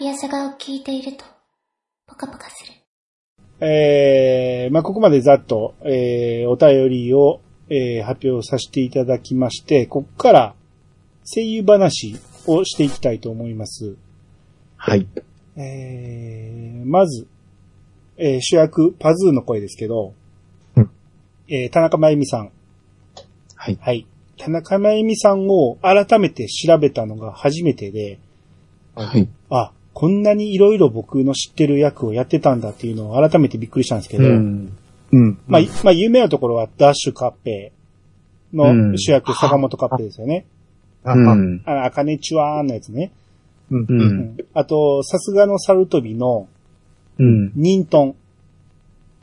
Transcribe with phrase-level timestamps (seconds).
[0.00, 1.24] いやさがを聞いていると、
[2.06, 2.72] ポカポカする。
[3.66, 10.54] えー、まあ、ここまでざっと、えー、お便りを、えー、発表させていただきまして、ここから
[11.24, 12.16] 声優話
[12.46, 13.96] をしていきたいと思います。
[14.76, 15.08] はい。
[15.56, 17.26] えー、まず、
[18.18, 20.14] えー主役、パズーの声ですけど、
[20.76, 20.90] うん
[21.48, 22.52] えー田中真由美さん。
[23.56, 23.78] はい。
[23.80, 24.06] はい。
[24.38, 28.20] 田中真由美さんを改めて調べたのが初めてで、
[28.94, 29.28] はい。
[29.50, 34.78] あ、こんなにいろいろ僕の知ってる役をやってたんだっていうのを改めてびっくりしたんですけど、うん。
[35.10, 35.38] うん。
[35.48, 37.72] まあ、いまあ、有名なところはダッシュカッペ
[38.52, 40.46] の主役、坂本カッペですよね。
[41.02, 41.62] あうん。
[41.66, 43.10] あの、アカネチュワーのやつね。
[43.72, 43.76] う。
[43.76, 46.46] うんんあと、さすがのサルトビの
[47.18, 47.50] うん。
[47.56, 48.14] ニントン。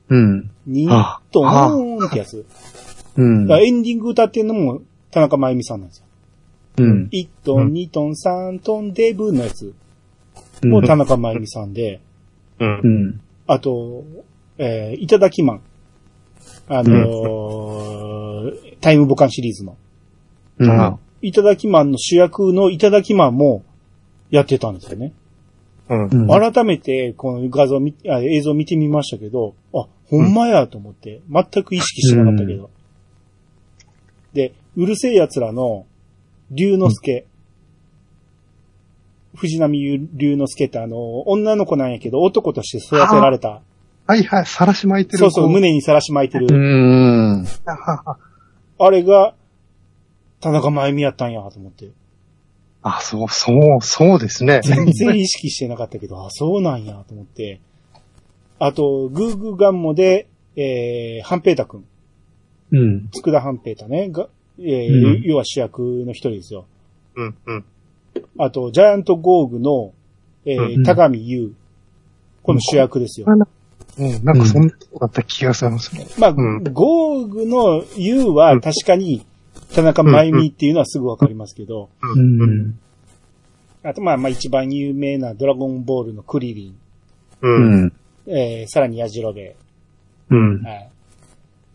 [0.09, 0.51] うん。
[0.67, 2.45] ニンあトンってやつ。
[3.15, 3.49] うん。
[3.49, 6.05] エンディング歌ってんのも田中真由美さんなんですよ。
[6.79, 7.09] うん。
[7.13, 9.73] 1トン、2トン、3トン、デブのやつ
[10.65, 12.01] うんも田中真由美さんで、
[12.59, 12.87] うんう。
[12.87, 13.21] ん。
[13.47, 14.03] あと、
[14.57, 15.61] えー、いただきマン。
[16.67, 19.77] あのータイムボカンシリーズの。
[20.59, 20.69] うん。
[20.69, 23.63] あいただきマンの主役のいただきマンも
[24.29, 25.13] やってたんですよね。
[25.89, 26.03] うん。
[26.07, 32.69] うん改めてこの画像見あ、映像見てみましたけど、あ、ほんまやと思って、全く意識してなかったけど。
[34.33, 35.85] で、うるせえ奴らの、
[36.51, 37.25] 龍之介。
[39.35, 39.79] 藤波
[40.13, 43.61] 龍之介ってあの、女の子なんやけど、男として育てられた。
[44.07, 45.17] はいはい、さらし巻いてる。
[45.17, 46.47] そうそう、こ胸にさらし巻いてる。
[46.49, 47.45] うん。
[47.65, 48.17] はは
[48.77, 49.35] あれが、
[50.41, 51.89] 田中真由美やったんやと思って。
[52.83, 54.61] あ、そう、そう、そうですね。
[54.63, 57.61] 全然意識してなかったけど、あ、そうなんやと思って。
[58.59, 61.83] あと、グーグーガンモで、えー、ハンペータ君。
[62.71, 63.09] うん。
[63.09, 66.67] 佃半平太ね、が、えーうん要は主役の一人ですよ。
[67.15, 67.65] うん、うん。
[68.39, 69.93] あと、ジャイアントゴーグの、
[70.45, 71.53] えーうん高見優。
[72.43, 73.27] この主役ですよ。
[73.27, 76.05] うん、なんかそんなことだった気がするんですね。
[76.19, 79.25] まあ、うんゴーグの優は確かに、
[79.73, 82.79] 田中真由美っていうのはすぐわかりますけど、う、うん。
[83.83, 86.75] あと、まあ、まあ一番有名なドラゴンボールのクリリン、
[87.41, 87.93] う、うんん。
[88.27, 89.55] えーさらにヤジロベ。
[90.29, 90.61] うん。
[90.61, 90.89] はい。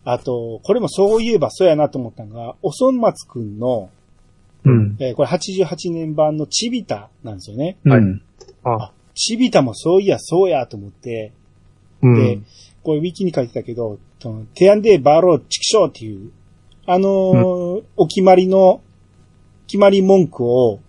[0.05, 3.91] あと、これもそういえばそうやなと思ったのが、おそ松くんの、
[4.65, 4.97] うん。
[4.99, 7.79] えーこれ88年版のチビタなんですよね。
[7.85, 8.23] うん。
[8.65, 11.33] あ、チビタもそういや、そうやと思って、
[12.03, 12.15] うん。
[12.15, 12.39] で、
[12.83, 16.31] これウィキに書いてたけど、そのテアンデーバーローチキショーっていう、
[16.87, 18.81] あのーお決まりの、
[19.67, 20.81] 決まり文句を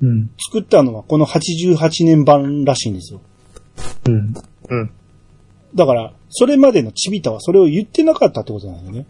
[0.00, 0.30] うん。
[0.38, 3.20] 作ったのはこの88年版らしいんですよ。
[4.06, 4.34] うん。
[4.70, 4.90] うん。
[5.74, 9.06] だから、それまでのチビタはそれを言ってなかったってことなんだよね。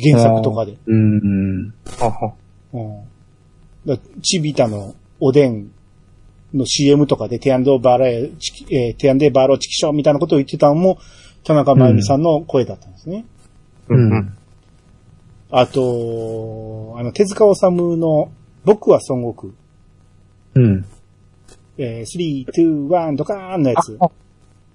[0.00, 0.76] 原作とかで。
[0.86, 1.74] うん。
[2.00, 2.34] あは。
[2.72, 3.02] うん。
[3.86, 5.70] だチビタのおでん
[6.54, 8.30] の CM とかでテアンドバーレ
[8.70, 10.98] えーテアンデーバーローチキショーみたいなことを言ってたのも、
[11.44, 13.24] 田中真由美さんの声だったんですね。
[13.88, 14.36] う、うんんうん。
[15.50, 18.30] あと、あの、手塚治虫の
[18.64, 19.52] 僕は孫悟
[20.54, 20.64] 空。
[20.64, 20.84] うん。
[21.78, 23.96] えー、3、2、1ドカーンのやつ。
[24.00, 24.10] あ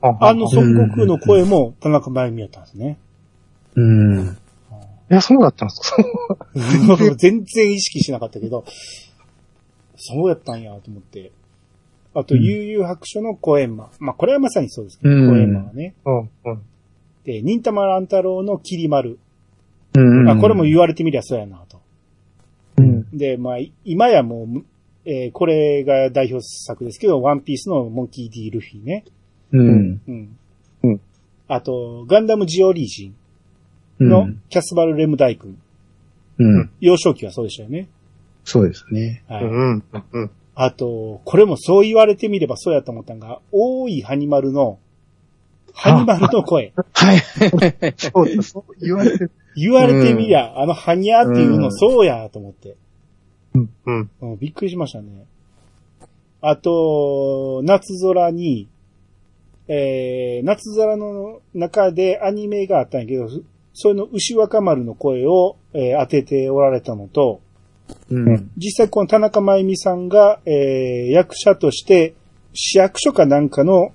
[0.01, 2.97] ああの孫悟空の声も田中真由美やったんですね。
[3.75, 4.37] うん。
[5.11, 7.15] いや、そうだったんですか？
[7.17, 8.65] 全然意識しなかったけど、
[9.97, 11.31] そうやったんやと思って。
[12.13, 13.91] あと、うん悠々白書のコエンマ。
[13.99, 15.93] まあ、これはまさにそうですけど、うんコエンマはね。
[16.05, 16.21] うん、う
[16.55, 16.61] ん。
[17.25, 19.19] で、忍たま乱太郎のキリマル。
[19.95, 20.29] うん。
[20.29, 21.81] あ、これも言われてみりゃそうやなと。
[22.77, 23.17] うん。
[23.17, 24.65] で、まあ、い今やもう、
[25.05, 29.03] えーこれが代表作ですけど、ワンピースのモンキー D ルフィね。
[29.51, 30.01] うん。
[30.07, 30.37] うん。
[30.83, 31.01] うん
[31.47, 33.11] あと、ガンダムジオリージうん。
[33.11, 33.15] ン
[33.99, 35.57] のキャスバル・レムダイ君。
[36.37, 36.69] うん。
[36.79, 37.87] 幼少期はそうでしたよね。
[38.43, 39.23] そうですね。
[39.27, 39.43] はい。
[39.43, 40.31] うん、うん。
[40.53, 44.79] あと、これもそう言われてみればそうやと思ったんが、大井ハニマルの、
[45.73, 46.73] ハニマルの声。
[46.93, 47.19] はい。
[47.97, 49.31] そうだ、そう言われてる。
[49.55, 52.75] 言われてみりゃ、あのハニャーっていうのうんそうやと思って。
[53.53, 54.09] うん、うん。
[54.21, 55.25] うんびっくりしましたね。
[56.41, 58.67] あと、夏空に、
[59.67, 63.29] えー、夏空の中でアニメがあったんやけど、
[63.77, 67.41] それの牛若丸の声を、えー当てておられたのと、
[68.09, 68.51] うん。
[68.57, 72.15] 実際この田中真由美さんが、えー役者として、
[72.53, 73.91] 市役所かなんかの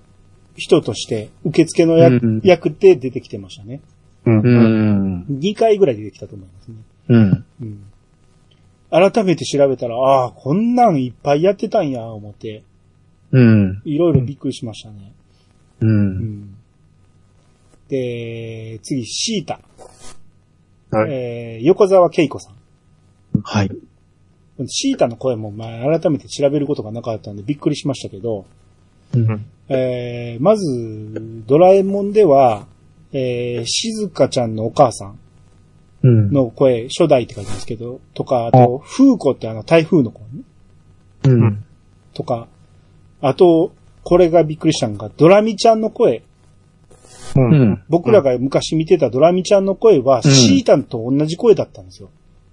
[0.55, 3.81] 人として、受付の役,、うん役で出てきてましたね。
[4.27, 5.15] うん、ううん。
[5.21, 5.27] ん。
[5.41, 6.75] 2回ぐらい出てきたと思いますね。
[7.09, 7.44] うん。
[7.62, 7.82] うん。
[8.91, 12.65] 改めて調べたら、ああ、こんなんいっぱいやってたんや、思って、
[13.32, 13.82] うん。
[13.87, 15.12] いろいろびっくりしましたね。
[15.81, 15.87] う。
[15.87, 16.50] うんん。
[17.90, 19.60] で、次、シータ。
[20.96, 21.12] はい。
[21.12, 22.54] えー横澤恵子さん。
[23.42, 23.70] はい。
[24.66, 28.46] シータの声も、まあ、改めて調べることがなかったんでびっくりしましたけど、
[29.14, 29.46] うん。
[29.69, 32.66] えー、まず、ドラえもんでは、
[33.12, 35.19] えー、静香ちゃんのお母さん
[36.02, 36.31] うん。
[36.31, 40.26] の声、初代って書いてますけど、とか、あと、風子ってあの台風の子ね
[41.25, 41.64] うん。
[42.14, 42.48] とか、
[43.20, 43.72] あと、
[44.02, 46.22] これがびっくりしたのが、ドラミちゃんの声。
[47.36, 47.40] う。
[47.40, 47.82] うんん。
[47.88, 52.10] 僕らが昔見てたドラミちゃんの声は、うんシータンと同じ声だったんですよ。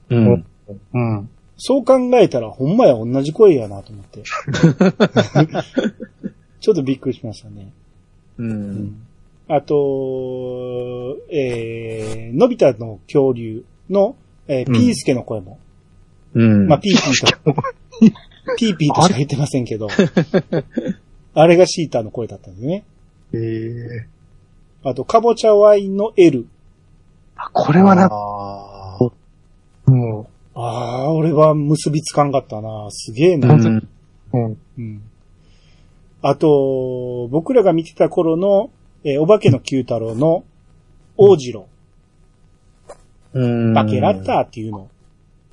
[0.10, 0.46] うん。
[0.94, 1.30] うん。
[1.58, 4.22] そう考えたら、ほんまや同じ声やなと思って。
[6.60, 7.72] ちょっとびっくりしましたね。
[8.38, 9.02] うん。
[9.48, 14.16] あと、えー、のび太の恐竜の、
[14.48, 15.58] えー、うんピースケの声も。
[16.34, 16.68] うん。
[16.68, 17.62] まあ、ピーピーと、
[18.58, 19.88] ピーピーとしか言ってませんけど、
[21.34, 22.84] あれがシータの声だったんですね。
[23.34, 24.17] ええ
[24.84, 26.48] あと、かぼちゃワインの L。
[27.36, 29.00] あ、これはな、あ
[29.86, 32.88] もああ、俺は結びつかんかったな。
[32.92, 33.54] すげえーな。
[33.54, 33.78] うん。
[33.78, 33.88] う、
[34.34, 34.58] うん。
[34.78, 35.02] うん。
[36.22, 38.72] あと、僕らが見てた頃の、
[39.04, 40.44] えーお化けの九太郎の
[41.16, 41.68] 王次郎、
[43.34, 43.74] うん。
[43.74, 44.90] バケラッターっていうの。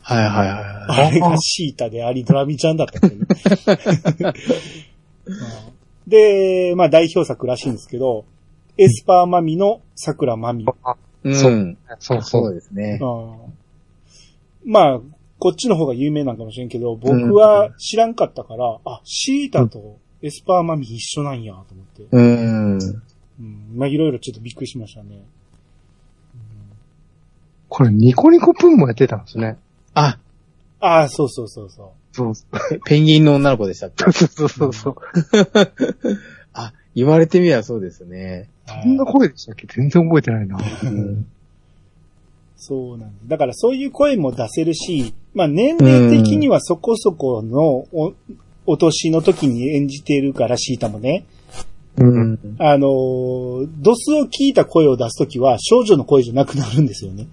[0.06, 3.26] はいはいはあれがシータであり、ドラミちゃんだったっていうね
[5.26, 5.34] うん
[6.06, 8.26] で、まあ代表作らしいんですけど、
[8.76, 10.66] エスパーマミの桜マミ。
[11.24, 11.34] うん。
[11.34, 12.54] そうそうそそうう。
[12.54, 12.98] ですね。
[13.00, 15.00] うんまあ、
[15.38, 22.06] こっちの方が有名なんかもしれんけど、僕は知らんかったから、あ、シータとエスパーマミ一緒なんや、と思って。
[22.10, 22.78] うん。
[23.40, 25.22] うん、まあいろいろちょっとびっくりしましたね。
[27.68, 29.58] これニコニコプンもやってたんですね。
[29.94, 30.18] あ、
[30.80, 34.04] ああ、そうそうそうそそうそペペンギンの女の子でしたっけ？
[34.06, 34.96] うそうそうそう。
[36.94, 38.48] あ、言われてみればそうですね。
[38.66, 38.70] う。
[38.82, 39.66] そんな声でしたっけ？
[39.66, 40.58] 全然覚えてないな。
[40.84, 41.26] うん。
[42.56, 43.28] そうなんです。
[43.28, 47.62] だからそういう声も出せるし、まあ年齢的にはそこそこの
[47.92, 48.14] お、
[48.66, 51.26] お年の時に演じているから、シータもね。
[51.98, 52.04] う。
[52.04, 52.38] うんん。
[52.58, 57.26] あのー、ドスを聞いた声を出すときは少女の声じゃなくなるんですよね。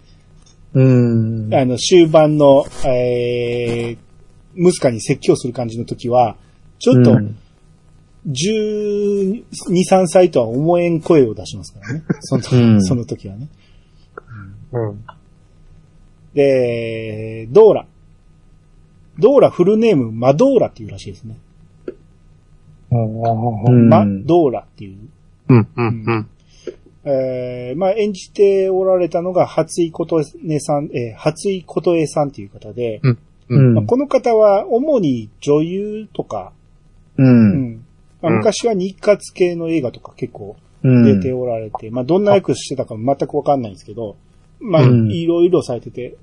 [0.74, 1.54] うん。
[1.54, 3.98] あの、終盤の、えー、
[4.56, 6.36] ムスカに説教する感じの時は、
[6.80, 7.38] ちょっと、うん
[8.28, 9.44] 12、
[9.90, 12.04] 3歳とは思えん声を出しますからね。
[12.22, 13.48] その時,、うんその時はね。
[14.74, 15.04] うん。
[16.34, 17.88] で、ドーラ。
[19.20, 21.38] ドーラフルネーム、マドーラっていうらしいですね。
[22.92, 22.98] う
[23.72, 23.90] ん。
[23.90, 24.98] マドーラっていう。
[25.50, 25.68] うん。
[25.76, 25.86] うん。
[25.86, 26.28] うん。
[27.04, 30.26] えー、まあ演じておられたのが、初井琴音
[30.60, 33.02] さん、えー、初井琴江さんっていう方で、
[33.50, 36.54] うんまあ、この方は主に女優とか、
[37.18, 37.24] う。
[37.24, 37.86] うんん
[38.22, 41.04] まあうん昔は日活系の映画とか結構うん。
[41.04, 44.18] 出ておられて、まあどんな役してたか全くわかんないんですけど、
[44.60, 46.18] まあうんいろいろされてて、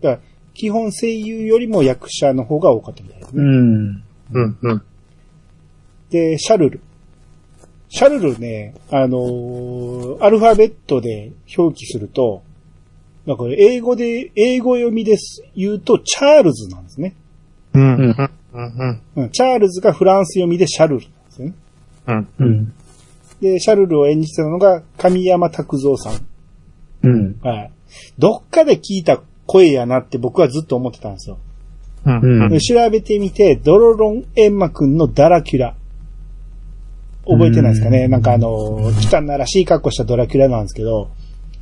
[0.00, 0.22] だから
[0.54, 3.42] 基本声優よりも役者の方が多かったみたいですね。
[3.42, 4.02] うん。
[4.32, 4.58] うん。
[4.62, 4.82] うん。
[6.10, 6.80] で、シャルル。
[7.90, 12.42] シャルルね、あのーアルファベットで表記すると、
[13.24, 17.14] なんか英語で、英語読みです、言うと、チャールズなんですね。
[17.74, 17.82] うん。
[17.82, 18.30] うん。
[18.54, 19.00] うん。
[19.16, 21.06] うん、チャールズがフランス読みでシャルル。
[22.08, 22.28] うん。
[22.38, 22.72] うん。
[23.40, 26.26] で、シャルルを演じてたのが神山拓三さん。
[27.04, 27.38] うん。
[27.42, 27.70] はい。
[28.18, 31.38] どっかで聞いた声やなって僕はずっと思ってたんですよ。
[32.04, 32.20] うん。
[32.20, 35.74] うんで調べてみて、ドロロンエンマくんのダラキュラ。
[37.26, 41.10] 覚えてないですかね、うんなんかあの、汚らしい格好したドラキュラなんですけど、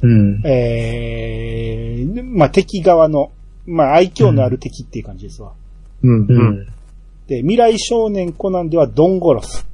[0.00, 0.42] うん。
[0.44, 3.32] えー、まあ、敵側の、
[3.66, 5.52] まあ、愛嬌のある敵っていう感じですわ。
[6.02, 6.20] うん。
[6.20, 6.60] ううん。
[6.60, 6.66] ん。
[7.26, 9.66] で、未来少年コナンではドンゴロス。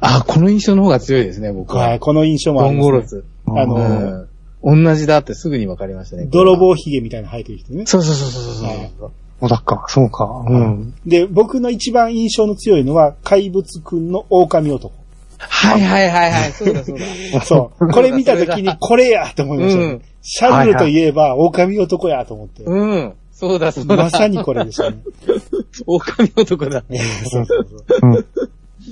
[0.00, 1.88] あ、この印象の方が強いですね、僕は。
[1.88, 2.90] はい、この印象もあります、ね。
[2.90, 3.24] ゴロス。
[3.48, 4.28] あの
[4.62, 4.84] うん。
[4.84, 6.26] 同じだってすぐに分かりましたね。
[6.26, 7.86] 泥棒髭みたいなの生えてる人ね。
[7.86, 9.06] そうそうそうそうそうはいそ
[9.46, 10.44] うだっか、そうか。
[10.48, 10.94] うん。
[11.04, 14.94] で、僕の一番印象の強いのは、怪物くんの狼男。
[15.38, 17.04] はいはいはいはい、そうだそうだ。
[17.44, 17.88] そう。
[17.88, 22.64] これ見たときに、これやと思いました、ねうんシャルルといえば、狼男やと思って。
[22.64, 23.14] うん。
[23.30, 23.96] そうだそうだ。
[23.96, 24.98] まさにこれでしたね。
[25.86, 26.82] 狼男だ。
[27.30, 27.84] そうそうそう。
[28.02, 28.24] うん。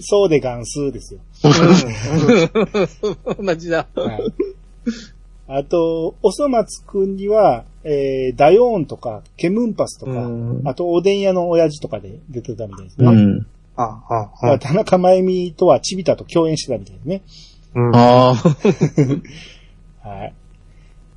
[0.01, 1.21] そうでガンスですよ。
[3.39, 3.47] うん。
[3.47, 3.87] 同じだ。
[3.95, 4.33] はい。
[5.47, 13.09] あと、おそ松くんには、えー、ダヨーンとか、ケムンパスとか、うんあと、おでん屋の親父とかで出てたみたいですね。
[13.09, 13.47] うん。
[13.77, 17.23] あ、あ、だから田中真由美とはチビタと共演してたみたいですね。
[17.75, 17.95] うん。
[17.95, 18.35] ああ。
[20.09, 20.35] はい。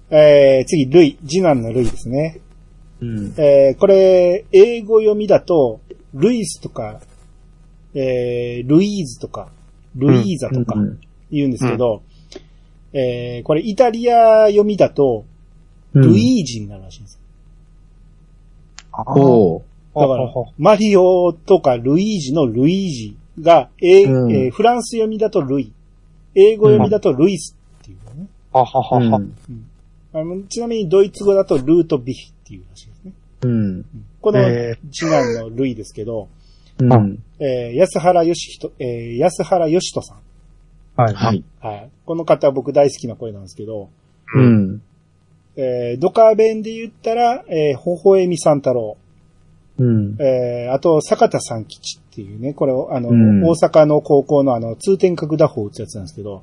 [0.09, 1.17] えー、次、ルイ。
[1.25, 2.39] 次男のルイですね。
[3.01, 3.33] うん。
[3.37, 5.79] えー、これ、英語読みだと、
[6.13, 6.99] ルイスとか、
[7.93, 9.49] えー、ルイーズとか、
[9.95, 10.75] ルイーザとか
[11.31, 12.01] 言うんですけど、
[12.93, 15.25] えー、これイタリア読みだと、
[15.93, 17.19] ルイージになるらしいんですよ。
[19.95, 19.99] う。
[19.99, 25.71] だから、マリオとかルイージのルイージが、えーうんえーフランス読みだとルイ、
[26.35, 28.27] 英語読みだとルイスっていうね。
[28.51, 29.21] はははは。
[30.13, 33.11] あのちなみにドイツ語だとルートビヒっていうらしいですね。
[33.41, 33.85] うん。
[34.21, 36.27] このえ次男のルイですけど、
[36.79, 37.23] うん。
[37.39, 40.17] えー安原義人、えー安原義人さん。
[40.95, 41.13] はい。
[41.13, 41.43] はい。
[41.59, 41.89] はい。
[42.05, 43.89] この方は僕大好きな声なんですけど、
[44.35, 44.81] うん。
[45.55, 48.97] えードカ弁で言ったら、えー、微笑み三太郎。
[49.79, 50.17] うん。
[50.19, 56.41] えーあと、坂田三吉っていうね、これを、あの、うん大阪の高校のあの、通天閣打法を打つやつなんですけど、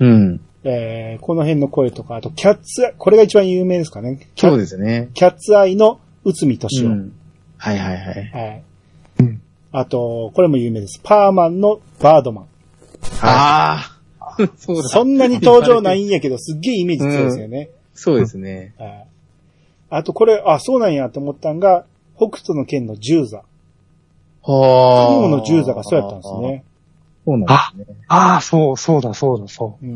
[0.00, 0.40] うん。
[0.64, 4.18] えーこの辺の声とか、あと、キャッツアイ、これが一番有名ですかね。
[4.36, 5.10] そうですね。
[5.14, 6.90] キャッツアイの内海敏夫。
[6.90, 7.12] うん。
[7.58, 8.30] はいはいはい。
[8.32, 8.62] はい。
[9.20, 11.00] うんあと、これも有名です。
[11.02, 12.46] パーマンのバードマン。
[13.22, 14.88] ああそうだ。
[14.88, 17.70] そんなに登場ないんやけど、すっげえイメージ強いですよね。
[17.94, 18.74] そうですね。
[18.78, 19.06] はい。
[19.90, 21.84] あと、これ、あ、そうなんやと思ったんが、
[22.16, 23.44] 北斗の剣の十座。
[24.44, 26.34] は雲の十座がそうやったんです。
[26.36, 26.64] ね。
[27.24, 27.96] そうなんですね。
[28.08, 29.92] ああ、そう、そうだ、そうだ、そうん。
[29.92, 29.94] う。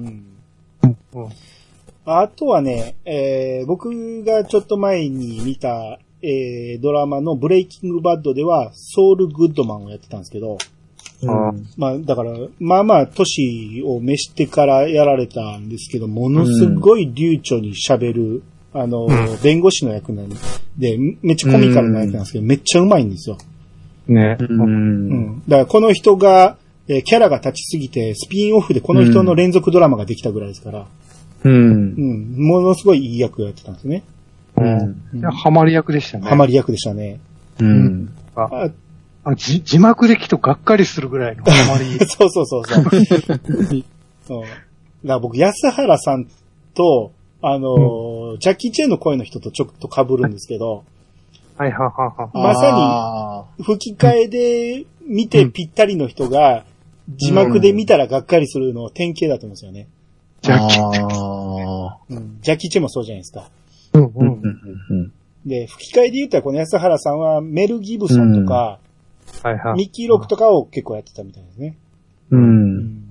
[0.84, 0.96] うん。
[1.14, 1.28] うん。
[2.04, 10.58] あとはね、えー僕がちょっと前に見た、えードラマのブレイキングバッドでは、ソウルグッドマンをやってたんですけど、
[11.22, 11.66] うん。
[11.76, 18.42] まあ、だから、まあまあ、年を召してからやられたんですけど、ものすごい流暢に喋る、
[18.72, 19.08] あの、ん
[19.42, 20.28] 弁護士の役なん
[20.76, 23.38] で、めっちゃコミカルな役なんですけど、めっちゃうまいんですよ。
[24.08, 24.36] ね。
[24.38, 24.44] う。
[24.44, 25.42] うんん。
[25.48, 30.86] だから、この人が、えーキャラが立ちすぎて、スピンオフでこの人の連続ドラマができたぐらいですから、
[31.44, 32.00] うんう。
[32.00, 34.04] ん、ものすごいいい役をやってたんですね。
[34.56, 35.20] うん。
[35.20, 36.28] ハマり役でしたね。
[36.28, 37.20] ハマり役でしたね。
[37.60, 38.12] うん。
[38.34, 38.70] あ
[39.24, 41.98] あじ字幕で聞くとがっかりするぐらいのハマり。
[42.06, 42.84] そうそうそうそう。
[44.28, 44.48] うん、だか
[45.02, 46.26] ら僕、安原さん
[46.74, 50.84] と、あのージャッキー・チェンの声の人とちょっと被るんですけど、
[51.56, 52.38] はいはいはいはい。
[52.38, 56.64] まさにあ吹き替えで見てぴったりの人が、
[57.08, 59.88] 字幕で見たらがっかりするの典型だと思うんですよね。
[60.42, 63.48] ージャッキあうん、ジャッキー・チェンもそうじゃないですか。
[63.98, 64.42] うんうんん。
[64.90, 65.12] うん
[65.46, 68.80] で、吹き替えで言ったらこの安原さんはメル・ギブソンとか、
[69.42, 69.76] はいはい。
[69.76, 71.78] ミッキー・ロックとかを結構やってたみたいですね。
[72.30, 72.38] うん。
[72.38, 72.42] う。
[72.42, 73.06] うんん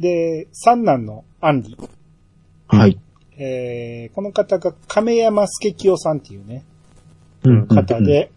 [0.00, 1.90] で、三男のアンディ。
[2.68, 2.98] はい。
[3.36, 6.64] えー、この方が亀山助清さんっていうね、
[7.44, 8.00] うん方。
[8.00, 8.30] で、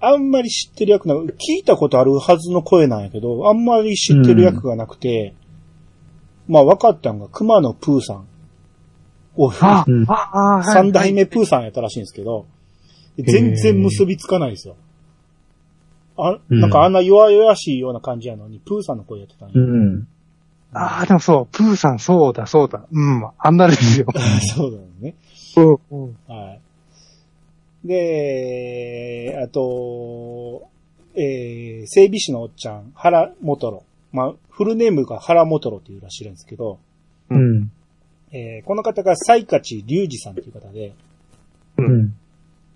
[0.00, 5.34] あんまり知ってる役な、聞いたことあるはずの声なんやけど、あんまり知ってる役がなくて、
[6.48, 8.26] まあ分かったんが熊野プーさん。
[9.36, 12.46] おあうんあ、ああ、三代目プーさんやったらしいんですけど、
[13.18, 14.76] 全然結びつかないですよ。
[16.16, 19.54] あ、うんなんかあんな弱々しいような感じやのに、プーさんの声やってたんや。
[19.54, 20.08] うん。
[20.72, 22.86] ああ、でもそう、プーさんそうだ、そうだ。
[22.90, 24.06] うん、あんなですよ。
[24.56, 25.14] そうだよね。
[25.56, 25.60] う
[25.96, 26.16] ん、うん。
[26.26, 26.60] はい。
[27.86, 30.68] で、あと、
[31.14, 33.84] えー、整備士のおっちゃん、原元郎。
[34.12, 36.78] まあ、フルネームが原元郎っていうらしいんですけど、
[37.30, 37.70] うん。
[38.32, 40.92] えーこの方が西勝隆二さんという方で、
[41.78, 42.14] うん。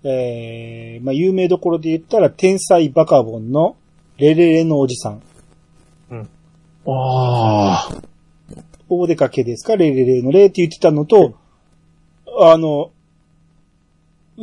[0.03, 3.75] えーまあ、有名どころで言ったら、天才バカボンの
[4.17, 5.21] レレレのおじさん。
[6.87, 8.01] ああ。
[8.89, 9.75] 大出かけですか？
[9.75, 11.35] レレレのレって言ってたのと、
[12.39, 12.91] あの、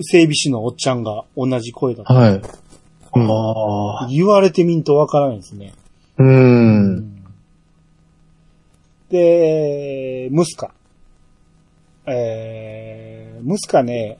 [0.01, 2.15] 整備士のおっちゃんが同じ声だった。
[2.15, 2.41] はい。
[3.13, 4.09] ああ。
[4.09, 5.73] 言われてみんとわからないですね。
[6.19, 7.25] うん。
[9.11, 10.73] で、ムスカ。
[12.11, 14.19] えー、ムスカね、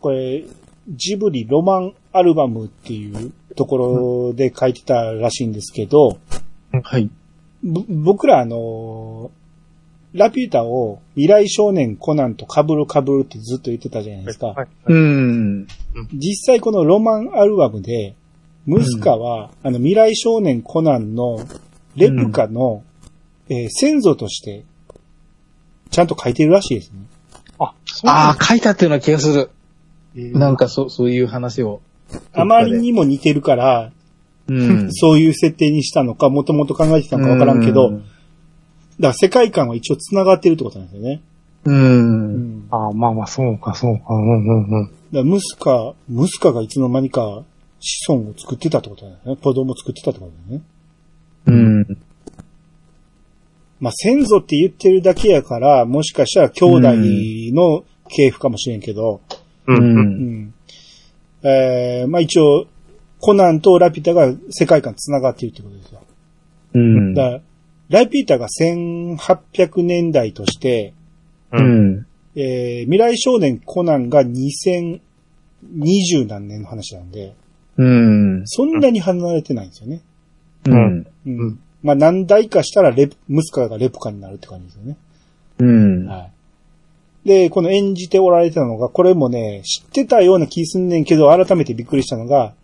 [0.00, 0.44] これ、
[0.88, 6.18] ジブリロマンアルバムっていうところで書いてたらしいんですけど、
[6.82, 7.10] はい。
[7.62, 9.30] ぼ僕らあの、
[10.14, 14.48] ラピュータを未来少年コナンと被る被るってずっと言ってたじゃないですか。
[14.48, 14.68] はい。
[14.86, 15.66] うん。
[16.14, 18.14] 実際このロマンアルバムで、
[18.64, 21.38] ムスカは、あの未来少年コナンの
[21.96, 22.82] レプカの、
[23.48, 24.64] えー先祖として、
[25.90, 27.00] ちゃんと書いてるらしいですね。
[27.58, 29.50] あ、そうああ、書いたっていうような気がする。
[30.16, 31.80] えーなんかそう、そういう話を。
[32.32, 33.92] あまりにも似てるから、
[34.48, 34.88] うん。
[34.94, 38.02] そういう設定にしたのか、もともと考えてたのかわからんけど、だか
[39.00, 41.20] ら世界観は一応繋がってるってことなんですよね。
[41.64, 41.70] う。
[41.70, 42.68] うんん。
[42.68, 44.14] だかあまあまあ、そうか、そうか。
[44.14, 44.90] うんうんうん。
[45.12, 47.42] らムスカ、ムスカがいつの間にか
[47.80, 49.36] 子孫を作ってたってことなんですね。
[49.36, 50.64] 子供を作ってたってことだよね。
[51.46, 51.98] うん。
[53.80, 56.82] まあ、先祖って言ってるだけやから、もしかしたら兄弟
[57.54, 59.20] の系譜かもしれんけど、
[59.66, 59.72] う。
[59.72, 59.78] うん。
[59.78, 60.54] うんん。
[61.42, 62.66] えー、まあ一応、
[63.20, 66.00] コナンとラピュタが世界観繋がっているってことですよ。
[66.74, 67.14] うん。
[67.14, 67.40] だから
[67.88, 70.94] ラピュタが1800年代として、
[71.52, 72.06] うん。
[72.36, 75.00] えー、未来少年コナンが2000
[75.62, 77.34] 二十何年の話なんで、
[77.76, 78.42] うん。
[78.46, 80.02] そんなに離れてないんですよね。
[80.66, 81.06] うん。
[81.26, 81.60] うん。
[81.82, 84.96] うんまあ何代かしたらレプ、ムスカがレプカになるって感じですよね。
[85.60, 86.06] うん。
[86.06, 86.30] は
[87.24, 87.28] い。
[87.28, 92.54] で、この演じておられてたのが、これもね、知ってたような気すんねんけど、改めてびっくりしたのが、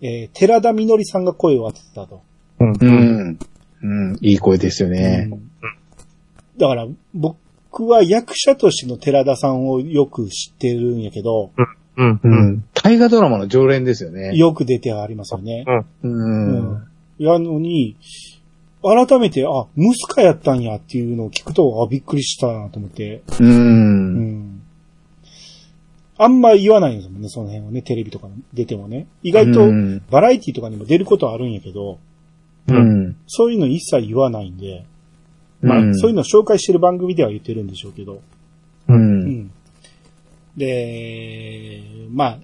[0.00, 2.22] えー、寺田みのりさんが声を当ててたと。
[2.60, 2.70] うん。
[2.72, 3.28] ううん。
[3.30, 3.38] ん。
[3.82, 4.18] うん。
[4.20, 5.28] いい声ですよね。
[5.30, 5.48] うん
[6.58, 11.50] だから、僕は役者としての寺田さんをよく知ってるんやけど、
[11.96, 12.20] うん。
[12.22, 12.28] う。
[12.28, 12.64] ん。
[12.74, 14.36] 大河ドラマの常連ですよね。
[14.36, 15.64] よく出てありますよね。
[16.02, 16.60] うん。
[16.62, 17.96] うんやのに、
[18.82, 23.22] 改めて、あ、ムスカやったんやっていうのを聞くと、あ、びっくりしたなと思って。
[23.40, 23.44] う。
[23.44, 24.62] うんん。
[26.18, 29.06] あんま言わないんですもんね、その辺はね、テレビとか出てもね。
[29.22, 30.02] 意外とう、ん。
[30.10, 31.98] バラエティとかにも出ることはあるんやけど、
[32.68, 33.16] うん。
[33.26, 34.84] そういうの一切言わないんで、
[35.62, 38.92] まあ、うんそういうのを紹介してる番組では言ってるんでしょうけど、う。
[38.92, 39.50] うんん。
[40.56, 42.38] で、まあ、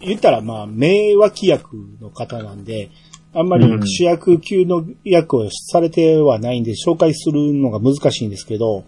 [0.00, 2.90] 言ったらまあ、名脇役の方なんで、
[3.38, 8.84] あんまり主役級の役をされてはないんで、紹介するのが難しいんですけど、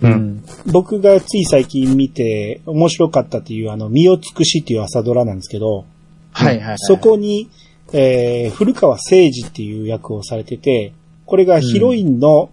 [0.00, 0.42] うん。
[0.72, 5.84] 僕がつい最近見て面白かったっていうあの、身を尽くしっていう朝ドラなんですけど、
[6.32, 6.76] はいはいはい。
[6.78, 7.50] そこに、
[7.92, 10.94] えー、古川誠二っていう役をされてて、
[11.26, 12.50] これがヒロインの、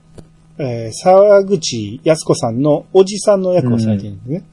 [0.58, 4.44] えー沢口靖子さんのおじさんの役をされてるんですね。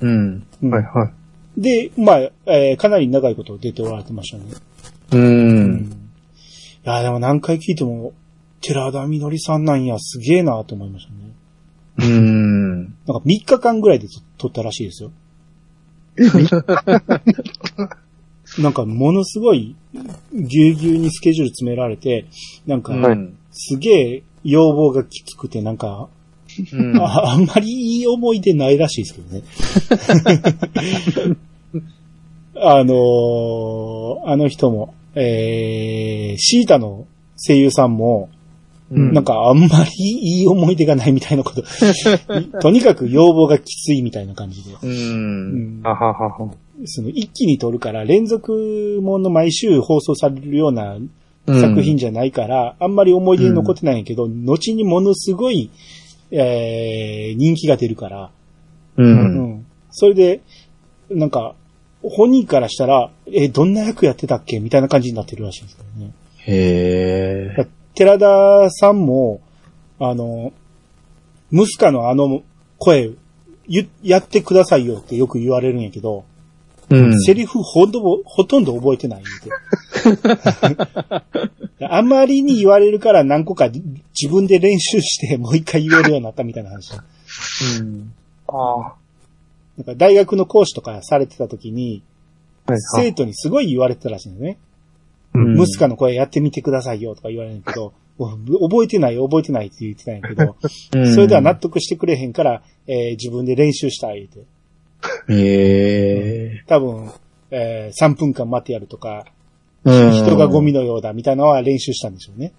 [0.00, 0.46] うん。
[0.62, 1.12] うんはいは
[1.56, 1.60] い。
[1.60, 4.44] で、まあ、えーかなり長いこと出ておられてましたね。
[5.12, 5.16] う。
[5.16, 6.05] うんい
[6.86, 8.14] や、でも何回聞いても、
[8.60, 11.18] 寺田みのりさんなんや、すげえなと思いましたね。
[11.98, 12.78] うん。
[12.84, 14.06] なんか3日間ぐらいで
[14.38, 15.10] 撮ったらしいですよ。
[18.58, 19.74] なんかものすごい、
[20.32, 22.26] ぎゅうぎゅうにスケジュール詰められて、
[22.66, 23.36] なんか、うん。
[23.50, 26.08] すげえ要望がきつくて、なんか、
[26.72, 29.42] うんああんまりいい思い出ないらしいですけどね。
[32.58, 38.30] あのーあの人も、えー、シータの声優さんも、
[38.88, 41.64] うんなんかあんまりいい思い出がないみたいなこと。
[42.62, 44.70] とにかく要望がきついみたいな感じで。
[44.80, 44.86] う。
[44.86, 46.50] うんははは。
[46.84, 50.98] その一気に撮るから連続もの毎週放送されるような
[51.46, 55.70] 作品じゃないから、あんまり思い出に残ってないんやけど、後にものすごい、
[56.30, 58.30] えー、人気が出るから、
[58.96, 59.02] う。
[59.02, 59.66] うんん。
[59.90, 60.40] それで、
[61.10, 61.54] なんか、
[62.02, 64.60] 本人からしたら、え、どんな役やってたっけ？
[64.60, 66.12] みたいな感じになってるらしいんですけどね。
[66.38, 67.66] へえ。
[67.94, 69.40] 寺田さんも、
[69.98, 70.52] あの、
[71.50, 72.42] ムスカのあの
[72.78, 73.10] 声、
[73.66, 76.24] ゆやってくださいよってよく言われるんやけど、
[76.88, 77.20] うん。
[77.20, 79.50] セリフほとんど、ほとんど覚えてないって。
[81.88, 86.92] あまりに言われるから何個か自分で練習してもう一回言えるようになったみたいな話。
[87.80, 88.12] うん。
[88.48, 88.94] ああ。
[89.76, 92.02] なんか大学の講師とかされてた時に。
[92.96, 94.58] 生徒にすごい言われてたらしいんだよね。
[95.34, 98.26] うんムスカの声やってみてくださいよとか言われるけど、 お
[98.68, 100.56] 覚えてない覚えてないって言ってたんやけど、
[100.94, 104.40] うんそれでは納得してくれへんから、えー自分で練習したいって。
[105.28, 106.64] へえ。
[106.66, 107.10] 多分、
[107.50, 109.26] えー3分間待ってやるとか、
[109.84, 112.52] うん人がゴミのようだみたいなのは練習したんでしょうね。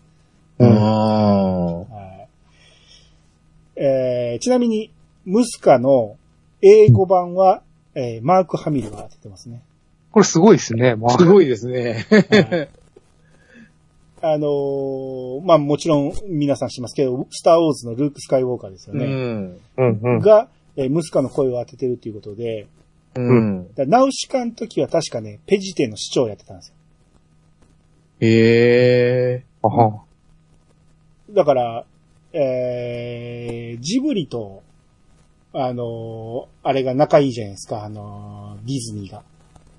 [0.60, 1.76] ああ。
[1.80, 2.28] はい
[3.76, 4.92] えーちなみに、
[5.26, 6.16] ムスカの
[6.62, 7.62] 英語版は、
[7.96, 9.64] えーマーク・ハミルが当ててますね。
[10.12, 10.96] これすごいですね。
[11.00, 12.06] まあすごいですね。
[12.10, 12.70] はい
[14.20, 19.06] あのーまあもちろん皆さん知ってますけど、スター・ウォーズのルーク・スカイウォーカーですようね。
[19.06, 19.10] ん。
[19.78, 20.20] うんうん。
[20.20, 22.68] が、えームスカの声を当ててるっていうことで、
[23.16, 23.74] うん。
[23.76, 26.76] だナウシカの時は確かね、ペジテの市長をやってたんですよ。
[28.22, 29.44] へえ。
[29.62, 30.02] あは。
[31.32, 31.86] だから、
[32.34, 34.64] えー、ジブリと、
[35.60, 39.24] あのーあれが仲いいじゃないですか、あのーディズニーが。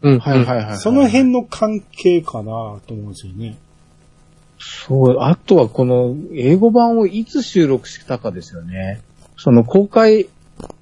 [0.03, 0.19] うん。
[0.19, 0.77] はいはいはい。
[0.79, 2.53] その辺の関係かな
[2.87, 3.57] と思うんですよね。
[4.59, 9.01] そう、あとはこの英語版をいつ収録したかですよね。
[9.37, 10.29] その公開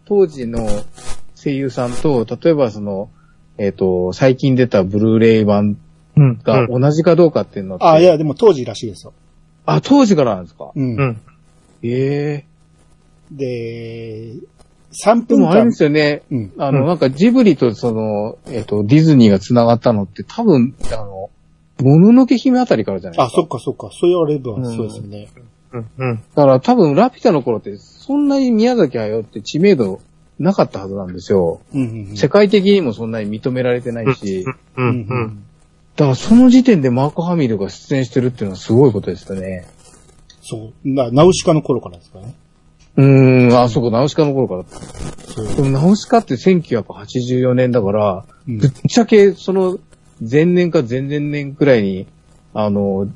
[0.06, 0.66] 当時の
[1.34, 3.10] 声優さんと、例えばその、
[3.58, 5.78] えっ、と、最近出たブルーレイ版
[6.16, 6.38] うん。
[6.42, 7.84] が同じかどうかっていうのって。
[7.84, 9.12] あ、いや、でも当時らしいですよ。
[9.66, 10.70] あ、当時からなんですか？
[10.74, 10.96] うん。
[10.96, 11.20] うん。
[11.82, 12.46] ええ
[13.30, 14.32] で、
[14.92, 15.70] 3で分間もあれで。
[15.72, 16.22] すよね。
[16.30, 16.52] うん。
[16.58, 21.30] あの、うんなんかジブリとその、えっ、と、ディズニーが繋がったのって多分、あの、
[21.82, 23.36] もののけ姫あたりからじゃないであ、すか。
[23.36, 23.90] そっかそっか。
[23.92, 25.28] そう言われればうんそうですよね。
[25.72, 25.86] うん。
[25.98, 26.16] うん。
[26.16, 30.00] だから多分ラピュタの頃ってそんなに宮崎駿って知名度
[30.38, 31.60] なかったはずなんですよ。
[31.74, 32.16] うんうんうん。
[32.16, 34.82] 世界的にもそんなに認められてないし、だかう。
[34.82, 35.22] うんんううん。
[35.24, 35.42] ん。
[35.98, 39.66] らその時点でマーク・ハミルが出演してるっていうのはすごいことですよね。
[40.42, 40.88] そう。
[40.88, 42.34] な、ナウシカの頃からですからね。
[42.96, 45.54] うーん、あ、そうか、ナウシカの頃から。
[45.54, 49.78] でもナウシカって1984年だから、うんぶっちゃけ、その、
[50.20, 52.06] 前年か前々年くらいに、
[52.54, 53.08] あの、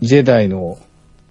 [0.00, 0.78] ジェダイの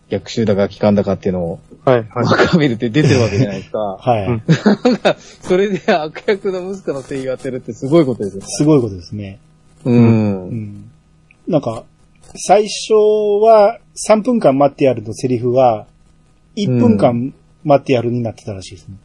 [0.10, 2.08] 逆襲だか機関だかっていうのを、はい、はい。
[2.14, 3.80] マカメルって出てるわけじゃないですか。
[4.00, 4.26] はい。
[4.28, 4.44] う ん
[4.84, 8.46] なんか、それで悪役の息子の声優やってるってすごいことですよね。
[8.50, 9.40] すごいことですね。
[9.86, 9.92] う。
[9.92, 10.92] うんん。
[11.48, 11.84] なんか、
[12.36, 12.94] 最初
[13.42, 15.88] は3分間待ってやるのセリフが、
[16.56, 18.96] 1分間待ってやるになってたらしいですね。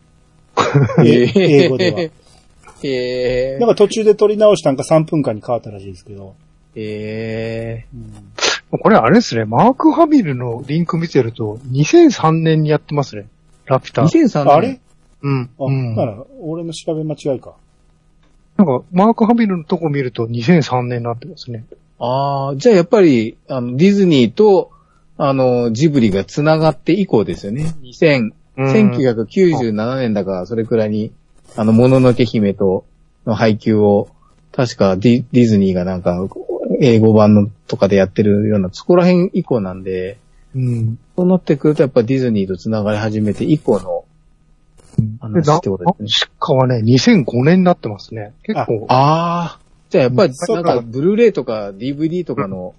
[1.05, 2.01] え英語では。
[2.01, 2.11] へ
[2.85, 6.35] えなんか途中で撮り直したんか3分間に変わったらしいですけど。
[6.75, 8.14] へえうん
[8.81, 13.27] これあれですね、マーク・ハミルのリンク見てると、2003年にやってますね。
[13.67, 14.03] ラピュタ。
[14.03, 14.53] 2003年？
[14.53, 14.81] あれ？
[15.23, 15.51] うん。
[15.59, 15.95] あ、うん。
[15.95, 17.55] なら、俺の調べ間違いか。
[18.57, 21.64] なんか、マーク・ハミルのとこ見ると2003年になってますね。
[21.99, 24.71] ああ、じゃあやっぱり、あの、ディズニーと、
[25.17, 27.75] あの、ジブリが繋がって以降ですよね。
[27.83, 31.12] 2000、うん1997年だから、それくらいに、
[31.57, 32.85] あの、もののけ姫と
[33.27, 34.09] の配給を、
[34.53, 36.29] 確かディディズニーがなんか、
[36.81, 40.19] 英語版のとかでやってるような、そこら辺以降なんで、
[40.55, 40.99] うん。
[41.17, 44.05] そうなってくるとやっぱディズニーと繋がり始めて以降の
[44.99, 46.09] で、話ってことですね。
[46.09, 48.33] しかはね、2005年になってますね。
[48.45, 49.61] 結構、ああ。
[49.90, 52.75] じゃあやっぱり、なんか、ブルーレイとか DVD とかの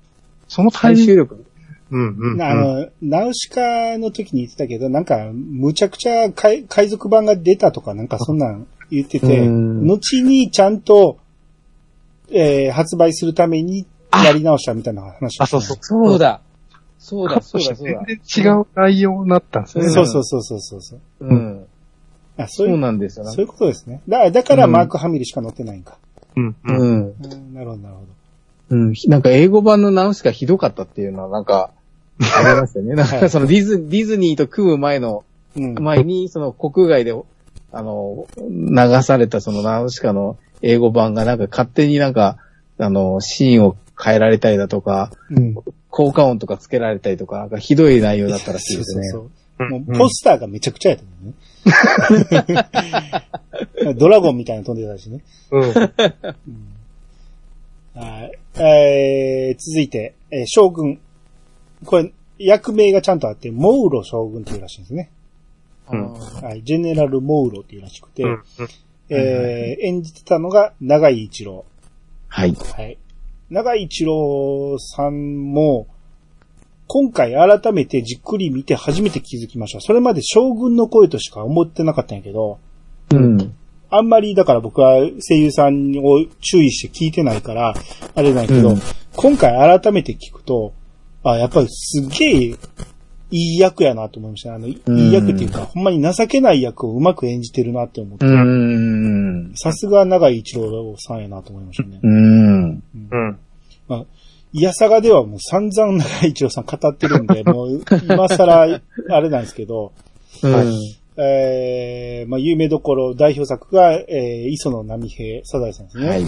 [0.48, 1.46] そのタイミング、最終力。
[1.92, 2.42] うんうん、うん。
[2.42, 11.20] あの、ナウシカの時に言ってたけど、なんか、むちゃくちゃ海海賊版が出たとか、なんかそんなん言ってて、うん後にちゃんと、
[12.32, 13.86] えー発売するために
[14.24, 15.78] やり直したみたいな話あ、そうそう。
[15.82, 16.42] そうだ。
[16.98, 18.04] そうだ、そうだ、そうだ。
[18.08, 19.90] 全然違う内容になったんですね。
[19.90, 21.00] そうそうそうそうそうそう。
[21.22, 21.68] うん。
[22.38, 23.26] あ、そういう、そうなんですよ。
[23.26, 24.02] そういうことですね。
[24.08, 25.98] だだからうんマーク・ハミルしか載ってないんか。
[26.36, 26.56] うん。
[26.64, 26.78] うん。
[26.78, 27.16] うん。
[27.22, 28.08] うん、なるほど、なるほど。
[28.72, 28.94] うん。
[29.08, 31.72] なんか英語版のナウシカひどかったっていうのはなんか、
[32.20, 32.96] ありましたね。
[32.96, 35.24] なんかそのディズ、ディズニーと組む前の、
[35.56, 35.76] うん。
[35.76, 37.14] 前に、その国外で、
[37.72, 42.38] あの、流されたそのナウシカの英語版がなんか勝手になんか、
[42.78, 45.56] あの、シーンを変えられたりだとか、うん。
[45.90, 49.10] 効果音とかつけられたりとか、なんかひどい内容だったらしいですね。
[49.10, 49.70] そうそうそう。
[49.70, 51.34] もうポスターがめちゃくちゃやったね。
[53.98, 55.22] ドラゴンみたいなの飛んでたしね。
[55.52, 55.62] うん。
[57.94, 58.32] はい。
[58.62, 61.00] えー、続いて、えー将軍。
[61.86, 65.12] これ、役名がちゃんとあって、モウロ将軍っていうらしいんですね。
[65.92, 66.64] うんはい。
[66.64, 68.44] ジェネラル・モウロっていうらしくて、うん。
[69.10, 71.66] えー演じてたのが長井一郎。
[72.28, 72.56] はい。
[72.56, 72.98] はい。
[73.50, 75.88] 長井一郎さんも、
[76.88, 79.82] 今回改めてじっくり見て初めて気づきました。
[79.82, 82.60] それまで将軍の声としか思ってなかったんやけど、
[83.12, 83.56] うん。
[83.90, 87.74] あんまりだから僕は声優さんを注意して聞いてないから、
[88.16, 88.82] あれなんやけど、うん
[89.18, 90.74] 今回改めて聞くと、
[91.32, 92.56] あ、やっぱりすげえ
[93.32, 94.54] いい役やなと思いました。
[94.54, 99.54] あの、いうんい役っていうか、ほんまに情けない役をうまく演じてるなって思って、うん。
[99.56, 102.00] さすが長井一郎さんやなと思いましたね。
[102.02, 102.14] うん。
[102.14, 103.40] うんうん。
[103.88, 104.06] まあ、
[104.54, 109.92] いやさがではもう散々長井一郎さん語ってるんで、 もう今更あれなんですけど、
[110.44, 110.80] うん。
[111.18, 116.08] えー、まあ有名どころ代表作が、えー、磯野波平サザエさんですね。
[116.08, 116.24] はい。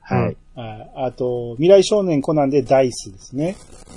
[0.00, 0.36] はい。
[0.56, 3.56] はいあと、未来少年コナンでダイスですね。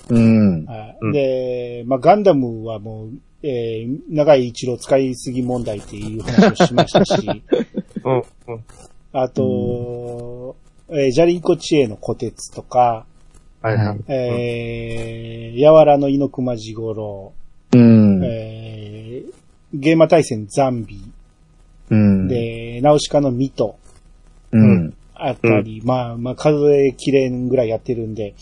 [0.09, 0.65] うん。
[1.13, 7.15] で、まあ、ガンダムはもう、えー、長い一郎使いすぎ問題っていう話をしましたし、
[8.03, 8.15] うん。
[8.17, 8.23] うん。
[9.13, 10.57] あと、
[10.89, 13.05] えー、ジャリンコ知恵の虎鉄とか、
[13.61, 13.99] はいはい。
[14.09, 17.31] えー、やわらの猪熊地頃、
[17.73, 18.21] うん。
[18.25, 19.33] えー、
[19.73, 21.01] ゲーマ対戦ザンビ、
[21.89, 22.27] うん。
[22.27, 23.77] で、ナウシカのミト
[24.51, 24.93] うん。
[25.19, 28.36] あったり、まあ、まあ、数えきれんぐらいやってるんで、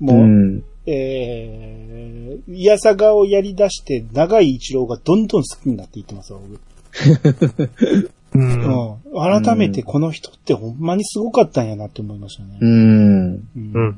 [0.00, 0.64] もう、うん。
[0.84, 8.10] えー、いやさがをやり出して、長い一郎がどんどん好きになっていってますよ、僕。
[8.34, 8.96] うん。
[9.12, 9.42] うん。
[9.42, 12.58] 改めてこの人ってほんまにすごかったんやなって思いましたね。
[12.60, 12.70] うん。
[12.70, 13.42] うん
[13.74, 13.96] うん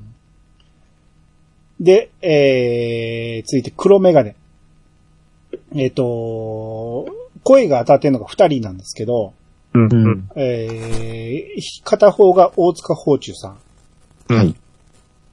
[1.80, 4.36] で、えー、続いて黒メガネ。
[5.74, 7.06] えっ、と、
[7.42, 9.34] 声が当たってるのが二人なんですけど、
[9.74, 10.28] うん。
[10.36, 14.34] えー、片方が大塚宝中さん。
[14.34, 14.54] はい。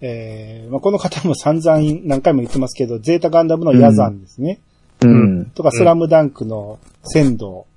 [0.01, 4.59] えーまあ、この方も散々何回も言ってますけど、ゼータガンダムのヤザンですね。
[5.01, 5.45] うん。
[5.51, 7.67] とか、スラムダンクの仙道。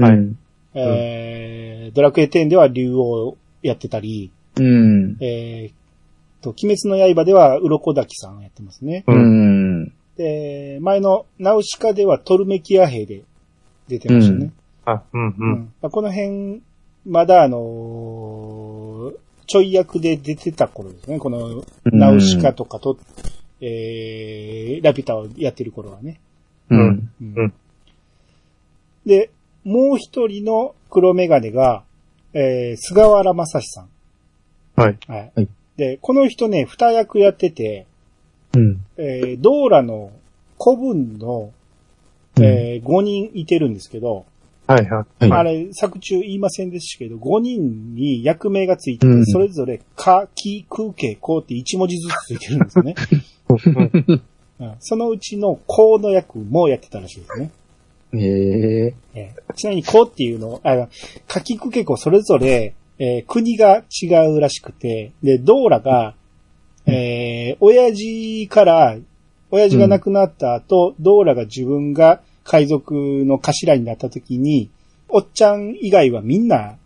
[0.00, 0.34] はい。
[0.74, 5.16] えードラクエ10では竜王やってたり、うん。
[5.20, 9.04] えーと、鬼滅の刃では鱗滝さんやってますね。
[9.06, 9.92] ううん。
[10.16, 13.22] で、前のナウシカではトルメキア兵で
[13.88, 14.52] 出てましたね。
[14.92, 15.28] あ、うん。
[15.28, 15.34] う。
[15.38, 16.62] うんんまあこの辺、
[17.06, 21.18] まだあのーちょい役で出てた頃ですね。
[21.18, 22.98] この、ナウシカとかと、
[23.62, 26.20] えー、ラピュタをやってる頃はね。
[26.68, 26.80] うん。
[26.80, 27.52] うんうん
[29.06, 29.30] で、
[29.64, 31.82] もう一人の黒メガネが、
[32.34, 33.88] えー、菅原正史さん。
[34.76, 34.98] はい。
[35.08, 35.32] はい。
[35.34, 35.48] はい
[35.78, 37.86] で、この人ね、二役やってて、
[38.54, 38.84] うん。
[38.98, 40.10] えー、ドーラの
[40.60, 41.52] 古文の、
[42.36, 44.26] えー、5人いてるんですけど、
[44.68, 45.24] はいはい。
[45.24, 52.94] はいあれ、作中言いませんでしたけど、5人に役名がついてて、うんそれぞれ、か、き、く、け、こって1文字ずつついてるんですよね。
[54.60, 57.50] うんそのうちの、この役もやってたらしいですね。
[58.12, 60.88] えええーちなみに、こっていうの、あ、
[61.26, 66.14] かきくけこそれぞれ、えー国が違うらしくて、で、ドーラが、
[66.86, 68.96] えー親父から、
[69.50, 74.70] 親父が亡くなった後、ドーラが自分が海賊の頭になった時に、
[75.08, 76.76] おっちゃん以外はみんな、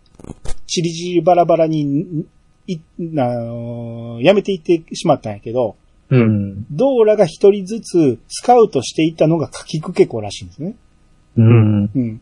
[0.66, 2.24] チリチリバラバラに、
[2.66, 5.76] い、あのーやめていってしまったんやけど、
[6.10, 6.66] うん。
[6.70, 10.74] ドーラが一人ずつスカウトしていったのがかきくけこらしいんですね。
[11.36, 11.90] うん。
[11.94, 12.20] うん。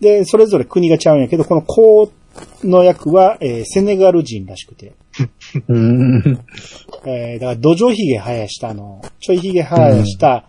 [0.00, 4.92] で、それぞれ国がちゃうんやけど、このコウの役は、えーセネガル人らしくて。
[5.68, 6.38] うん。
[7.04, 10.44] えーだから土壌ヒゲ生やした、あの、ちょいヒゲ生やした、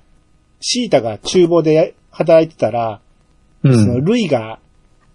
[0.65, 3.01] シータが厨房で働いてたら、
[3.63, 4.05] うその、ん。
[4.05, 4.59] ルイが、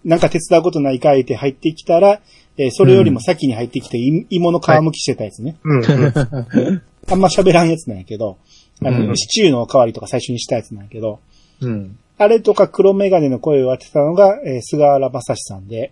[0.05, 2.21] なんか手伝うことないか言って入ってきたら、
[2.57, 5.55] えーそれよりも先に入ってきて、い芋の皮むきしてたやつね。
[5.63, 5.79] うん。
[5.79, 5.83] うん。
[7.09, 8.37] あんま喋らんやつなんやけど、
[8.83, 11.19] あの、うんシチューのお代わりとか最初にしたやつなんやけど、
[11.61, 11.97] うん。
[12.17, 15.91] あれとか黒メガネの声を当てたのが、えー菅原正史さんで、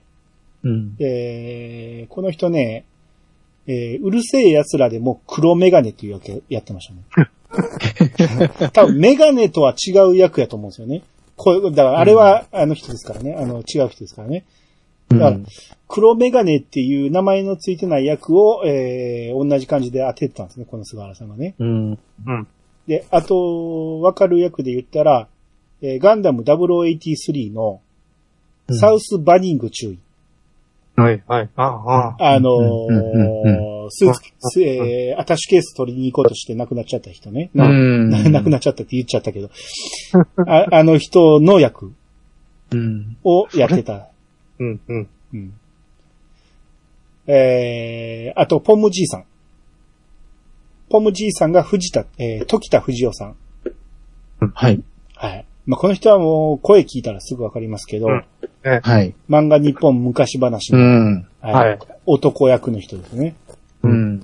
[0.63, 0.95] うん。
[0.99, 2.85] えーこの人ね、
[3.65, 7.29] えーうるせえ奴らでも黒メガネっていう役やってましたね。
[8.73, 11.03] 多分メガネとは違う役やと思うんですよね。
[11.35, 13.35] こういう、だからあれはあの人ですからね。
[13.35, 14.45] あの違う人ですからね。
[15.09, 15.37] だから、
[15.87, 21.55] 黒メガネっていう名前のついてない役を、えー同じ感じで当ててたんですね、この菅原さんがね。
[21.59, 21.91] うん。
[21.91, 22.47] うん。
[22.87, 25.27] で、あと、わかる役で言ったら、
[25.81, 27.81] えーガンダム0083の
[28.71, 29.99] サウスバニング注意。
[30.95, 31.49] はい、はい。
[31.55, 37.49] ああ、ああのうんうんー、スーツ、すえーアタッシュケース取りに行こうとして亡くなっちゃった人ね。
[37.53, 39.49] なうん 亡くなっちゃったって言っちゃったけど。
[40.47, 41.93] ああの人の役
[42.71, 43.17] うん。
[43.23, 44.09] をやってた。
[44.59, 45.07] うん、うん。
[45.33, 45.53] うん。
[47.27, 49.25] えー、あと、ポムじいさん。
[50.89, 53.35] ポムじいさんが藤田、えー、時田藤夫さん。
[54.53, 54.81] はい。
[55.15, 55.45] はい。
[55.65, 58.23] まあ、この人はもう声聞いたらすぐわかりますけど、うん
[58.63, 59.13] はい。
[59.29, 61.27] 漫画日本昔話うの、ん。
[61.41, 63.35] はいはい男役の人ですね。
[63.83, 64.23] うん。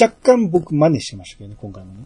[0.00, 2.04] 若干僕真似してましたけどね、今回もね。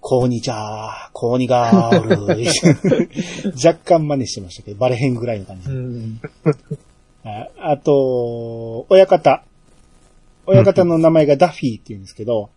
[0.00, 3.52] こうにじゃー、こうにがーる。
[3.56, 5.68] 若干真似してましたけど、バレへんぐらいの感じ。
[5.68, 6.20] うん。
[7.24, 9.42] ああと、親方。
[10.46, 12.50] 親方の名前がダッフィーって言うんですけど、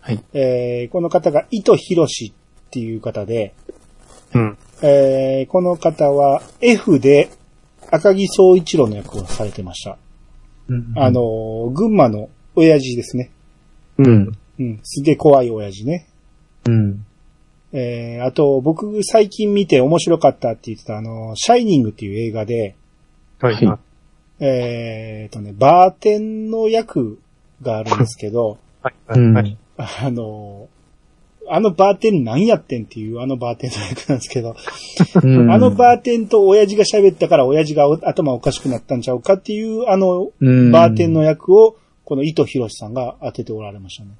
[0.00, 0.20] はい。
[0.32, 3.54] えーこの方が糸博士っていう方で、
[4.34, 4.58] うん。
[4.82, 7.30] えーこの方は F で
[7.92, 9.98] 赤木総一郎の役をされてました。
[10.96, 13.30] あ、の、群馬の親父ですね。
[13.98, 14.32] うん。
[14.58, 16.08] うん、すげえ怖い親父ね。
[16.66, 17.04] うん。
[17.74, 22.76] えーあと、僕最近見て面白かったって言ってたあの、シャイニングっていう映画で、
[23.40, 23.78] はい。
[24.40, 27.18] えーとね、バーテンの役
[27.60, 29.50] があるんですけど、はい、うはい。
[29.50, 29.58] ん。
[29.76, 30.68] あの、
[31.54, 34.56] あのバーテン何やってんっていうあのバーテンの役なんですけど、
[35.14, 44.10] あのバーテンと親父が喋ったから親父がお頭おかしくなったんちゃうかっていうあのうんバーテンの役をこの糸博さんが当てておられましたね。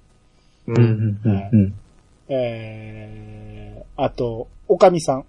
[0.67, 0.73] う。
[0.73, 1.21] うんん。
[1.25, 1.49] うん。
[1.53, 1.75] うん。
[2.29, 5.25] えー、あと、おかみさん。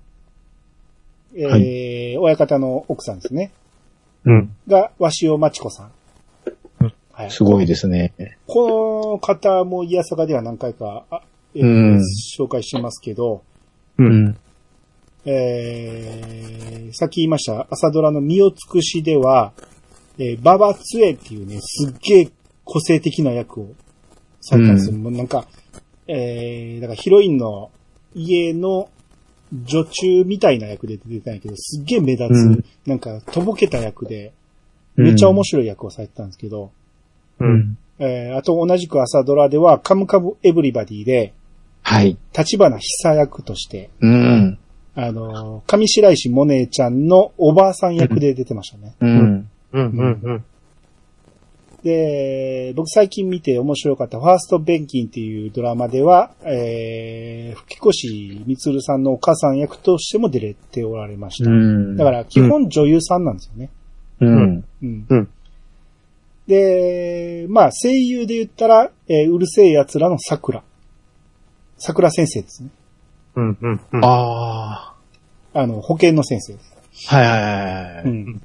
[1.36, 3.52] えー親方の奥さんですね。
[4.26, 4.56] うん。
[4.68, 5.92] が、鷲尾町子さん
[6.82, 6.94] うん。
[7.12, 7.32] はい。
[7.32, 8.14] すごいですね。
[8.46, 11.22] この方もイヤサガでは何回か、あ
[11.56, 12.02] えーうん
[12.38, 13.44] 紹介してますけど、
[13.98, 14.04] う。
[14.04, 14.38] うんん。
[15.26, 19.54] えー、さっき言いました、朝ドラの身を尽くしでは、
[20.18, 22.32] えー、ババツエっていうね、すっげえ
[22.66, 23.76] 個性的な役を
[24.42, 24.98] されたんですよ。
[24.98, 25.46] もうなんか、
[26.08, 27.72] えー、だからヒロインの
[28.14, 28.90] 家の
[29.66, 34.34] 女中みたいな役で出てたんやけど、すっげえ目立つ、うんなんか、とぼけた役で、
[34.96, 36.72] めっちゃ面白い役をされてたんですけど、
[37.40, 37.46] う。
[37.46, 37.78] うんん。
[38.00, 41.34] えー、あと同じく朝ドラでは、カムカムエブリバディで、
[41.94, 42.18] はい。
[42.36, 44.58] 立花久役として、うん。
[44.96, 48.96] あの、上白石萌音ちゃんのおばあさん役で出てましたね。
[49.00, 49.10] うん。
[49.12, 49.50] うん。
[49.74, 50.20] うん。
[50.24, 50.46] うん。
[51.84, 61.52] で、僕最近見て面白かったファーストベンキンっていうドラマでは、えー、吹越みつるさんのお母さん役としても出れておられました。
[61.52, 61.96] うん。
[61.96, 63.70] だから基本女優さんなんですよね。
[64.20, 64.66] うん。
[64.82, 65.06] うん。
[65.10, 65.30] うん
[66.48, 70.62] で、まあ声優で言ったら、えーうるせえ奴らの桜。
[71.78, 72.70] 桜先生ですね。
[73.36, 74.06] うん、うん、うん。
[74.06, 74.94] あ
[75.54, 76.74] あの、保健の先生です。
[77.12, 77.16] あ。
[77.16, 78.04] はいはいはいはい。
[78.06, 78.42] うん。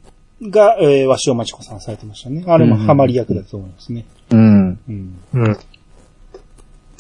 [0.51, 2.45] が、えー、鷲尾町子さんされてましたね。
[2.47, 4.07] あれもハマり役だと思いますね。
[4.31, 4.79] うん。
[4.89, 5.19] うん。
[5.35, 5.57] うん。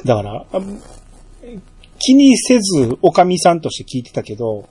[0.05, 0.61] だから、あ
[2.01, 4.69] 気にせず、おかみさんとして聞いてたけど、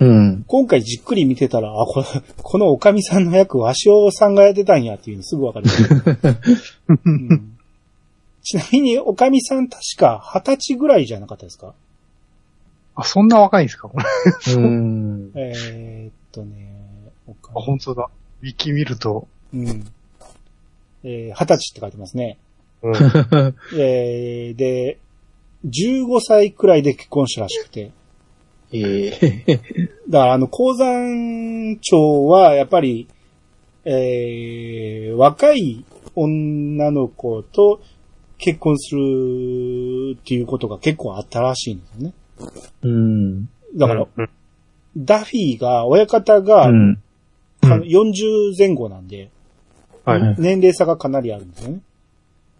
[0.00, 0.44] うん。
[0.46, 2.06] 今回じっくり見てたら、あ、これ、
[2.42, 5.66] このおかみさんの役、わしおさんがやってたんやっていうのすぐわかる、
[7.04, 7.49] うん
[8.42, 11.74] ちなみに、おかみさん確か二十歳ぐらいじゃなかったですか？
[12.96, 13.88] あ、そんな若いんですか？
[13.88, 14.04] これ。
[14.54, 15.30] うん。
[15.34, 16.74] えーっとね、
[17.26, 18.08] おかあ、本当だ。
[18.42, 19.28] ウィキ見ると。
[19.52, 19.86] み、うん。
[21.04, 22.38] えー、二十歳って書いてますね。
[22.82, 22.94] うん。
[23.78, 24.98] えー、で、
[25.66, 27.90] 15歳くらいで結婚したらしくて。
[28.72, 29.60] ええ。
[30.08, 33.08] だから、あの、鉱山町は、やっぱり、
[33.84, 37.80] えー、若い女の子と
[38.40, 42.14] 結婚するっていうことが結構あったらしいんですよね。
[42.82, 43.44] うん。
[43.76, 44.30] だから、うん、
[44.96, 47.02] ダフィーが、親方が、うん。
[47.62, 49.30] あの40前後なんで、
[50.06, 50.36] はい。
[50.38, 51.80] 年齢差がかなりあるんですよね。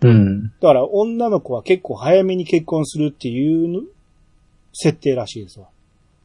[0.03, 0.43] うん。
[0.45, 3.81] だから、女の子は結構早めに結婚するっていうの
[4.75, 5.69] 設定らしいですわ。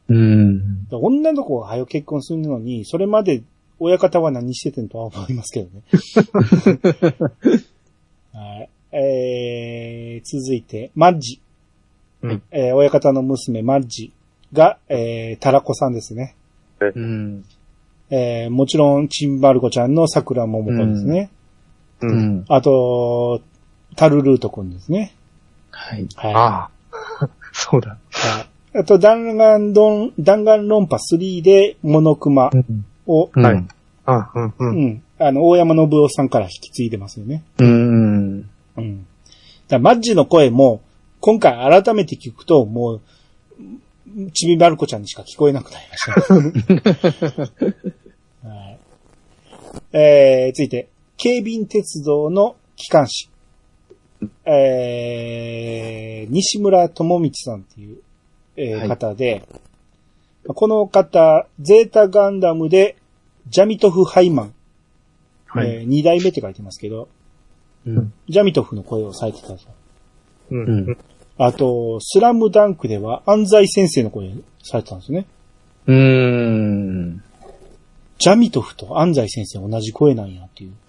[0.08, 0.86] うん。
[0.90, 3.42] 女の子が早く結婚するのに、それまで
[3.78, 5.82] 親方は何しててんとは思いますけどね。
[8.32, 8.68] はい。
[8.98, 11.40] えー、続いて、マッジ。
[12.22, 14.12] うんえー親方の娘、マッジ
[14.52, 16.34] が、えー、タラコさんですね。
[16.80, 17.44] うん。
[18.10, 21.30] えー、もちろん、チンバルコちゃんの桜桃子ですね。
[22.00, 22.06] う。
[22.06, 22.44] うんん。
[22.48, 23.42] あと、
[23.96, 25.14] タルルートくんですね。
[25.70, 26.08] はい。
[26.16, 26.34] はい。
[26.34, 27.28] ああ。
[27.52, 27.90] そうだ。
[27.90, 27.98] はい
[28.78, 32.50] あと、弾丸論、弾丸論破3で、モノクマ
[33.06, 33.42] を、うん。
[33.42, 33.66] はい
[34.04, 34.54] あ、うん、う。
[34.58, 35.02] うんん。
[35.18, 37.42] あの、大山信夫さんから引き継いでますよね。
[37.58, 38.50] うん。
[38.76, 39.06] うん。
[39.68, 40.82] だマッジの声も、
[41.20, 43.00] 今回改めて聞くと、もう、
[44.32, 46.04] ちびまる子ちゃんにしか聞こえなくなりまし
[47.62, 47.72] た。
[48.48, 48.78] はい。
[49.92, 53.28] えー、続いて、警備員鉄道の機関士。
[54.44, 57.98] えー、西村智道さんっていう、
[58.56, 59.46] えーはい方で、
[60.46, 62.96] この方、ゼータガンダムで、
[63.48, 64.54] ジャミトフ・ハイマン、
[65.46, 65.70] はい。
[65.70, 67.08] えー二代目って書いてますけど、
[67.86, 68.12] うん。
[68.28, 69.54] ジャミトフの声をされてたと。
[70.50, 70.98] ううんん。
[71.38, 75.26] あと、スラムダンクでは安西先生の声されてたんですね。
[75.86, 77.22] うん。
[78.18, 80.72] ジャミトフと安西先生同じ声なんやっていう。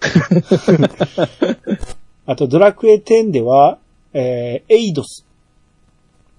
[2.26, 3.78] あと、ドラクエ10では、
[4.12, 5.24] えー、エイドス。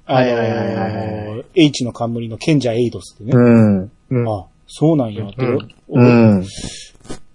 [0.06, 3.32] あのはいはいはいはいー、H の冠の賢者エイドスってね。
[3.34, 3.92] うん。
[4.10, 4.28] うん。
[4.28, 5.46] あ、そうなんやって。
[5.46, 6.46] うんうん。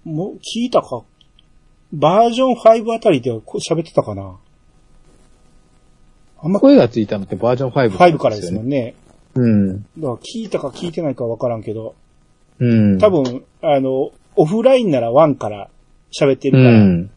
[0.04, 1.02] もう聞いたか。
[1.94, 4.36] バージョン5あたりでは喋ってたかな。
[6.42, 8.94] あんま声がついたのってバージョン5 5からですもんね。
[9.34, 9.82] うん。
[9.82, 11.94] だから聞いたか聞いてないかわからんけど、
[12.58, 12.98] うん。
[12.98, 15.70] 多分、あの、オフラインなら1から
[16.12, 17.10] 喋ってるうから、ん。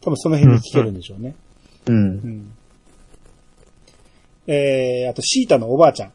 [0.00, 1.34] 多分その辺で聞けるんでしょうね。
[1.86, 1.92] う。
[1.92, 2.52] うんん。
[4.46, 6.12] えー、あと、シータのおばあちゃん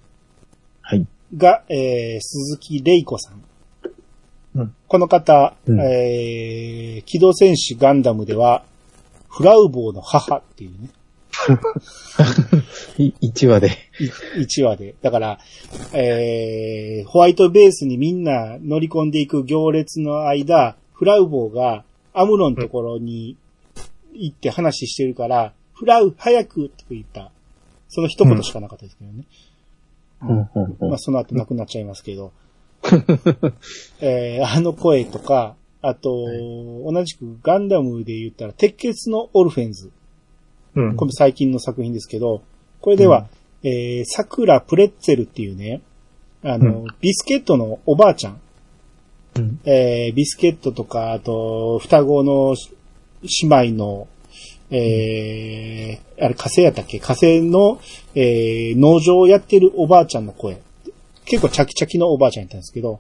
[0.82, 1.08] はい。
[1.36, 3.44] が、えー、鈴木玲子さん。
[4.56, 8.64] うんこの方、うんえー、機動戦士ガンダムでは、
[9.30, 10.90] フラウボーの母っていうね、
[12.98, 13.72] い1話で。
[14.38, 14.96] 1話で。
[15.02, 15.40] だから、
[15.94, 21.84] えー、ホワイトベースにみんな乗り込んでいく行列の間、フラウボーが
[22.14, 23.38] アムロのところに
[24.14, 27.32] 行って話してるから、フラウ、早くって言った。
[27.88, 29.24] その一言しかなかったですけどね。
[30.22, 32.32] うんうんうんまあ、その後亡くなっちゃいますけど。
[34.02, 36.28] えー、あの声とか、あと、
[36.86, 39.92] 同じくガンダムで言ったら、鉄血のオルフェンズ。
[40.76, 40.96] うん。
[40.96, 42.42] これ最近の作品ですけど、
[42.82, 43.28] これでは、
[43.64, 45.82] えー、桜プレッツェルっていうね、
[46.44, 48.40] あの、ビスケットのおばあちゃん。
[49.36, 52.56] うんえー、ビスケットとか、あと、双子の
[53.52, 54.08] 姉妹の、
[54.72, 57.00] えー、あれ火星やったっけ？
[57.00, 57.80] 火星の、
[58.16, 60.62] えー、農場をやってるおばあちゃんの声。
[61.30, 63.00] 結構チャキチャキのおばあちゃんやったんですけど、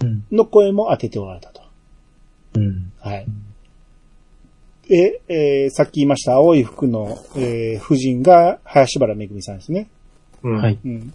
[0.00, 0.24] うん。
[0.30, 1.60] の声も当てておられたと。
[2.54, 2.92] うん。
[3.00, 3.26] はい。
[4.88, 9.88] で、えーさっき言いました青い服の、えー夫人が林原めぐみさんですね。
[10.42, 10.56] うん。
[10.56, 10.78] はい。
[10.84, 11.12] うん。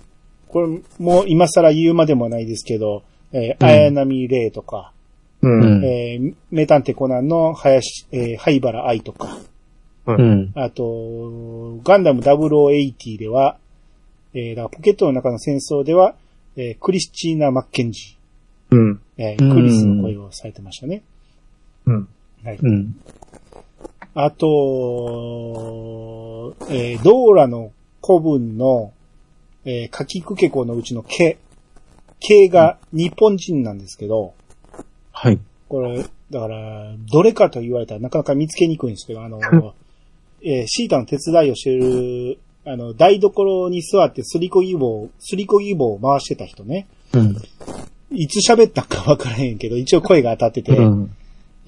[0.48, 0.68] これ
[1.00, 4.91] も今更言うまでもないですけど、えーうん綾波レイとか、
[5.41, 5.62] うん。
[5.78, 9.39] うんえー名探偵コナンの林、えー灰原愛とか、
[10.06, 10.52] うん。
[10.56, 13.58] あと、ガンダム0080では、
[14.34, 16.16] えーポケットの中の戦争では、
[16.56, 18.18] えークリスチーナ・マッケンジ
[18.72, 18.93] うん。
[18.93, 21.04] ー、えークリスの声をされてましたね。
[21.86, 22.08] うん。
[22.43, 22.58] はい。
[22.62, 22.95] うん。
[24.16, 24.47] あと、
[26.70, 27.72] えードーラの
[28.06, 28.93] 古文の、
[29.66, 31.38] えー、かきくけこのうちのけ、
[32.20, 34.34] けが日本人なんですけど、
[35.12, 35.39] はい。
[35.70, 39.39] これ、だから、どれかと言われたらなかなか見つけにくいんですけど、あの、
[40.43, 46.88] えーシータの手伝いをしてる、あの、台所に座ってすりこぎ棒、すりこぎ棒を回してた人ね。
[47.14, 47.38] うん。
[48.11, 51.16] いつ喋ったかわからへんけど、一応声が当たってて、うん。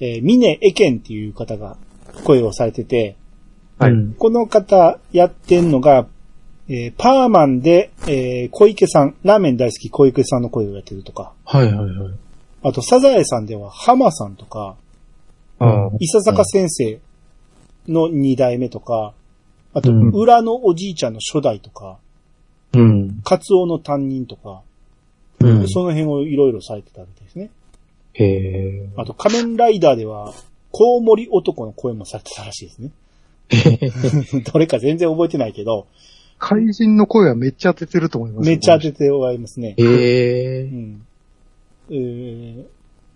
[0.00, 1.76] えー、ミネエケンっていう方が
[2.24, 3.16] 声をされてて、
[3.78, 6.06] はいうんこの方やってんのが、
[6.68, 12.14] えーパーマンで、えー小池さん、ラーメン大好き小池さんの声をやってるとか、はいはいはい。
[12.62, 14.76] あとサザエさんでは浜さんとか、
[15.58, 16.98] あ伊佐坂先生
[17.86, 19.12] の二代目とか、
[19.76, 21.98] あと、うん裏のおじいちゃんの初代とか、
[22.72, 23.20] うん。
[23.24, 24.62] カツオの担任とか、
[25.40, 25.68] うん。
[25.68, 27.50] その辺をいろいろされてたみたいですね。
[28.14, 28.88] へえ。
[28.96, 30.32] あと、仮面ライダーでは、
[30.72, 32.90] コウモリ男の声もされてたらしいですね。
[34.52, 35.86] どれか全然覚えてないけど、
[36.38, 38.48] 怪人の声はめっちゃ当ててると思います。
[38.48, 39.74] めっちゃ当てておられますね。
[39.76, 40.62] へうえ。
[40.64, 41.06] ん
[41.90, 42.64] えー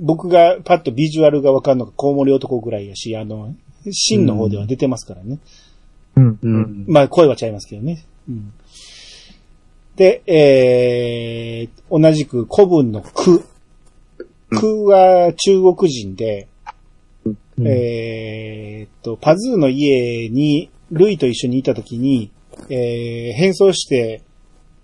[0.03, 3.55] 僕がパッとビジュアルがわかるのがコウモリ男ぐらいやし、あの、
[3.91, 5.33] 真の方では出てますからね。
[5.33, 5.41] うん。
[6.17, 6.37] ううん。
[6.43, 6.85] ん。
[6.89, 8.05] まあ声は違いますけどね。
[8.29, 8.53] うん、
[9.97, 13.45] で、えー、同じく古文の句。
[14.51, 16.49] 句は中国人で、
[17.25, 22.31] うんえーっと、パズーの家にルイと一緒にいたときに、
[22.69, 24.23] えー変装して、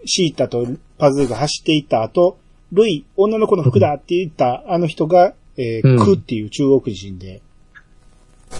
[0.04, 0.66] シータと
[0.98, 2.38] パズーが走っていった後、
[2.72, 7.42] ルイ、女の子の服だって言ったあの人が、えーうんクっていう中国人で、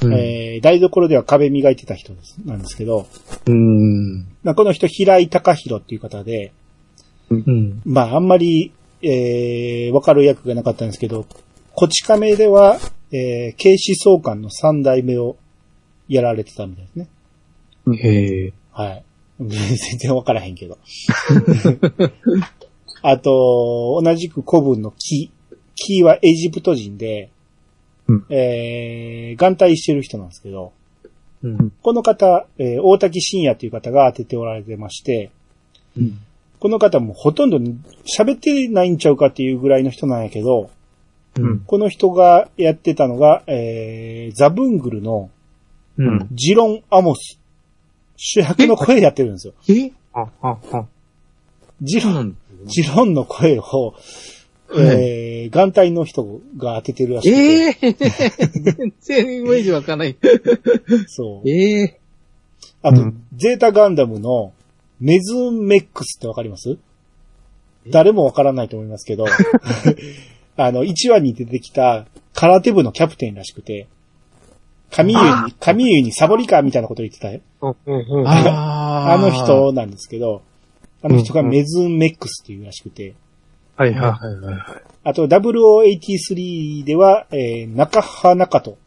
[0.03, 3.07] うんえー台所では壁磨いてた人ですなんですけど、
[3.47, 4.26] うん。
[4.43, 6.53] まあ、この人、平井隆弘っていう方で、
[7.30, 7.82] うん。
[7.84, 8.72] まあ、あんまり、
[9.03, 11.26] えー、わかる役がなかったんですけど、
[11.74, 12.78] こち亀では、
[13.12, 15.37] えー、警視総監の三代目を
[16.09, 17.09] やられてたみたいですね。
[17.99, 18.53] へえ。
[18.72, 19.05] はい。
[19.39, 20.78] 全然わからへんけど。
[23.03, 25.30] あと、同じく古文の木。
[25.74, 27.30] 木はエジプト人で、
[28.09, 30.73] うんえー、眼帯してる人なんですけど、
[31.43, 31.73] うん。
[31.83, 35.31] この方、えー大滝信也という方が当てておられてまして、
[35.97, 36.19] うん。
[36.59, 37.59] この方もほとんど
[38.19, 40.71] 喋ってないんちゃうかっていうぐらいの人なんやけど、
[41.39, 41.61] うん。
[41.61, 45.31] この人がやってたのが、えー、ザブングルの
[45.99, 46.29] うん。
[46.33, 47.39] ジロン・アモス。
[48.17, 49.55] 主役の声やってるんですよ。
[49.69, 49.93] え？
[50.13, 50.87] あ、あ、あ。
[51.83, 53.95] ジロン、ジロンの声を、
[54.75, 57.41] えー、眼帯の人が当ててるらしくて。
[57.41, 57.93] ええ
[58.73, 60.17] 全然イメージわかんない。
[61.09, 61.49] そう。
[61.49, 62.01] ええ
[62.83, 63.25] あと、うん。
[63.37, 64.53] ゼータガンダムの
[65.01, 66.77] メズメックスってわかります？
[67.91, 69.27] 誰もわからないと思いますけど、
[70.57, 73.87] あの、1話に出てきた空手部のキャプテンらしくて、
[74.91, 77.31] 神湯に、神湯にサボリカーみたいなこと言ってた。
[77.31, 77.41] よ。
[77.61, 78.29] うん、うん、うん。
[78.29, 80.43] ああの人なんですけど、
[81.03, 83.14] あの人がメズメックスっていうらしくて、
[83.77, 84.83] はい、はいははいはいはい。
[85.05, 88.79] あと0083では、えー、中葉中と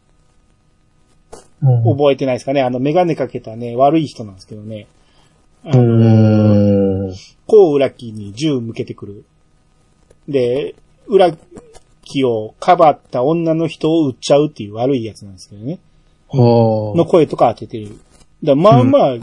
[1.61, 2.61] 覚えてないですかね？
[2.61, 4.87] あの、メガネかけたね、悪い人なんですけどね。
[5.65, 7.15] あうの、ーん。
[7.47, 9.25] こう裏木に銃向けてくる。
[10.27, 10.75] で、
[11.07, 11.31] 裏
[12.03, 15.79] 木をかばった女の人を撃っちゃうっていう悪いやつなんですけどね。
[16.29, 17.89] はの声とか当ててる。
[17.89, 17.99] だか
[18.43, 19.17] らまあまあ、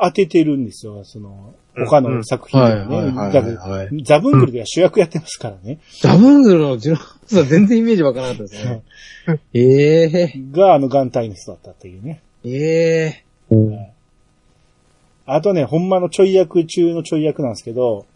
[0.00, 1.54] 当ててるんですよ、その、
[1.86, 4.02] 他の作品はでもね。
[4.04, 5.78] ザブングルでは主役やってますからね。
[6.00, 8.82] ザブングルのジロースは全然イメージわからなかったですね。
[9.54, 12.22] ええがあの眼帯の人だったっていうね。
[12.44, 13.92] ええ
[15.30, 18.06] あとね、ほんまのちょい役中のちょい役なんですけど、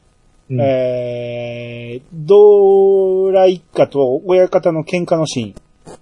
[0.51, 5.55] うんえー、ドラ一家と親方の喧嘩のシーン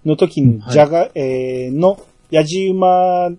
[0.04, 2.00] の時に、はいじゃが、えー、の、
[2.30, 3.30] やじ馬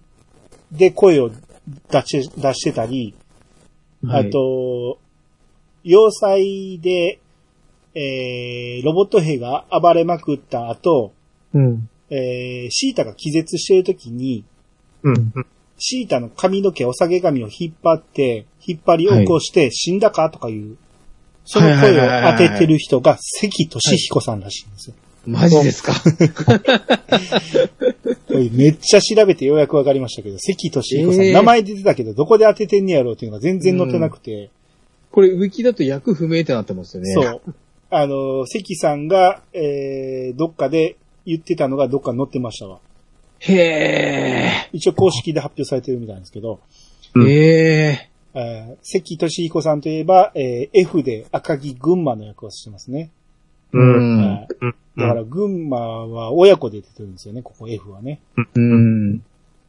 [0.72, 3.16] で声を出し、出してたり、
[4.08, 4.99] あ、と、
[5.84, 7.20] 要塞で、
[7.93, 11.14] えー、ロボット兵が暴れまくった後、
[11.54, 11.89] うん。
[12.10, 14.45] えー、シータが気絶してる時に、
[15.04, 15.45] うん、うん。
[15.78, 20.78] シータの髪の毛、お下げ髪を引っ張って、引っ張り起こして、死んだかとかいう、
[21.45, 24.95] その声を当ててる人が関俊彦さんらしいんですよ。
[25.26, 25.94] マジですか？
[28.52, 34.50] めっちゃ調べてようやくわかりましたけど、関俊彦さん、えー名前出てたけど、どこで当ててんねやろうっていうのが全然載ってなくて、
[35.12, 37.12] これ、ウィキだと役不明ってなってますよね。
[37.14, 37.42] そう。
[37.90, 40.96] あの、関さんが、えー、どっかで
[41.26, 42.80] 言ってたのがどっかに載ってましたわ。
[43.40, 44.70] へえ。
[44.72, 46.62] 一応公式で発表されてるみたいなんですけど、
[47.16, 48.10] うんええ。
[48.34, 53.10] えー関俊彦さんといえば、えー F で赤木群馬の役をしてますね。
[53.74, 54.18] うん。
[54.18, 54.48] はい
[54.98, 58.20] だから、群馬は親子で出てるんですよね、ここ F はね。
[58.56, 59.24] うん。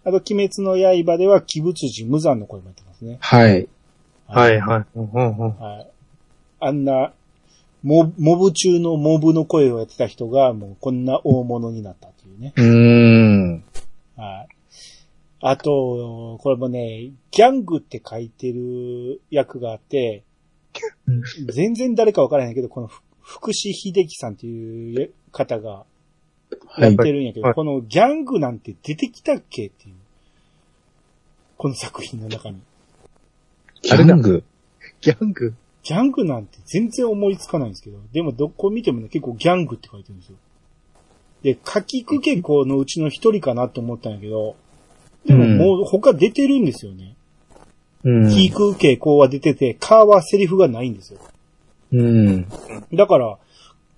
[0.05, 3.19] あと、鬼滅の刃では、鬼仏寺無惨の声もやってますね。
[3.21, 3.69] はい。
[4.27, 4.85] はいはい。
[4.97, 5.57] うんうんうん。
[5.59, 5.87] はい。
[6.59, 7.13] あんな、
[7.85, 12.53] モモブ中のモブの声をやってた人が、もうこんな大物になったっていうね。
[12.57, 13.65] うーん。
[14.17, 14.49] はい。
[15.41, 20.25] あと、これもね、ギャングって書いてる役があって、
[21.53, 25.85] 全然誰かわからへんけど、このふ福士秀樹さんっていう方が
[26.77, 29.95] やってるんやけど、はいこのギャングなんて出てきたっけっていう。
[31.57, 32.61] この作品の中に。
[33.83, 34.45] ギャング？
[35.01, 35.55] ギャング。
[35.83, 36.25] ギャング？
[36.27, 40.37] なんて全然思いつかないんですけど、でもどこ見てもね、結構ギャングって書いてるんですよ。
[41.43, 44.57] で、かきくけこのうちの一人かなと思ったんやけど、
[45.25, 47.17] でももう他出てるんですよね。
[48.05, 48.31] うん。
[48.31, 51.21] キーク傾向は出てて、カーはセリフがないんですよ。
[51.93, 52.47] うん。
[52.93, 53.39] だから、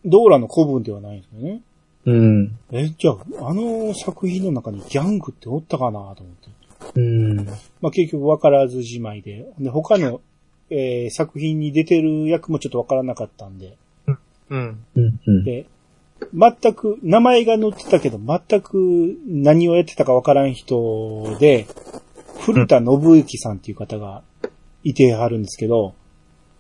[0.05, 1.63] ドーラの古文ではないんですよね。
[2.07, 2.59] うん。
[2.73, 6.55] え、じゃあ、あの作品の中にギャングっておったかなと思って。
[6.97, 7.37] うん。
[7.81, 9.47] まあ結局分からずじまいで。
[9.59, 10.21] で、他の、
[10.71, 13.77] えー作品に出てる役もちょっと分からなかったんで。
[14.51, 14.85] うん。
[14.95, 15.21] うん。
[15.27, 15.45] うん。
[15.45, 15.67] で、
[16.35, 21.67] 全く、名前が載ってたけど、全く何をやってたか分からん人で、
[22.41, 24.23] 古田信之さんっていう方が
[24.83, 25.95] いてはるんですけど、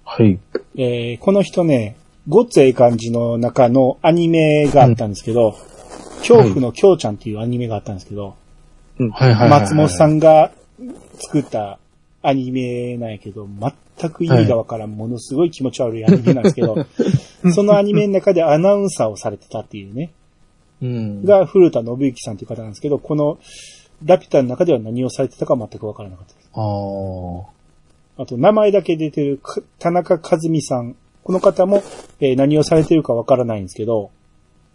[0.05, 0.39] はい。
[0.77, 1.97] えーこの人ね、
[2.29, 5.57] ごっつええ感じの中のアニメがあったんですけど、
[6.19, 8.35] 恐怖の京ちゃんっていうアニメがあったんですけど、
[8.99, 9.51] はいはいはい。
[9.51, 10.53] 松本さんが
[11.19, 11.79] 作った
[12.23, 13.47] アニメなんやけど、
[13.99, 16.87] 全く意味がわからん、ものすごい気持ち悪いアニメなんですけど、
[17.53, 20.11] そのアニメの中でアナウンサーをされてたっていうね、
[20.81, 21.25] うん。
[21.25, 23.39] が古田信之さんという方なんですけど、この
[24.05, 26.51] ラピュタの中では何をされてたか全くわからなかったです。
[26.55, 27.54] ああ。
[28.17, 30.97] あと、名前だけ出てるか田中和美さん。
[31.25, 31.83] この方も、
[32.21, 34.11] えー何をされてるかわからないんですけど、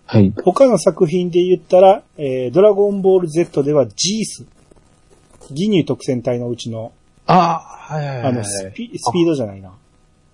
[0.05, 0.33] はい。
[0.43, 4.45] 他の作品で言ったら、えードラゴンボール Z ではジース。
[5.51, 6.91] ギニュー特戦隊のうちの、
[7.27, 8.25] ああ、はいはいはい。
[8.27, 9.71] あの、スピスピードじゃないな。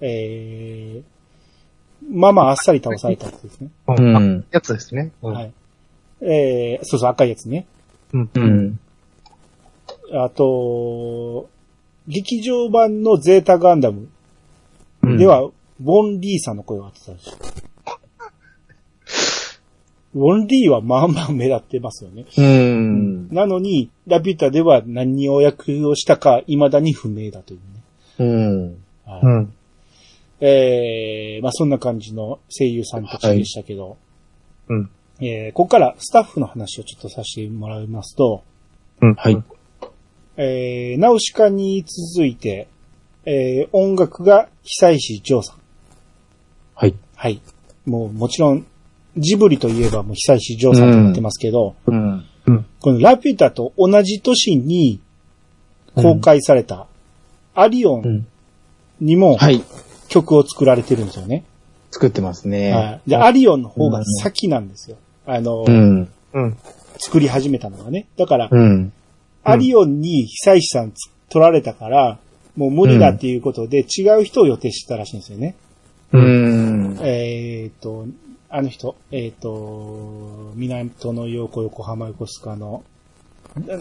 [0.02, 3.70] えー、まあまああっさり倒されたやつですね。
[3.88, 4.46] うん。
[4.52, 5.12] やつですね。
[5.22, 5.54] うんはい。
[6.22, 7.66] えー、そうそう、赤いやつね。
[8.14, 8.30] うん。
[8.34, 8.40] う。
[8.40, 8.80] ん。
[10.14, 11.50] あと、
[12.08, 14.08] 劇場版のゼータガンダム
[15.04, 17.32] うんで、は、ウォン・リーさんの声を当てたし。
[20.16, 22.26] ウォン・リーはまあまあ目立ってますよね。
[22.38, 23.28] うん。
[23.34, 27.66] なのに、ラピュタでは何を役をしたか未だに不明だというね。
[28.20, 28.78] うん。
[29.06, 29.54] はいうん。
[30.40, 33.98] えー、まあそんな感じの声優さんたちでしたけど、
[34.70, 34.90] うん。
[35.20, 38.44] えー、ここからスタッフの話をちょっとさせてもらいますと、
[39.02, 39.16] うん。
[39.16, 39.44] はい。
[40.38, 42.68] えー、ナウシカに続いて、
[43.26, 45.58] えー、音楽が久石譲さん。
[46.76, 46.96] はい。
[47.16, 47.42] はい。
[47.86, 48.66] もうもちろん、
[49.18, 52.26] ジブリといえばもう久石譲さんとなってますけど、うん。
[52.80, 55.00] このラピュタと同じ年に
[55.96, 56.88] 公開された
[57.56, 58.28] アリオンうん。
[59.00, 59.64] にもはい。
[60.08, 61.44] 曲を作られてるんですよね。
[61.92, 62.72] 作ってますね。
[62.72, 63.10] はい。
[63.10, 64.98] で、アリオンの方が先なんですよ。
[65.26, 66.10] あの、うん。
[66.34, 66.58] うん。
[66.98, 68.08] 作り始めたのがね。
[68.18, 68.94] だから、うん。
[69.46, 72.18] アリオンに久石さんつ取られたから、
[72.58, 75.56] もう無理だっていうことで違う人を予定してたらしいんですよね。
[76.12, 76.98] うん。
[77.02, 78.06] えっ、と、
[78.50, 82.84] あの人、えっ、と、港の横横浜横須賀の、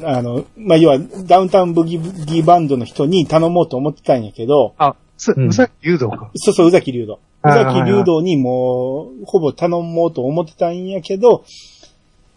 [0.05, 6.31] あの、まあ、要はダウンタウンブギブギバンドの人に頼もうと思ってたんやけど、あ、す、うんうさぎ誘導か。
[6.37, 7.21] そうそう、宇崎竜道。
[7.45, 11.45] 宇崎竜道にもう、ほぼ頼もうと思ってたんやけど、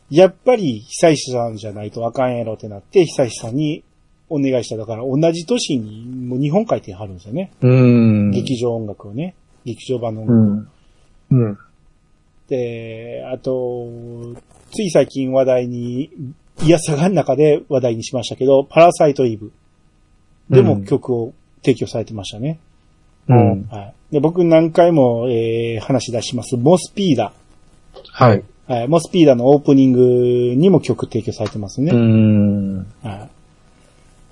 [0.10, 3.84] やっぱり久石さんじゃないとあかんやろってなって、久石さんに
[4.30, 4.78] お願いした。
[4.78, 7.52] だから同じ年にもう日本書いてはるんですよね。
[7.62, 8.32] うん。
[8.32, 9.36] 劇場音楽をね。
[9.66, 10.70] 劇場版の音う楽
[11.32, 11.36] を。
[11.36, 11.48] ん。
[11.48, 11.58] うん。
[12.48, 13.88] で、あと、
[14.72, 16.10] つい最近話題に、
[16.64, 19.52] いやさがん中で話題にしましたけど、パラサイトイブ
[20.50, 21.34] でも曲を
[21.64, 22.60] 提供されてましたね。
[23.28, 23.68] うん。
[23.68, 23.94] はい。
[24.12, 26.56] で、僕何回も、えー、話出します。
[26.56, 27.34] モスピーダ。
[28.12, 28.44] はい。
[28.68, 28.88] はい。
[28.88, 30.02] モスピーダのオープニング
[30.56, 31.92] にも曲提供されてますね。
[31.94, 32.78] うん。
[33.02, 33.30] はい。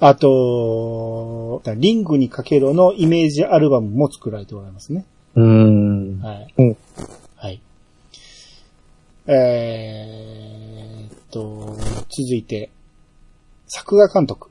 [0.01, 5.05] あと、リングにかけろのイメージアルバムも作られておられますね。
[5.35, 6.19] うん。
[6.19, 6.53] はい。
[6.57, 6.77] うん
[7.37, 7.61] はい。
[9.27, 11.77] えーっと、
[12.09, 12.69] 続いて、
[13.67, 14.49] 作画監督。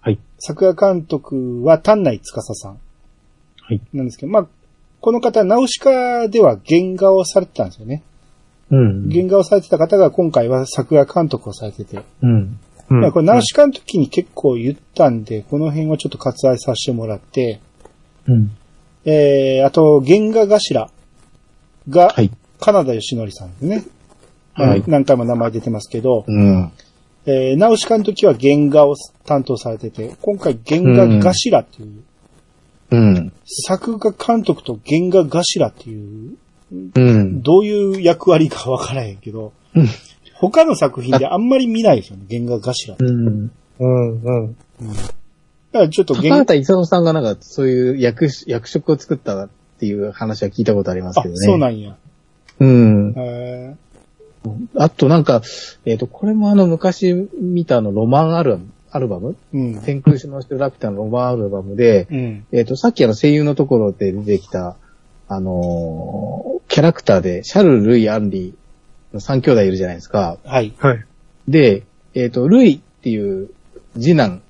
[0.00, 0.18] はい。
[0.38, 2.78] 作画監督は丹内司さん。
[3.60, 3.80] はい。
[3.92, 4.46] なんですけど、まあ、
[5.00, 8.02] この方、ナウシカでは原画をされてたんですよね。
[8.70, 9.10] うん。
[9.10, 12.02] 原画をされてた方が今回は作画監督をされてて。
[12.22, 12.58] うん。
[12.90, 17.60] うんまあこれナウシカの時に結構言ったんで、この辺はちょっと割愛させてもらって、
[18.26, 18.50] うん。
[19.06, 20.90] えー、あと、原画頭
[21.88, 22.30] が、はい。
[22.60, 23.76] カナダ義則さんですね。
[24.54, 26.72] はいまあ何回も名前出てますけど、うん。
[27.26, 28.94] えー、ナウシカの時は原画を
[29.24, 32.04] 担当されてて、今回原画頭っていう
[33.66, 36.36] 作画監督と原画頭っていう、
[36.72, 37.42] うん。
[37.42, 39.88] どういう役割かわからへんけどうん、
[40.34, 42.92] 他の作品であんまり見ないですよね、原画頭。
[42.92, 43.50] だうん。
[43.80, 44.56] うん、うん。
[45.74, 49.48] からちょっと高原畑勲さんがなんかそういう役し、役職を作ったっ
[49.78, 51.40] ていう話は聞いたことありますあけど、ね。
[51.40, 51.96] そうなんや。
[52.60, 53.14] うん。
[53.16, 53.76] へ
[54.76, 55.42] あとなんか、
[55.84, 59.36] えっ、と、これもあの昔見たあのロマンアルバム、アルバム？
[59.52, 59.82] ーうん。
[59.82, 62.46] 天空しのしてラピュタのロマンアルバムで、うん。
[62.52, 64.76] えっ、と、さっきあの声優のところで出てきた、
[65.26, 68.52] あのーキャラクターで、シャル、ルイ、アンリ
[69.12, 70.38] の3兄弟いるじゃないですか。
[70.44, 70.74] はい。
[70.76, 71.04] はい。
[71.46, 73.50] で、えっ、と、ルイっていう
[73.92, 74.42] 次男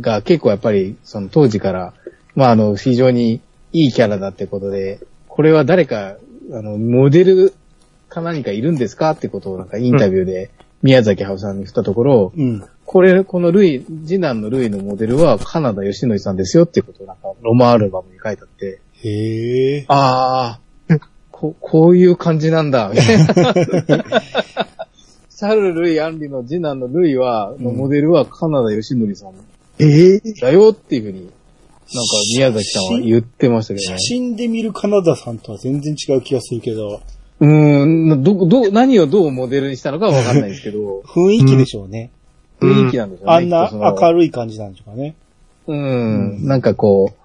[0.00, 1.94] が結構やっぱり、その当時から、
[2.34, 3.40] まあ、あの、非常に
[3.72, 4.98] いいキャラだってことで、
[5.28, 6.16] これは誰か、
[6.52, 7.54] あの、モデル
[8.08, 10.50] か何かいるんですかってことをなんかインタビューで
[10.82, 12.68] 宮崎駿さんに振ったところ、うん。
[12.84, 19.84] これ、このルイ、次男のルイのモデルはカナダ吉野さんですよってことをなんかロマンアルバムに書いてあって、へえ。
[19.86, 20.69] ああ、
[21.40, 23.34] こ、こういう感じなんだ、みたいな。
[25.30, 29.32] シャル・ルイ・アンリの次男のルイは、のモデルはカナダ吉典さん
[29.78, 31.32] ええだよっていうふうに、なんか
[32.36, 33.98] 宮崎さんは言ってましたけど写ね。
[34.00, 37.00] 真で見るカナダさんとは全然違う気がするけど、
[37.40, 42.10] うーん、ど、ど、何をどうモデルにしたのかはわかんないですけど、 雰囲気でしょうね。
[42.60, 43.32] 雰囲気なんでしょうね。
[43.32, 45.14] あんな明るい感じなんでしょうかね。
[45.66, 47.20] うん、なんかこう、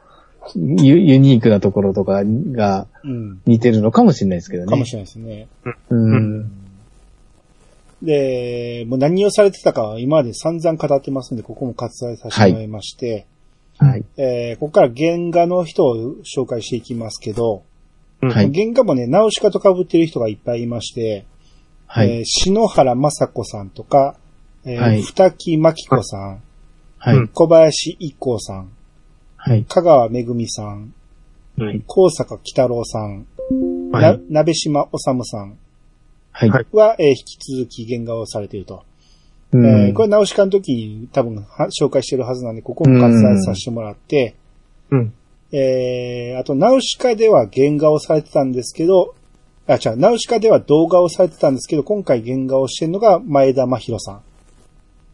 [0.55, 2.85] ユユニークなところとかがうん。
[3.45, 4.69] 似てるのかもしれないですけどね。
[4.69, 5.47] かもしれないですね。
[5.89, 6.51] うん。
[8.01, 13.25] で、もう何をされてたかは今まで散々語ってますんで、ここも割愛させてもらいまして、
[13.77, 14.05] はい。
[14.17, 17.63] えーここから原画の人を紹介していきますけど、
[18.21, 18.51] はい。
[18.53, 21.25] 原画もね、ナウシカと被ってる人がいっぱいいまして、
[21.87, 22.09] はい。
[22.11, 24.17] えー篠原雅子さんとか、
[24.65, 26.41] えーはい二木真紀子さん、
[26.97, 27.17] はい。
[27.17, 28.69] うん小林一行さん、
[29.37, 29.65] はい。
[29.65, 30.93] 香川めぐみさん、
[31.57, 31.81] はい。
[31.87, 33.25] 高坂喜太郎さん、
[33.91, 34.01] は。
[34.01, 35.57] ない鍋島治さん
[36.31, 36.49] はい。
[36.49, 38.83] はえー引き続き原画をされていると。
[39.51, 44.35] うんえーこれナウシカの時に多分は紹介してるはずなんで、ここも割愛させてもらって、
[44.91, 45.13] うん。
[45.51, 49.15] えー、あと、ナウシカでは原画をされてたんですけど、
[49.67, 54.21] あ、違う、ナウシカでは動画をされてたんですけど、今回原画をしてるのが前田真宏さん。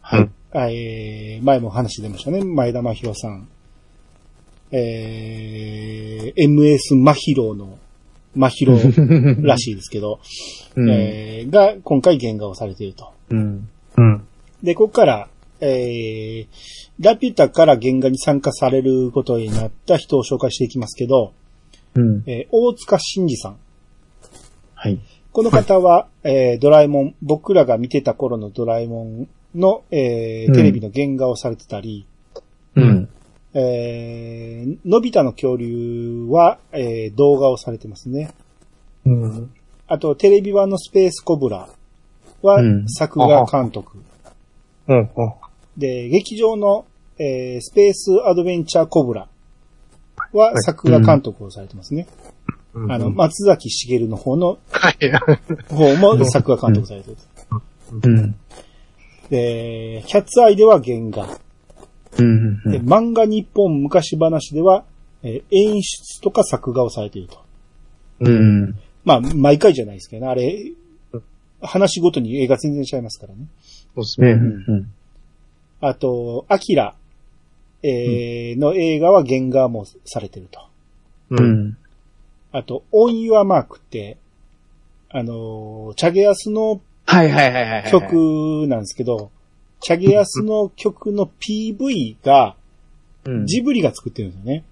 [0.01, 0.29] はい。
[0.53, 2.43] あえー、前も話出ましたね。
[2.43, 3.47] 前田真宏さん。
[4.72, 7.78] えー、MS 真宏の、
[8.36, 8.84] 真宏
[9.43, 10.19] らしいですけど、
[10.76, 10.89] うん。
[10.89, 13.11] えー、が今回原画をされていると。
[13.30, 13.69] うん。
[13.97, 14.22] うん。
[14.63, 15.28] で、ここから、
[15.59, 16.47] えー、
[16.99, 21.34] ラピュタから原画に参加されることになった人を紹介していきますけど、
[21.95, 22.24] うん。
[22.26, 23.57] えー大塚真二さん。
[24.76, 24.99] はい。
[25.32, 32.11] この方は、えードラえもん、僕らが見てた頃のドラえもんの、えーうんテレビの原画をされてたり、うん。
[33.54, 38.32] えーのび太の恐竜は、えー動画をされてますね。
[39.06, 39.52] うん。
[39.88, 41.68] あと、テレビ版のスペースコブラ
[42.41, 43.97] はうん作画監督。
[44.88, 44.97] うん。
[44.99, 45.08] うん。
[45.78, 46.86] で、劇場の、
[47.18, 49.28] えースペースアドベンチャーコブラ
[50.34, 52.08] は作画監督をされてますね。
[52.74, 54.95] あの、松崎しげるの方のはい。
[55.70, 57.18] 方も作画監督されてる。
[57.91, 58.36] うん。
[59.30, 61.38] で、キャッツアイでは原画。
[62.18, 62.64] うん。
[62.64, 64.86] で漫画日本昔話では、
[65.24, 67.39] えー演出とか作画をされていると。
[68.22, 68.76] うん。
[69.03, 70.32] まあ、毎回じゃないですけどね。
[70.32, 70.72] あれ、
[71.62, 73.45] 話ごとに映画全然違いますからね。
[73.95, 74.43] うそうですね。
[74.78, 74.91] ん。
[75.80, 76.95] あと、アキラ、
[77.84, 80.59] えーの映画は原画もされてると。
[81.32, 81.68] ううん。
[81.70, 81.78] ん。
[82.51, 84.18] あと、オン・ユア・マークって、
[85.09, 87.91] あのー、チャゲアスのはいはいはいはい。。
[87.91, 89.32] 曲なんですけど、
[89.82, 92.55] チャゲアスの曲の PV が、
[93.25, 93.45] うん。
[93.45, 94.63] ジブリが作ってるんですよね。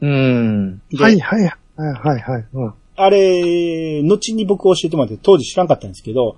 [0.00, 0.78] うん。
[0.90, 2.46] ではいはいはいはいはい。
[2.52, 2.74] うん。
[2.96, 6.36] あれ、後に僕教えてもらって、当時知らんかったんですけど、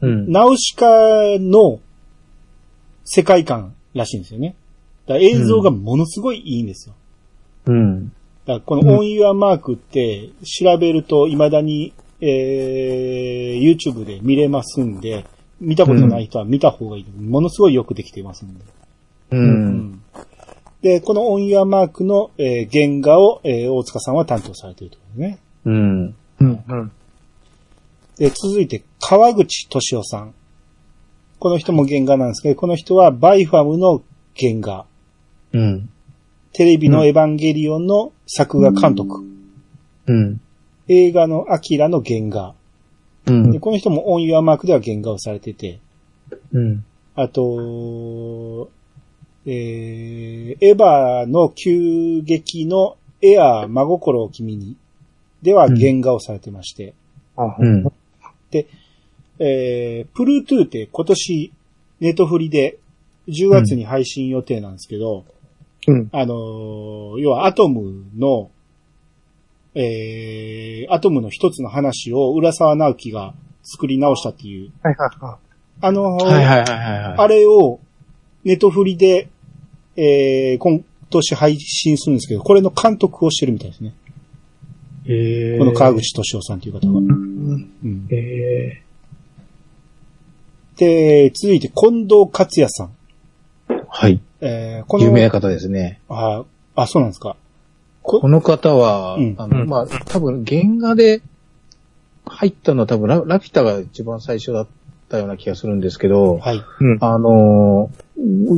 [0.00, 0.30] うん。
[0.30, 0.86] ナウシカ
[1.38, 1.80] の
[3.04, 4.56] 世界観らしいんですよね。
[5.06, 6.94] だから映像がものすごいいいんですよ。
[7.66, 8.12] うん。
[8.46, 15.24] だこのオン・ユア・マークって調べると未だに、えー、YouTube で見れますんで、
[15.62, 17.06] 見たことない人は見た方がいい。
[17.20, 18.64] ものすごいよくできてますんで。
[19.30, 19.36] う。
[19.36, 20.02] うん
[20.82, 25.38] で、このオン・ユア・マークの、えー原画を、えー大塚さんは担当されているということですね。
[25.64, 26.14] うん。
[26.40, 26.64] うん。
[26.68, 26.92] うん。
[28.18, 30.34] で、続いて、川口俊夫さん。
[31.38, 34.02] この人も原画なんですけど、この人はバイファムの
[34.36, 34.84] 原画。
[35.52, 35.88] うん。
[36.52, 39.24] テレビのエヴァンゲリオンの作画監督。
[40.06, 40.40] うん。
[40.88, 42.54] 映画の AKIRA の原画。
[43.26, 43.60] うんで、。
[43.60, 45.80] この人もオン・ユア・マークでは原画をされてて、
[46.52, 46.84] うん。
[47.14, 48.70] あと、
[49.44, 54.76] えー、エヴァの急激の、エアー真心を君に、
[55.42, 56.94] では原画をされてまして、
[57.36, 57.92] あうん。
[59.38, 61.52] えー、プルートゥーって今年、
[62.00, 62.78] ネットフリで
[63.28, 65.24] 10月に配信予定なんですけど、
[65.86, 66.08] うん。
[66.12, 68.50] あのー要はアトムの、
[69.74, 75.38] えー、アトムの一つの話を浦沢直樹が作り直したっていう、はいはいは
[75.80, 77.18] あのーはいはいはいはいはい。
[77.18, 77.80] あれを
[78.44, 79.28] ネットフリで、
[79.96, 83.94] えー、今年配信するんですけど、これの監督をしてるみたいですね。
[85.06, 87.00] へーこの川口敏夫さんという方は。
[87.00, 87.04] い。
[87.04, 87.08] う
[87.88, 88.82] んへ
[90.76, 92.86] で、続いて近藤克也さん。
[93.68, 94.20] ーはい。
[94.40, 96.00] えー、この、有名な方ですね。
[96.08, 96.44] あ、
[96.74, 97.36] あ、そうなんですか。
[98.02, 101.22] この方は、うんあの、うんまあ、多分原画で
[102.26, 104.66] 入ったのは多分ララピュタが一番最初だっ
[105.08, 106.62] たような気がするんですけど、はい。
[107.00, 108.02] あのー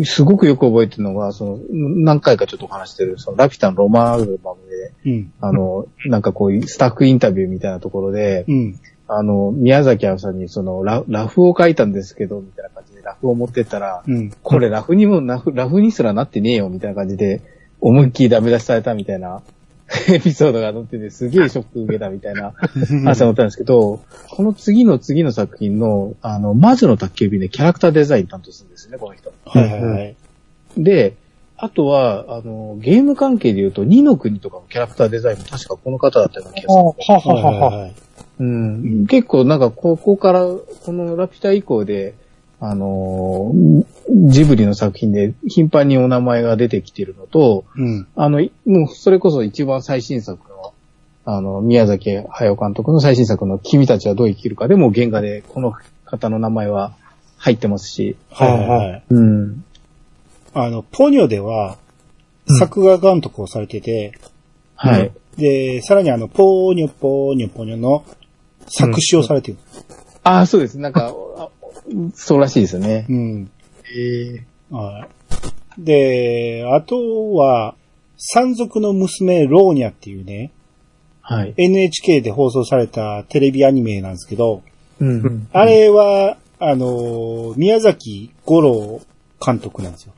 [0.04, 5.32] すごくよく覚えてるのが、その、何回かちょっとお話してる、そのラピュタのロマンアルバムで、うん。
[5.40, 8.80] あの、なんかこういうスタッフインタビューみたいなところで、うん。
[9.06, 14.30] あの、宮崎あさんにそのラ、ラフを書いたんですけど、みたいな感じでラフを持ってったら、うん。
[14.42, 17.40] これラフにもラフ、ラフにすらなってねえよ、みたいな感じで、
[17.84, 19.42] 思いっきりダメ出しされたみたいな
[20.08, 22.54] エピソードが載ってて、すげえショック受けたみたいな
[23.04, 29.30] 話が載ったんですけど、この次の次の作品の、あの、魔女の宅急便でキャラクターデザイン担当するんですね、この人。
[29.44, 30.16] はいはいはい。
[30.78, 31.14] で、
[31.58, 36.84] あとは、あの、ゲーム関係で言うと、二の国とかのキャラクターデザインも確かこの方だったような気がする。
[37.14, 37.78] ははははは。
[37.80, 37.94] はい。
[38.40, 42.14] うん、結構なんかここから、このラピュタ以降で、
[42.66, 43.84] あのー
[44.30, 48.06] ジブリの作品で頻繁にお名前が出てきてるのと、うん。
[48.16, 50.72] あの、いもうそれこそ一番最新作の、
[51.26, 55.74] あの、宮崎駿監督の最新作の君たちはどう生きるかでも原画でこの
[56.06, 56.94] 方の名前は
[57.36, 59.04] 入ってますし、はいはいはい。
[59.10, 59.64] うん。
[60.54, 61.76] あの、ポニョでは、
[62.58, 64.12] 作画監督をされてて、
[64.74, 65.12] はい。
[65.36, 68.04] で、さらにあの、ポーニョポーニョポニョの
[68.68, 69.58] 作詞をされてる。
[70.22, 70.78] ああ、そうです。
[70.78, 71.48] なんか、あ
[72.14, 73.06] そうらしいですよね。
[73.08, 73.50] うん。
[73.94, 75.06] ええは
[75.78, 75.82] い。
[75.82, 77.74] で、あとは、
[78.16, 80.52] 山賊の娘ローニャっていうね、
[81.20, 81.54] はい。
[81.56, 84.62] NHK で放送されたテレビアニメなんですけど、
[85.00, 85.48] うん。
[85.52, 89.00] あれは、あの、宮崎五郎
[89.44, 90.12] 監督なんですよ。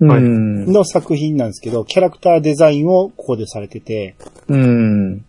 [0.00, 0.72] はいうん。
[0.72, 4.16] の作品なんですけど、キャラクターデザインをここでされてて、
[4.48, 5.24] うん。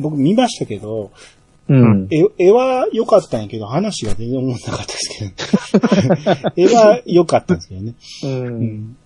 [0.00, 1.12] 僕見ましたけど、
[1.70, 2.08] うん。
[2.10, 5.34] 絵絵は良かったんやけど、話が全然思わなかったです
[5.70, 7.94] けど、 絵は良かったんですけどね。
[8.24, 8.26] う。
[8.26, 8.96] うんん、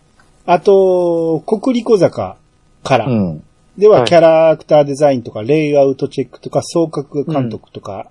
[0.47, 2.39] あと、国立小坂
[2.83, 3.43] から、うん。
[3.77, 8.11] では、はいキャラクターデザインとか、レイアウトチェックとか、総括監督とか、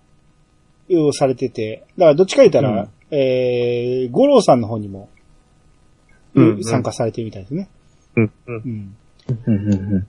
[0.91, 5.10] をされてて、だからどっちか言ったら、うんえー、五郎さんの方にも、
[6.36, 7.70] 参加されてるみたいですね。
[8.18, 8.32] うん。
[8.45, 8.95] うん。
[9.47, 9.56] うん。
[9.56, 9.74] うん。
[9.74, 10.08] うん。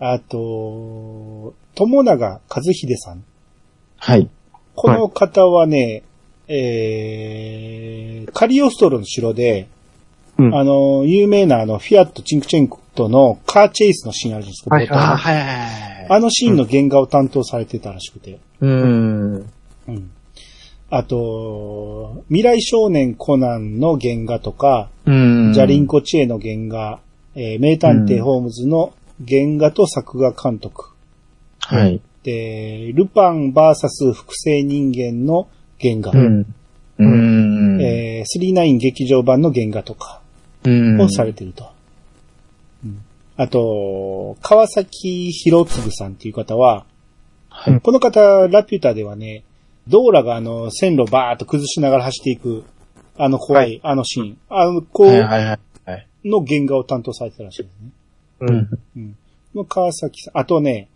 [0.00, 3.24] あと、友永和秀さん。
[3.98, 4.28] はい。
[4.74, 6.02] この方はね、
[6.48, 9.68] えー、カリオストロの城で、
[10.38, 16.06] うんあの、有名なあの、フィアット・チンクチェンコのカーチェイスのシーンあるじゃないですか、はいはいはい。
[16.08, 18.38] あのシーンの原画を担当されてたらしくて。
[18.60, 19.34] うん。
[19.88, 20.10] うん。
[20.90, 25.52] あと、未来少年コナンの原画とか、うん。
[25.52, 27.00] ジャリンコチエの原画、
[27.34, 28.94] えー名探偵ホームズの
[29.26, 30.92] 原画と作画監督。
[31.60, 32.00] はい。
[32.28, 35.48] で、ルパンバーサス複製人間の
[35.80, 36.10] 原画。
[36.10, 36.54] うん。
[36.98, 37.82] うん。
[37.82, 40.20] えー、39劇場版の原画とか
[40.64, 41.00] うん。
[41.00, 41.64] をされてると。
[42.84, 43.02] うん
[43.40, 46.84] あと、川崎博次さんっていう方は、
[47.48, 47.80] はい。
[47.80, 49.44] この方、ラピュタではね、
[49.86, 52.64] ドーラがあの、線路バーっと崩しながら走っていく、
[53.16, 55.58] あの怖い、あのシーン、あの、こう、はいはいはい
[55.88, 56.06] はい。
[56.24, 57.90] の原画を担当されてたらしいですね。
[58.40, 58.68] うん。
[58.96, 59.16] うん。
[59.54, 60.88] の川崎さん、あとね、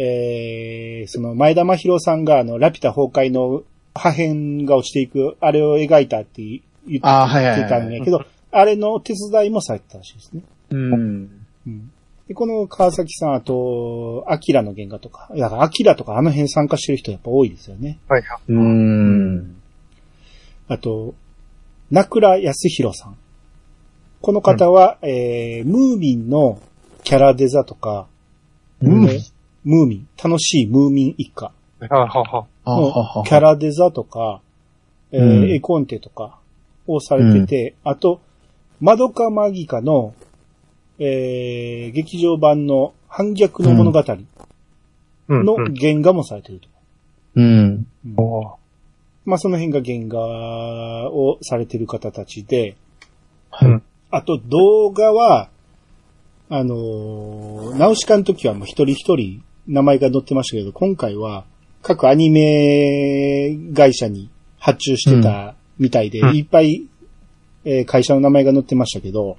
[0.00, 10.42] えー、その前田真宏さんがあの、ラピュタ崩壊の破片が落ちていく、あれを描いたって言ってあはいはいはいたんやけど、あれの手伝いもされてたらしいですね。
[10.70, 11.46] うん。
[11.66, 11.90] うん。
[12.28, 17.98] で、この川崎さん、あと、アキラの原画とか、だからアキラとかあの辺参加してる人やっぱ多いですよね。
[18.08, 18.52] はいはい。
[18.52, 19.56] うん。
[20.68, 21.14] あと、
[21.90, 23.16] 名倉康弘さん。
[24.20, 26.60] この方は、えー、ムーミンの
[27.02, 28.06] キャラデザとか、
[28.80, 32.46] うんえームーミン、楽しいムーミン一家の
[33.24, 34.40] キャラデザとか、
[35.10, 36.38] えーうん絵コンテとか
[36.86, 38.20] をされてて、あと、
[38.80, 40.14] マドカマギカの、
[40.98, 44.04] えー、劇場版の反逆の物語
[45.28, 45.44] うん。
[45.44, 46.68] のうん原画もされてると。
[47.36, 47.86] うん。
[48.04, 48.16] うん
[49.24, 52.76] まあ、その辺が原画をされてる方たちで、
[53.50, 53.82] はい。
[54.10, 55.50] あと動画は、
[56.48, 61.44] あのーナウシカの時はもう一人一人名前が載ってましたけど、今回は
[61.82, 66.86] 各アニメ会社に発注してたみたいで、うんいっぱい、
[67.64, 69.36] えー会社の名前が載ってましたけど、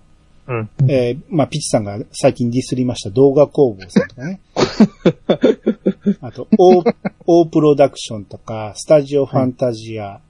[0.48, 0.70] うん。
[0.90, 4.40] えーまあ、ピッチさんが最近ディスりました動画工房さんとかね。
[6.22, 10.22] あと、オー、プロダクションとか、スタジオファンタジア、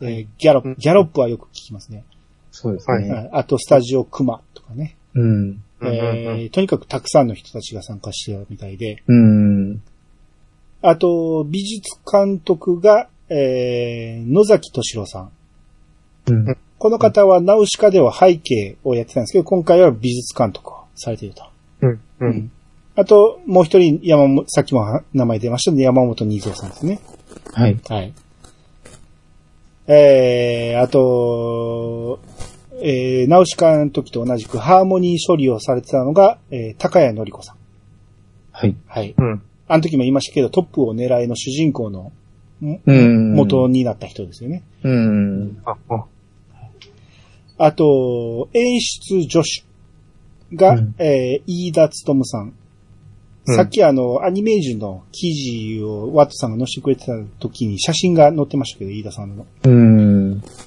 [0.00, 2.04] えーギャロップ、ギャロップはよく聞きますね。
[2.50, 3.10] そうですね。
[3.10, 4.96] はいあと、スタジオクマとかね。
[5.14, 5.62] うん。
[5.84, 9.82] えーとにかくたくさんの人たちが参加してるみたいで、うん。
[10.82, 15.30] あと、美術監督が、えー野崎敏郎さん。
[16.26, 16.56] うん。
[16.78, 21.44] この方はナウシカでは背景をやってたんですけど、今回は美術監督をされていると。
[21.82, 21.90] うん。
[21.90, 22.00] う。
[22.20, 22.52] うんん
[22.94, 27.00] あと、もう一人、山本、さっきもは名前出ましたね、山本二蔵さんですね。
[27.52, 27.80] はい。
[27.88, 28.12] はい。
[29.86, 32.20] えー、あと、
[32.82, 37.56] えー、ナウシカの時と同じくハーモニー処理をされてたのが、えー、高谷のり子さん。
[38.52, 38.76] はい。
[38.86, 39.14] はい。
[39.16, 39.42] うん。
[39.68, 42.12] あの時も言いましたけど、トップを狙いの主人公の、
[42.60, 44.62] もうん元になった人ですよね。
[44.84, 45.62] うん。
[45.64, 46.04] あ、あ、
[47.58, 52.42] あと、演出助手が、うんえー、飯田務さん。
[52.42, 52.54] うん
[53.44, 59.46] さっきあの、アニメージュの記事をワットさんが載せてくれてた時に写真が載ってましたけど、飯田さんの。
[59.64, 60.11] うん。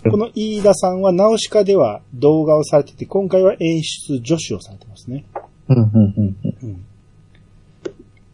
[0.10, 5.26] この飯田さんはナウシカでは動画をされてて、今回は演出助手をされてますね。
[5.70, 5.78] うん。
[5.78, 6.36] うん。
[6.64, 6.86] うん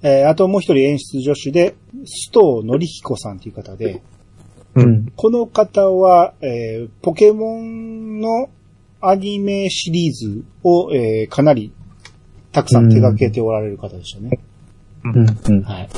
[0.03, 4.01] えーあともう一人演出助手で、須藤則彦さんという方で、
[4.75, 5.11] うん。
[5.15, 8.49] この方は、えーポケモンの
[8.99, 11.71] アニメシリーズを、えーかなり
[12.51, 14.39] たくさん手掛けておられる方でしたね。
[15.03, 15.37] うん。
[15.49, 15.61] うん。
[15.63, 15.89] はい。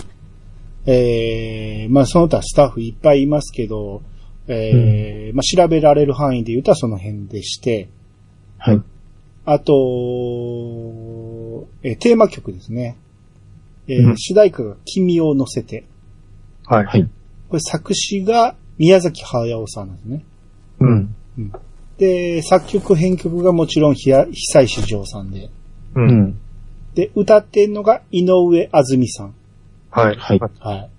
[0.85, 4.01] えーまあその他スタッフいっぱいいますけど、
[4.47, 7.89] えーまあ調べられる範囲で言うとはその辺でして、
[8.57, 8.81] はい。
[9.45, 9.73] あと、
[11.83, 12.97] えーテーマ曲ですね。
[13.87, 15.85] えーうん主題歌が君を乗せて。
[16.65, 16.85] はい。
[16.85, 17.09] はい。
[17.49, 20.23] これ作詞が宮崎駿さんなんですね。
[20.79, 21.15] うん。
[21.97, 25.49] で、作曲編曲がもちろんひや久石譲さんで。
[25.95, 26.01] う。
[26.01, 26.39] うんん。
[26.95, 29.33] で、歌ってんのが井上あずみさん。
[29.89, 30.15] はい。
[30.15, 30.89] はいはい。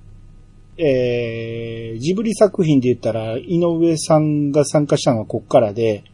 [0.76, 6.04] えー、ジブリ作品で言ったら、井上さんが参加したのはこっからで、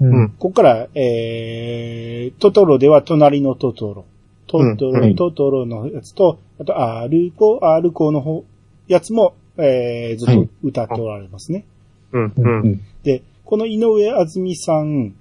[0.00, 0.30] うん。
[0.38, 4.04] こっから、えー、トトロでは隣のトトロ。
[4.46, 8.44] トトロ、うんはいトトロのやつと、あと、アルコ、アルコの方、
[8.86, 11.64] やつも、えー、ずっと歌っておられますね。
[12.12, 12.24] うん。
[12.24, 12.68] ううん。
[12.72, 12.80] ん。
[13.02, 15.14] で、この井上あずみさん、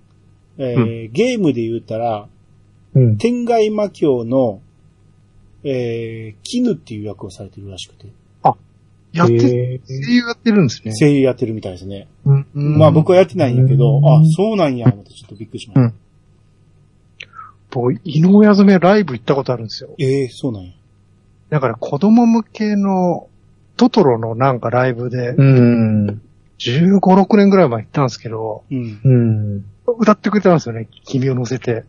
[0.58, 2.28] えーゲームで言ったら、
[2.94, 3.18] うん。
[3.18, 4.62] 天外魔境の、
[5.64, 8.08] えー、絹っていう役をされてるらしくて、
[9.16, 10.94] やって、へ声優やってるんですね。
[11.00, 12.08] 声優やってるみたいですね。
[12.26, 12.78] うん。
[12.78, 15.82] まあ僕はやってないんやけど、うんあ、そうなんや、思ってちょっとびっくりしました。
[15.82, 15.94] うん
[17.76, 19.90] 僕、井上あずめライブ行ったことあるんですよ。
[20.00, 20.72] ええそうなんや。
[21.50, 23.28] だから子供向けの
[23.76, 26.22] トトロのなんかライブで、うん。
[26.58, 29.02] 15、6年ぐらい前行ったんですけど、うん。
[29.04, 29.66] うん。
[29.98, 30.88] 歌ってくれたんですよね。
[31.04, 31.84] 君を乗せて。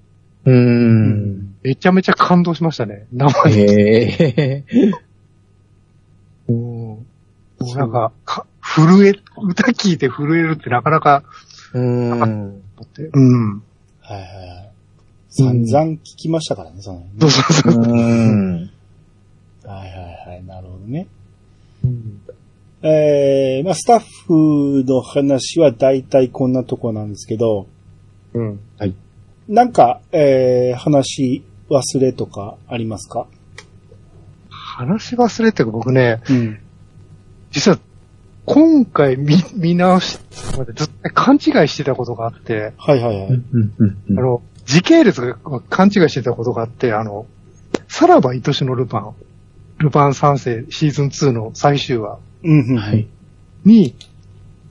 [0.44, 1.54] うん。
[1.62, 3.06] めちゃめちゃ感動しましたね。
[3.12, 4.10] 生で。
[4.10, 4.64] へえ。
[4.72, 5.05] うんもう
[7.60, 11.24] なんか、か震え、歌聞いて震えるってなかなか、
[11.72, 12.10] うん。
[12.12, 12.20] うん。
[14.00, 14.70] はいはいはい。
[15.28, 17.82] 散々聞きましたからね、その辺ねそうそうそう。
[17.82, 18.70] うん。
[19.64, 19.96] はいは
[20.28, 21.06] いはい、なるほどね。
[21.84, 22.20] うん
[22.82, 27.66] えー、まあスタッフの話は大体こんなとこなんですけど、
[28.34, 28.60] うん。
[29.48, 33.26] なんか、えー、話忘れとかありますか？
[34.50, 36.60] 話し忘れてる僕ね、うん。
[37.56, 37.78] 実は、
[38.44, 40.18] 今回見、見直し、
[40.74, 43.42] ずっと勘違いしてたことがあって、はいはいはい。
[44.10, 45.38] あの、時系列が
[45.70, 47.24] 勘違いしてたことがあって、あの、
[47.88, 49.14] さらば愛しのルパン、
[49.78, 52.76] ルパン三世シーズン2の最終話うん、うん。
[52.76, 53.08] はい。
[53.64, 53.94] に、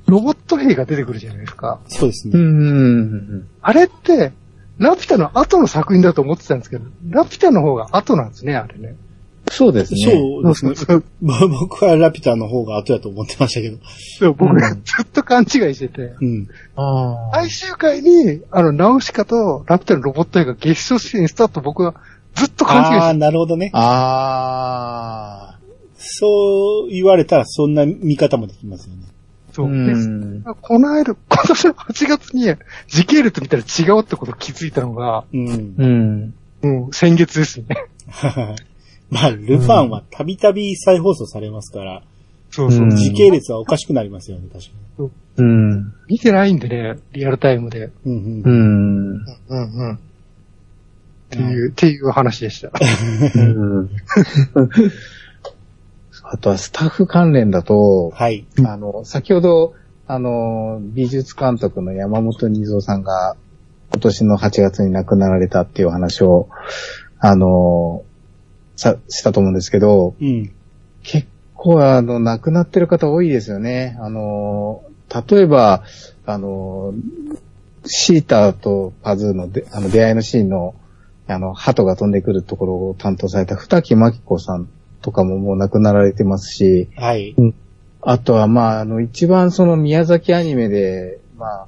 [0.05, 1.79] ロボット兵が出てくるじゃないですか。
[1.88, 2.38] うそうですね。
[2.39, 3.47] ん。
[3.63, 4.31] あれって、
[4.77, 8.95] ラピュタの後の作品だと思ってたんですけど、ラピュタの方が後なんですね、あれね。
[9.55, 9.99] そうですね。
[10.11, 11.01] そうですね。
[11.21, 13.77] 僕はラピュタの方が後やと思ってましたけど。
[14.19, 14.67] そう僕、うんず
[15.01, 16.13] っと勘違いしてて。
[16.19, 16.47] うん。
[16.75, 17.35] ああ。
[17.35, 21.95] 最終回に、あの、ナウシカとラピュタのロボット兵が月賞出演したと僕は
[22.35, 23.71] ずっと勘違いああー、してなるほどね。
[23.73, 25.59] ああ。
[25.97, 29.03] そう言われたらそんな見方もできますよね。
[29.53, 30.55] そうう。
[30.61, 32.53] この間、今年の8月に
[32.87, 35.75] 時系列見たら違うってこと気づいたのが、うん。
[35.77, 36.33] うん。
[36.61, 37.67] うん、先月ですね。
[39.16, 42.03] まあ、ルパンはたびたび再放送されますから、
[42.51, 42.82] そうそう。
[42.84, 45.93] うん時系列はおかしくなりますよね、確かうん。
[46.07, 47.91] 見てないんでね、リアルタイムで。
[48.05, 48.13] に。
[48.13, 48.49] うんう。
[48.49, 49.26] ん。
[49.49, 49.93] うんうん。
[49.95, 49.97] っ
[51.30, 52.72] ていう、っていう話でした。
[53.36, 53.89] うん
[56.28, 58.47] あとはスタッフ関連だと、はい。
[58.66, 59.76] あの、先ほど、
[60.07, 63.36] あの、美術監督の山本二蔵さんが
[63.91, 66.49] 今年の8月に亡くなられたっていう話を、
[67.20, 68.03] あの、
[68.76, 70.51] さ、したと思うんですけど、うん。
[71.03, 73.97] 結構あの、亡くなってる方多いですよね。
[73.99, 74.84] あの、
[75.30, 75.84] 例えば、
[76.26, 76.93] あの、
[77.86, 80.76] シーターとパズーのであの出会いのシーンの、
[81.28, 84.67] あの、鳩が飛んでくるところを担当された二木真紀子さん
[85.01, 87.36] とかももう亡くなられてますし、はい。
[88.01, 91.67] あとは、まあ、あの、一番その宮崎アニメで、まあ、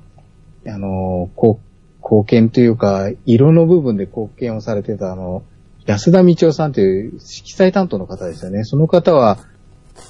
[0.67, 5.43] あの、こう、貢献というか、色の部分で貢献をされてた、あの、
[5.87, 8.65] 安田道夫さんという色彩担当の方ですよね。
[8.65, 9.39] その方は、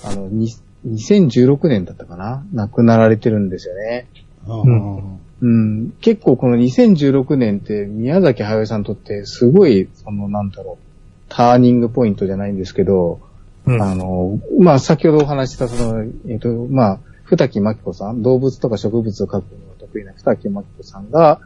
[0.03, 0.53] あの、に
[0.85, 2.43] 2016年だったかな？
[2.53, 4.07] 亡くなられてるんですよね。
[4.47, 5.19] うん。
[5.39, 10.83] うん、結構この2016年って宮崎駿さんにとってすごい、そのなんだろう、
[11.29, 13.19] ターニングポイントじゃないんですけど、
[13.67, 19.43] うんあの、まあ、先ほどお話しした、その、えっ、と、まあ、二木真紀子さん、動物とか植物を描くのが
[19.77, 21.41] 得意な二木真紀子さんが、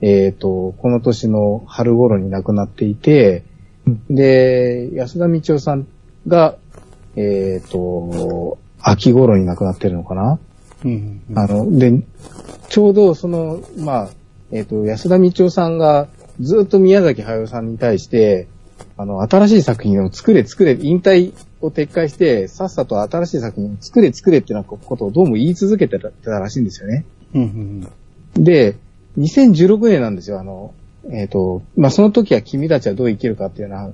[0.00, 3.44] えっ、と、この年の春頃に亡くなっていて、
[4.10, 5.86] で、安田道夫さん
[6.26, 6.56] が、
[7.16, 10.38] えっ、と、秋頃に亡くなってるのかな
[10.84, 11.22] うん。
[11.34, 11.92] あの、で、
[12.68, 14.08] ちょうどその、まあ、
[14.52, 16.08] えっ、と、安田道夫さんが
[16.40, 18.48] ずっと宮崎駿さんに対して、
[18.98, 27.04] あの、新しい作品を作れ作れ、引退を撤回して、さっさと新しい作品を作れ作れってなことをどうも言い続けてたたらしいんですよね。
[27.34, 27.88] うん。
[28.36, 28.44] うん。
[28.44, 28.76] で、
[29.18, 30.74] 2016年なんですよ、あの、
[31.12, 33.90] えっ、と、まあ、その時は君たちはどう生きるかっていうのは、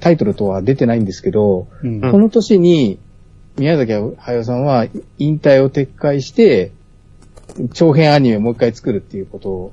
[0.00, 2.00] タイトルとは出てないんですけど、うん。
[2.00, 2.98] この年に、
[3.56, 4.86] 宮崎駿さんは
[5.18, 6.72] 引退を撤回して、
[7.72, 9.72] 長編アニメをもう一回作るっていうことを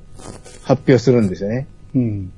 [0.64, 1.68] 発表するんですよね。
[1.96, 2.32] うん。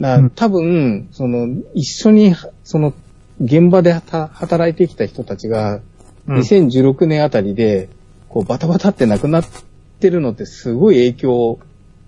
[0.00, 2.34] だから多分、その、一緒に、
[2.64, 2.92] その、
[3.40, 5.82] 現場では働いてきた人たちが、うん
[6.28, 7.88] 2016年あたりで、
[8.28, 9.44] こう、バタバタって亡くなっ
[9.98, 11.58] てるのってすごい影響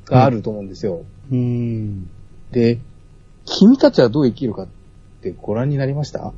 [0.05, 1.05] があると思うんですよ。
[1.31, 2.09] うん。
[2.53, 2.79] で、
[3.45, 4.67] 君たちはどう生きるかっ
[5.23, 6.33] てご覧になりました？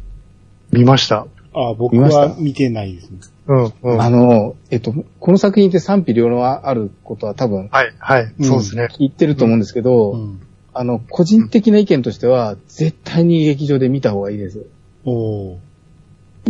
[0.70, 1.26] 見ました。
[1.54, 2.20] あ、僕見ました？
[2.20, 3.18] は見てないですね。
[3.48, 4.02] うん、うん。
[4.02, 8.88] あの、えっと、この作品って賛否両論あることは多分はい、はい、うんそうですね。
[8.98, 10.40] 言ってると思うんですけど、うん。
[10.78, 14.66] あの、個人的な意見としては、絶対に劇場で見た方がいいです。
[15.06, 15.56] おー。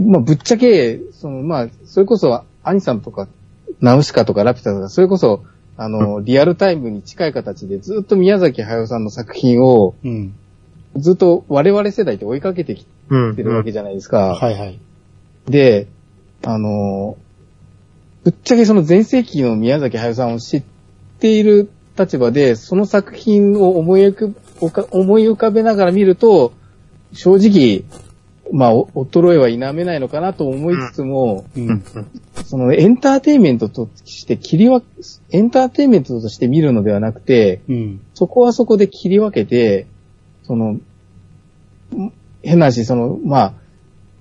[0.05, 3.29] まあ、ぶっちゃけ、その、まあ、それこそ、アニさんとか、
[3.81, 5.45] ナウシカとかラピュタとか、それこそ、
[5.77, 10.35] あの、リアルタイムに近い形でずっと宮崎駿さんの作品を、うん。
[10.97, 13.37] ずっと我々世代って追いかけてきうん。
[13.37, 14.35] てるわけじゃないですか。
[14.35, 14.79] はいはい。
[15.47, 15.87] で、
[16.45, 17.17] あの、
[18.25, 20.63] ぶっちゃけその前世紀の宮崎駿さんを知っ
[21.21, 26.53] ている立場で、その作品を思い浮かべながら見ると、
[27.13, 27.85] 正直、
[28.53, 31.85] まあ、お衰えは否めないのかなと思いつつも、ううんん。。
[32.45, 34.87] そのエンターテインメントとして切り分け、
[35.37, 38.01] エンターテインメントとして見るのではなくて、うん。
[38.15, 39.87] そこはそこで切り分けて、
[40.45, 40.83] その、ん
[42.43, 43.53] 変な話、その、まあ、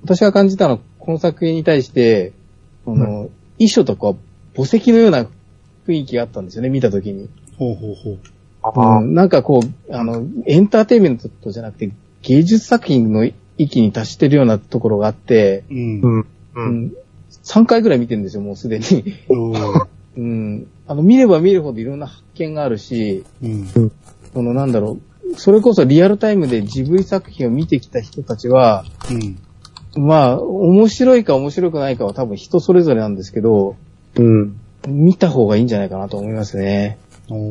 [0.04, 2.34] 私が感じたのは、この作品に対して、
[2.84, 4.16] その、遺書とか
[4.56, 5.28] 墓石のような
[5.88, 7.30] 雰囲気があったんですよね、見たときに。
[7.58, 9.06] ほうほうほう。
[9.06, 11.92] なんかこう、あの、エンターテインメントじゃなくて、
[12.24, 16.08] 芸術作品の域に達してるようなところがあって、うんう。
[16.08, 16.20] ん。
[16.22, 16.26] う
[16.56, 16.86] うん。
[16.86, 16.92] ん、
[17.44, 19.16] 3回ぐらい見てるんですよ、もうすでに。
[20.18, 23.92] うん、あの、見れば見るほどいろんな発見があるし、うん。
[24.34, 24.98] そのなんだろ
[25.34, 29.38] う、それこそリアルタイムでジブリ作品を見てきた人たちは、うん。
[30.02, 33.76] まあ、面白いか面白くないかは多分人それぞれなんですけど、
[34.16, 34.56] うん。
[34.88, 36.98] 見た方がいいんじゃないかなと思いますね。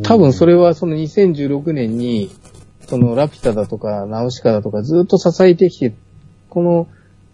[0.05, 2.31] 多分それはその2016年に、
[2.95, 5.93] そのラピュタだとかナウシカだとかずっと支えてきて、
[6.49, 6.87] この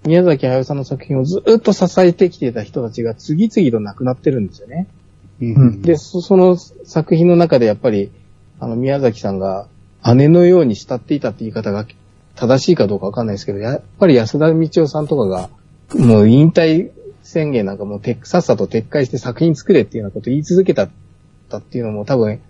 [0.07, 4.87] 宮崎駿さんの作品をずっと支えてきてた人たちが次々と亡くなってるんですよね。
[5.43, 5.83] うん。
[5.83, 8.11] で、そその作品の中でやっぱり、
[8.59, 9.69] あの、宮崎さんが
[10.15, 11.87] 姉のように慕っていたって言い方が
[12.37, 15.51] 正しいかどうかわかんないですけど、やっぱり安田道夫さんとかが、
[15.95, 16.91] もう引退
[17.23, 20.89] 宣言なんかもう撤さっさと撤回して作品作れっていうようなことを言い続けた
[21.51, 22.41] たっていうのも多分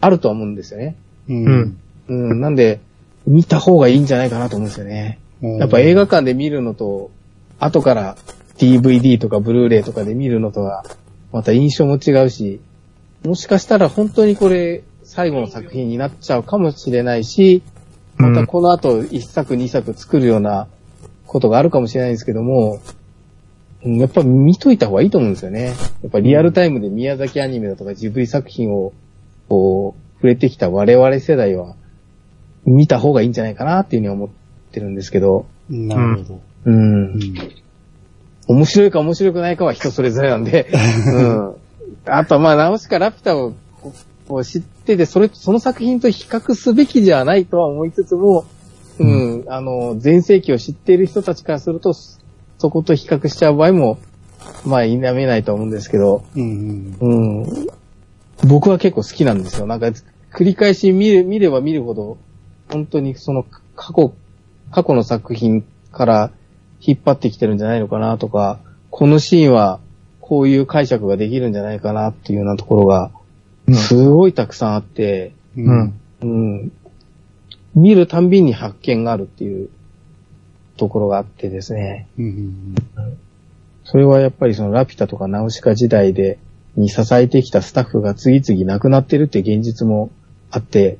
[0.00, 0.96] あるとは思うんですよね。
[1.28, 1.78] うん。
[2.10, 2.80] うん、なんで、
[3.26, 5.20] 見た方がいいんじゃないかなと思うんですよね。
[5.40, 7.10] やっぱ映画館で見るのと、
[7.58, 8.16] 後から
[8.58, 10.84] DVD とかブルーレイとかで見るのとは、
[11.32, 12.60] また印象も違うし、
[13.24, 17.62] もしかしたら本当にこれ、最後の作品になっちゃうかもしれないし、
[18.16, 20.66] またこの後一作二作作るような
[21.26, 23.00] ことがあるかもしれないんですけども、うん
[23.82, 25.74] やっぱ見といた方がいいと思うんですよね。
[26.02, 28.92] やっぱリアルタイムで宮崎アニメだとかジブリ作品を、
[29.48, 31.76] こう、触れてきた我々世代は、
[32.64, 34.28] 見た方がいいんじゃないかなっていうふうに思っ
[34.72, 36.40] てるんですけど、なるほど。
[36.66, 37.16] うんう。
[37.16, 37.20] ん。
[38.48, 40.66] 面白いか面白くないかは人それぞれなんで、
[41.14, 41.54] うん。
[42.06, 43.52] あとはまあ、ナウシカラピュタを
[44.28, 48.44] こう知ってて、それ、その作品と比較すべきじゃないとは思いつつも、
[48.98, 53.98] うん、あの、前世紀を知っている人たちからすると、そこと比較しちゃう場合も、
[54.64, 57.42] まあ、否めないと思うんですけど、うんうん。
[57.42, 57.46] うん。
[58.46, 59.66] 僕は結構好きなんですよ。
[59.66, 59.86] なんか、
[60.32, 62.18] 繰り返し見れ見れば見るほど、
[62.70, 63.44] 本当にその
[63.76, 64.14] 過去、
[64.70, 66.30] 過去の作品から
[66.80, 68.60] 引っ張ってきてるんじゃないのかなとか、
[68.90, 69.80] このシーンは
[70.20, 73.10] こういう解釈ができるんじゃないかなっていうようなところが、
[73.66, 76.00] うんすごいたくさんあって、うん。
[76.22, 76.72] うん。
[77.74, 79.68] 見るたんびに発見があるっていう
[80.76, 82.08] ところがあってですね。
[82.18, 83.18] うんうん
[83.84, 86.38] それはやっぱりそのラピュタとかナウシカ時代で、
[86.76, 90.10] に支えてきたスタッフが次々亡くなってるって現実も
[90.52, 90.98] あって、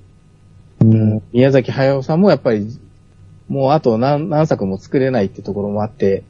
[0.81, 2.78] うん、宮崎駿さんもやっぱり、
[3.49, 6.24] もうあと何何作も作れないってところもあって、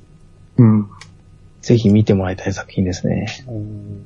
[0.57, 0.89] うん。
[1.61, 3.45] ぜひ見てもらいたい作品ですね。
[3.49, 4.05] うん。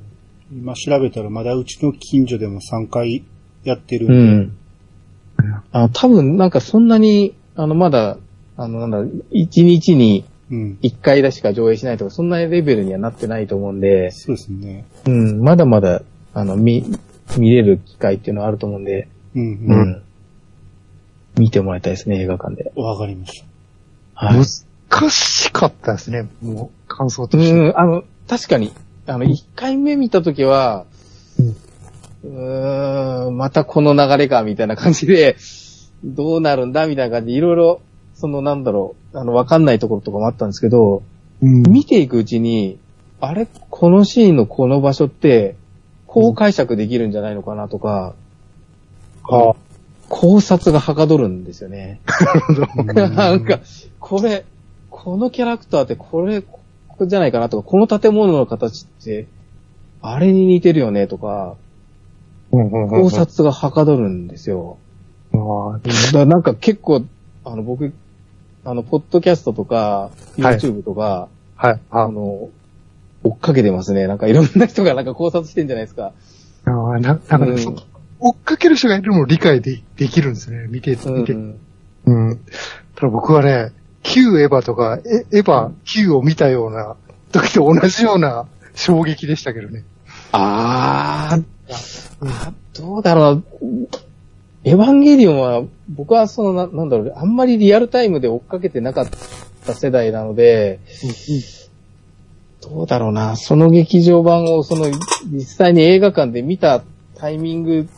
[0.52, 3.24] 今調べたらまだうちの近所でも3回
[3.62, 4.56] やってるうんん。
[5.72, 8.18] あ多分なんかそんなに、あのまだ、
[8.56, 10.78] あのなんだ、1日にうん。
[10.82, 14.84] 1回だしか上映しないとか、そんなレベルにはなってないと思うんで、そうですね。
[15.06, 16.02] うん、まだまだ、
[16.34, 16.84] あの、見、
[17.38, 20.02] 見れる機会っていうのはあると思うんで、うんううん。
[21.36, 21.40] ん。
[21.40, 22.72] 見てもらいたいですね、映画館で。
[22.76, 23.42] わかりまし
[24.14, 24.26] た。
[24.26, 24.44] はい。
[24.90, 27.52] 難しかったですね、もう、感想として。
[27.52, 28.72] うん、あの、確かに、
[29.06, 30.86] あの、一回目見たときは、
[32.24, 35.36] うーん、またこの流れか、みたいな感じで、
[36.04, 37.80] どうなるんだ、みたいな感じで、いろいろ、
[38.14, 41.02] その、なんだろう、あの、わかんないところとかもあったんですけど、
[41.42, 42.78] うん見ていくうちに、
[43.20, 45.56] あれ、このシーンのこの場所って、
[46.06, 48.14] こう解釈できるんじゃないのかなとか、
[49.24, 49.56] ああ、
[50.16, 52.00] 考察がはかどるんですよね。
[52.94, 53.58] なんか、
[53.98, 54.44] これ、
[54.88, 59.26] このキャラクターってこれ、ここじゃないかなとか、この建物の形って、
[60.00, 61.56] あれに似てるよねとか、
[62.52, 64.78] 考察がはかどるんですよ。
[65.32, 67.02] なんか結構、
[67.44, 67.92] あの僕、
[68.64, 71.80] あの、ポッドキャストとか、はい YouTube とか、はい。
[71.90, 72.50] ああの、
[73.24, 74.06] 追っかけてますね。
[74.06, 76.12] なんかいろんな人がなんか考察してんじゃないですか。
[76.66, 77.74] あな、なんかね、うんそ
[78.24, 80.66] 追っかける人がいるのも理解でできるんですね。
[80.68, 81.34] 見て、うん見て。
[81.34, 82.40] うん。
[82.96, 83.70] ただ僕はね、
[84.02, 86.96] 旧エヴァとか、エエヴァ旧を見たような
[87.32, 89.84] 時と同じような衝撃でしたけどね。
[90.32, 91.44] あー、
[92.22, 93.44] あどうだろう。
[94.64, 99.06] エヴァンゲリオンは、僕はそのな、なんだろう、あんまりリアルタイムで追っかけてなかっ
[99.66, 100.80] た世代なので、
[102.62, 103.36] どうだろうな。
[103.36, 104.86] その劇場版を、その、
[105.30, 106.82] 実際に映画館で見た
[107.16, 107.88] タイミング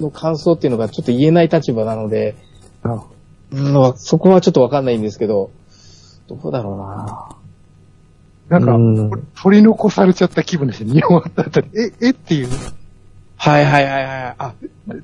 [0.00, 2.36] の感想っていうのがちょっと言えない立場なので、
[2.82, 3.04] あ
[3.52, 5.50] うん、そこはちょっとわかんないんですけど、
[6.28, 7.36] どうだろうな。
[8.48, 9.10] なんか、うん
[9.42, 10.92] 取り残されちゃった気分でした。
[10.92, 11.68] 日本あたり。
[11.74, 12.48] え、えっていう。
[13.36, 14.34] はいはいはいはい。
[14.38, 14.54] あ、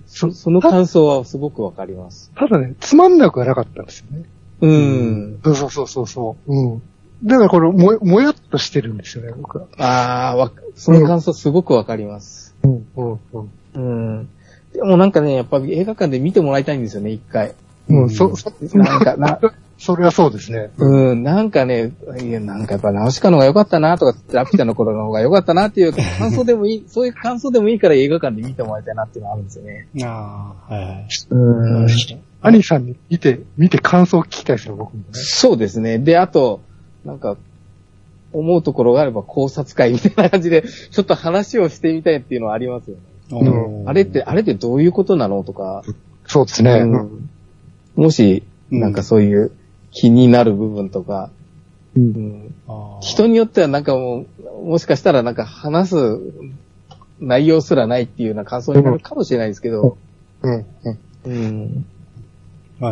[0.07, 2.32] そその感想はすごくわかります。
[2.34, 4.24] ただね、つまんなくはなかったんですよね。
[4.62, 5.40] うん。
[5.45, 6.55] そうそうそうそうそう。
[6.55, 6.82] うん。
[7.24, 9.66] だからこれ、も、もやっとしてるんですよね、僕は。
[9.76, 12.55] ああ、わ、その感想すごくわかります。
[12.64, 13.51] うん、うん、うん。
[13.74, 13.78] う
[14.20, 14.28] ん。
[14.73, 17.55] でもなんかね、やっぱ映画館で見てもらいたいんですよね、一回。
[17.89, 19.39] うん、そ、そ、 なんか、な、
[19.78, 20.70] それはそうですね。
[20.78, 29.89] うん、なんかね、いや、なんかやっぱナウシカの方が良かったなとか、ラピュタの頃の方が良かったなっていう感想でもいい、 そういう感想でもいいから映画館で見てもらいたいなっていうのがあるんですよね。
[30.05, 31.07] ああ、はいはい。
[31.31, 31.89] うん。
[32.43, 35.05] アニさんに見て、見て感想を聞きたいですよ、僕もね。
[35.12, 35.99] そうですね。
[35.99, 36.61] で、あと、
[37.05, 37.36] なんか、
[38.32, 43.03] 思うところがあれば考察会みたいな感じで、ちょっと話をしてみたいっていうのはありますよね。
[43.86, 45.82] あれって、あれってどういうことなのとか、
[46.26, 46.72] そうですね。
[46.72, 47.30] うん。
[47.96, 49.52] もし、なんかそういう
[49.90, 51.30] 気になる部分とか、
[51.96, 52.54] うん。
[53.00, 54.26] 人によってはなんかも
[54.64, 56.20] う、もしかしたらなんか話す
[57.20, 59.96] 内容すらないっていうような感想になるかもしれないですけど、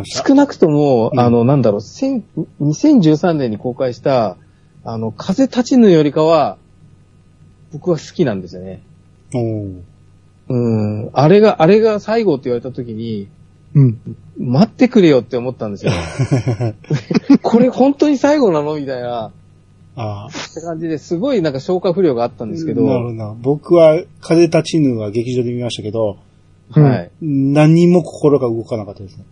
[0.03, 1.19] 少なくとも、うん。
[1.19, 2.23] あの、なんだろう、千
[2.61, 4.37] 2013年に公開した、
[4.83, 6.57] あの、風立ちぬよりかは、
[7.73, 8.81] 僕は好きなんですよね。
[10.51, 11.09] うん。
[11.13, 13.29] あれが、あれが最後って言われた時に、
[13.73, 13.99] うん。
[14.37, 15.91] 待ってくれよって思ったんですよ。
[17.41, 19.31] これ本当に最後なのみたいな、
[19.95, 20.27] ああ。
[20.27, 23.35] って感じですごいなんか消化不良があったんですけど、なるほどな。
[23.41, 26.17] 僕は、風立ちぬは劇場で見ましたけど、
[26.75, 27.11] うんはい。
[27.21, 29.25] 何も心が動かなかったですね。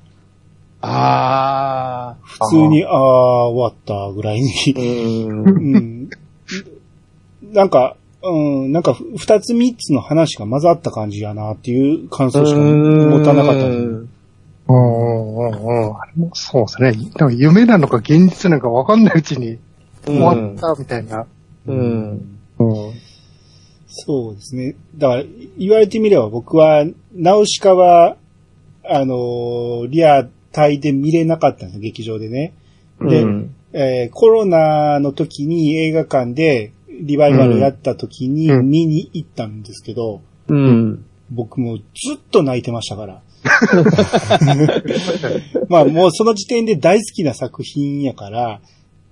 [0.82, 4.74] あ普通に、ああ、終わったぐらいに。
[5.28, 6.10] うん。
[7.52, 14.10] なんか、うん、なんか、二つ三つの話が混ざった感じやなっていう感想しか持たなかったうんうん
[14.68, 15.98] うんうんうん。
[15.98, 17.10] あれもそうですね。
[17.18, 19.58] なんか夢なのか現実なのか分かんないうちに
[20.06, 21.26] 終わったみたいな。
[21.66, 22.40] うん。
[22.60, 22.94] うん。
[23.88, 24.76] そうですね。
[24.96, 25.24] だから、
[25.58, 28.18] 言われてみれば僕は、ナウシカは、
[28.86, 32.54] あのーリアタイで見れなかったんですよ、劇場でね。
[33.02, 41.06] で、うんえーコロナの時に映画館でリバイバルやった時にうん見に行ったんですけど、うん。
[41.32, 41.84] 僕もず
[42.16, 43.22] っと泣いてましたから。
[45.70, 48.62] まあもうその時点で大好きな作品やから、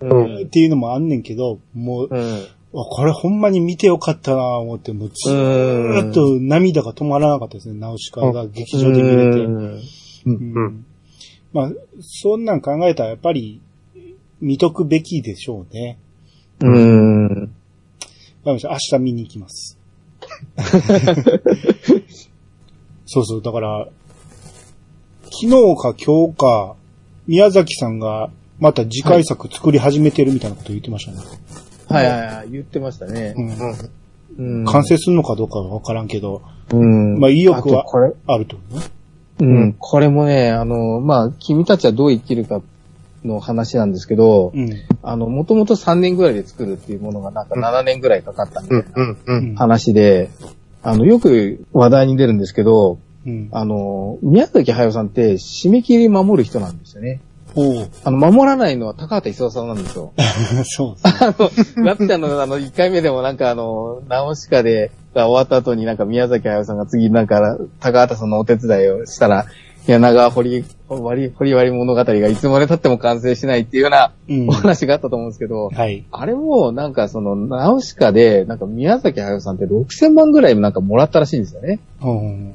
[0.02, 0.42] うん。
[0.44, 2.20] っていうのもあんねんけど、もう、うん。
[2.20, 9.40] あこれほんまに見てよかったなぁ思って、もうずーっと涙が止まらなかったですね、ナウシカが劇場で見れて。
[9.40, 9.80] うんう。
[10.26, 10.86] うんん
[11.54, 13.62] まあ、そんなん考えたらやっぱり
[14.42, 15.98] 見とくべきでしょうね。
[16.62, 17.52] うん。
[18.48, 18.98] わかりました。
[18.98, 19.78] 明日見に行きます。
[23.06, 23.88] そうそう、だから、
[25.24, 26.76] 昨日か今日か、
[27.28, 28.30] 宮崎さんが
[28.60, 31.18] また次回作作り始めてるみたいなこと言ってましたね。
[31.90, 32.52] はいはいはい。
[32.52, 33.34] 言ってましたね。
[33.36, 33.52] うんう
[34.61, 37.19] ん完成するのかどうかはわからんけど、うん。
[37.19, 37.86] まあ意欲は
[38.28, 38.86] あると思うね。
[39.40, 39.74] うん。
[39.74, 42.61] これもね、あの、まあ、君たちはどう生きるか
[43.28, 44.74] の話なんですけど、うん。
[45.04, 48.84] あの、もともと3年ぐらいで作るっていうものがなんか7年ぐらいかかったみたい
[49.54, 49.60] な。
[49.60, 50.30] 話で、
[50.82, 53.49] あの、よく話題に出るんですけど、うん。
[53.52, 57.22] あの、宮崎駿さんって締め切り守る人なんですよね。
[58.04, 60.14] あの、守らないのは高畑勲さんなんですよ。
[60.66, 61.84] そうですね。
[61.84, 69.45] あの、ラピュタのあの、1回目でもなんかあの、ナオシカで、が終わった後になんか宮崎駿さんが次なんか、高畑さんのお手伝いをしたら、
[69.88, 76.06] 柳川堀、割り、堀割り物語がいつまで経っても完成しないっていうようなうんお話があったと思うんですけど、はい。
[76.12, 81.80] あれもなんかその、ナオシカで、なんか宮崎駿さんって6000万ぐらいなんかもらったらしいんですよね。
[82.02, 82.54] うん。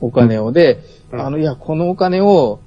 [0.00, 0.52] お金を。
[0.52, 0.80] で、
[1.10, 2.60] うんあの、いや、このお金を、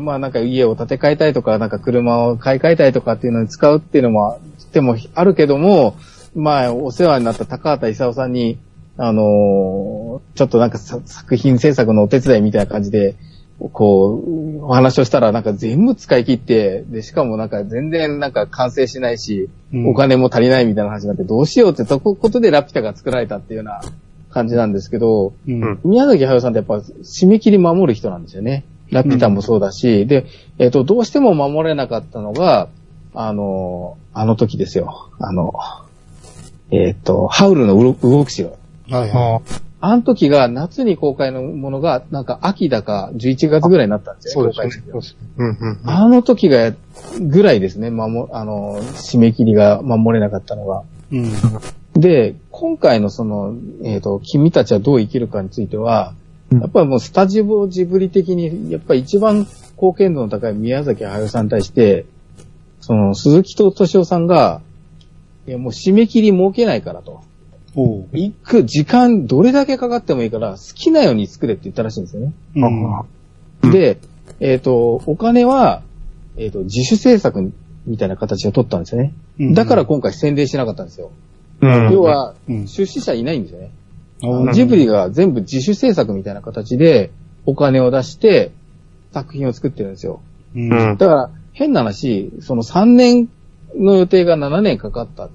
[0.00, 4.38] まあなんか家を建て替えたいとか、なんか車を買い替えたいとかっていうのに使うっていうのも、
[4.72, 5.96] でもあるけども、
[6.34, 8.58] まあ、お世話になった高畑勲さんに、
[8.96, 9.92] あのー
[10.34, 13.16] ちょっとなんかさ作品制作のお手伝いみたいな感じで、
[13.70, 23.80] こう、お話をしたらなんか全部使い切って、で、しかもなんか全然なんか完成しないし、うんお金も足りないみたいな話になってどうしようってとこことでラピュタが作られたっていうような
[24.30, 25.80] 感じなんですけど、うん。
[25.84, 28.64] 宮崎駿さんってやっぱ締め切り守る人なんですよね。
[28.90, 30.26] ラピュタもそうだし、で、
[30.58, 32.68] えっ、と、どうしても守れなかったのが、
[33.14, 35.10] あの、あの時ですよ。
[35.18, 35.54] あの、
[36.70, 38.58] えっ、と、ハウルの動動く城。
[38.90, 45.80] はいはああの時が夏に公開のものが、なんか秋だか11月ぐらいになったんですよね、そうですね公開うんうん。
[45.84, 46.72] あの時が、
[47.20, 50.84] ぐらいですね、守、あの、締め切りが守れなかったのが。
[51.10, 51.16] い。
[51.18, 52.00] うん。
[52.00, 56.14] で、今回のその、えっ、と、君たちはどう生きるかについては、
[56.52, 62.04] うんやっぱりもうスタジオジブリ的に、やっぱり一番貢献度の高い宮崎駿さんに対して、
[62.80, 64.60] その、鈴木敏夫さんが、
[65.48, 67.22] いや、もう締め切り設けないからと。
[67.74, 72.32] 行く時間どれだけかかってもいいから、好きなように作れって言ったらしいんですよね。
[72.56, 72.94] うん。
[72.94, 73.98] うんで、
[74.40, 75.82] えっ、と、お金は、
[76.36, 77.52] えっ、と、自主制作
[77.86, 79.14] みたいな形を取ったんですよね。
[79.38, 81.10] うんだから今回宣伝しなかったんですよ。
[81.60, 82.66] うん要、は、うん。
[82.66, 83.70] 出資者いないんですよね。
[84.24, 87.10] おうジブリが全部自主制作みたいな形で
[87.44, 88.52] お金を出して
[89.12, 90.20] 作品を作ってるんですよ。
[90.54, 93.28] だから変な話、その3年
[93.76, 95.28] の予定が7年かかった。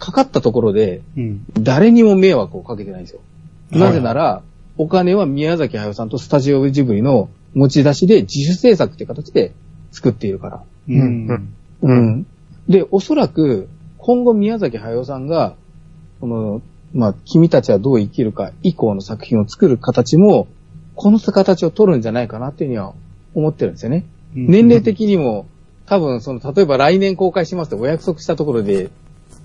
[0.00, 1.44] かかったところでうん。
[1.52, 3.20] 誰にも迷惑をかけてないんですよ。
[3.20, 3.30] はい
[3.72, 4.42] なぜなら、
[4.78, 9.52] お金は宮崎駿さんとスタジオジブリの持ち出しで自主制作っていう形で
[9.92, 10.62] 作っているから。
[10.88, 11.54] うん。
[11.82, 12.26] うん。
[12.68, 13.68] で、おそらく、
[13.98, 15.54] 今後宮崎駿さんが、
[16.20, 16.62] この、
[16.92, 20.48] まあ、君たちはどう生きるか以降の作品を作る形も、
[20.96, 22.94] この形を取るんじゃないかなっていうには
[23.34, 24.06] 思ってるんですよね。
[24.34, 25.46] 年齢的にも、
[25.86, 28.90] 多分、その、例えば来年公開しますってお約束したところで、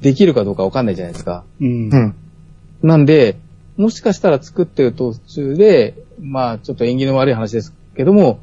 [0.01, 1.43] できるかどうかわかんないじゃないですか。
[1.59, 1.97] うんう。
[1.97, 2.15] ん。
[2.83, 3.37] なんで、
[3.77, 8.39] もしかしたら作ってる途中で、まあ、ちょっと縁起の悪い話ですけども、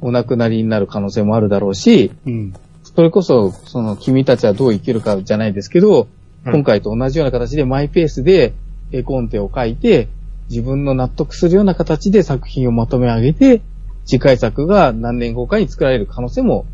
[0.00, 2.54] お亡くなりになる可能性もあるだろうし、うん。
[2.82, 8.54] それこそ、その、君たちはどう生きるかじゃないですけど、うん今回と同じような形でマイペースで
[8.92, 10.08] 絵コンテを書いて、
[10.48, 13.60] 自分の納得するような形で作品をまとめ上げて、
[14.06, 16.64] 次回作が何年後かに作られる可能性も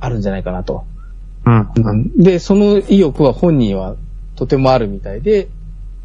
[0.00, 0.84] あるんじゃないかなと。
[1.76, 2.12] うん。
[2.16, 3.96] で、その意欲は本人は
[4.36, 5.48] とてもあるみたいで、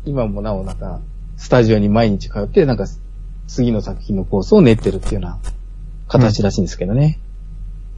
[0.06, 1.02] 今もなおなんか、
[1.38, 2.86] スタジオに毎日通って、なんか、
[3.48, 5.40] 次の作品のコースを練ってるっていうような
[6.08, 7.20] 形らしいんですけどね。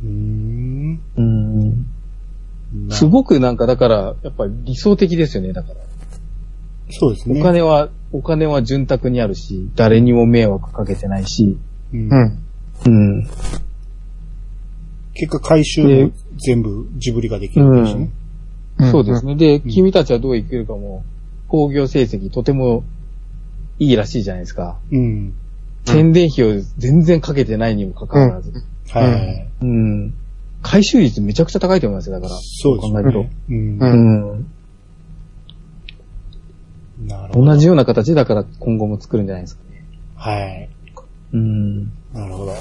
[0.03, 0.99] うん。
[1.17, 1.85] うん。
[2.89, 5.75] すごくなんか、だから、やっぱり理想的ですよね、だから。
[6.89, 7.39] そうですね。
[7.39, 11.57] お金は、お金は潤沢にあるし、誰にも迷惑かけてないし、
[11.93, 12.39] うん
[12.85, 13.27] うん。
[15.15, 15.19] うん。
[15.19, 18.09] 結果回収も全部ジブリができるんですね。
[18.91, 19.35] そうですね。
[19.35, 19.59] ね。
[19.59, 21.03] で、ん君たちはどう生きるかも、
[21.47, 22.83] 工業成績とても
[23.79, 24.77] いいらしいじゃないですか。
[24.91, 25.33] うん。
[25.85, 28.51] 宣伝費を全然かけてないにもかかわらず。
[28.89, 29.47] はい。
[29.61, 30.13] うん。
[30.61, 32.39] 回収率めちゃくちゃ高いと思いますよ、だから。
[32.41, 33.31] そうです考えるとね。
[33.49, 33.85] うんう。
[37.01, 37.07] うん。
[37.07, 37.45] なるほど。
[37.45, 39.85] 同じような形だから今後も作るんじゃないですかね。
[40.15, 40.69] はい。
[41.33, 41.83] うん。
[42.13, 42.53] なるほど。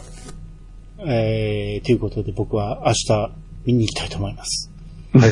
[1.07, 3.31] えー、ということで僕は明日
[3.67, 4.71] 見に行きたいと思います。
[5.13, 5.31] はい、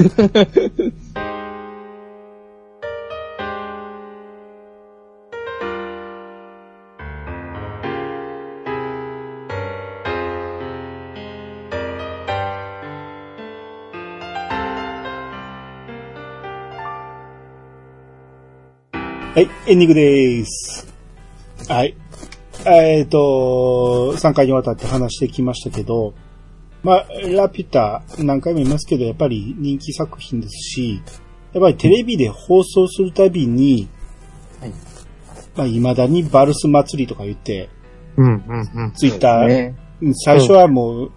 [19.35, 20.93] はいエンディングです。
[21.67, 21.97] はい。
[22.65, 26.15] えっ、と、3回にわたって話してきましたけど、
[26.83, 31.03] まあ、ラピュタ、何回も言いますけど、やっぱり人気作品ですし、
[31.53, 33.89] やっぱりテレビで放送するたびに、
[34.61, 34.73] はい
[35.57, 37.69] まあ、未だにバルス祭りとか言って、
[38.17, 38.93] うん、うん、うん。
[38.93, 39.77] ツイッター、ね。
[40.25, 41.13] 最初はもう、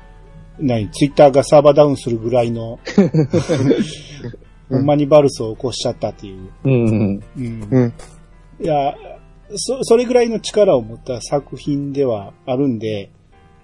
[0.59, 2.80] 何、ツイッターがサーバーダウンするぐらいの、
[4.69, 6.49] ほんまにバルスを起こしちゃったっていう。
[6.63, 7.22] うん。
[7.38, 7.93] うんうん。
[8.61, 8.95] いや、
[9.55, 13.11] そ、それぐらいの力を持った作品ではあるんで、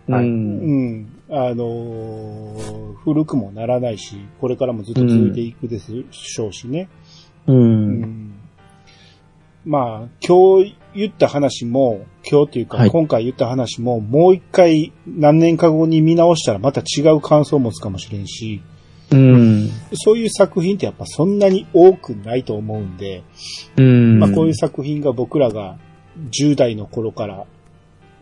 [0.08, 0.12] う。
[0.12, 6.88] はいううんん、あのー古くもならないし、これからもずっと続いていくでしょうしね。
[7.48, 7.54] う。
[7.54, 8.34] うんん
[9.66, 18.62] まあ、今日言った話も、今日というか、はい今回言った話も、もう一回何年か後に見直したらまた違う感想を持つかもしれんし、
[19.12, 19.70] うん。
[19.94, 23.24] そういう作品ってやっぱそんなに多くないと思うんで、
[23.78, 24.20] うん。
[24.20, 25.78] まあこういう作品が僕らが
[26.32, 27.46] 10代の頃から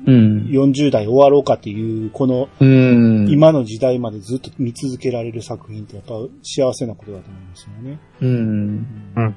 [0.05, 0.47] うん。
[0.49, 3.29] 40代終わろうかっていう、このうん。
[3.29, 7.99] 今の時代までずっと見続けられる作品ってやっぱ幸せなことだと思いますよね。
[8.21, 9.13] うん。
[9.15, 9.35] うん。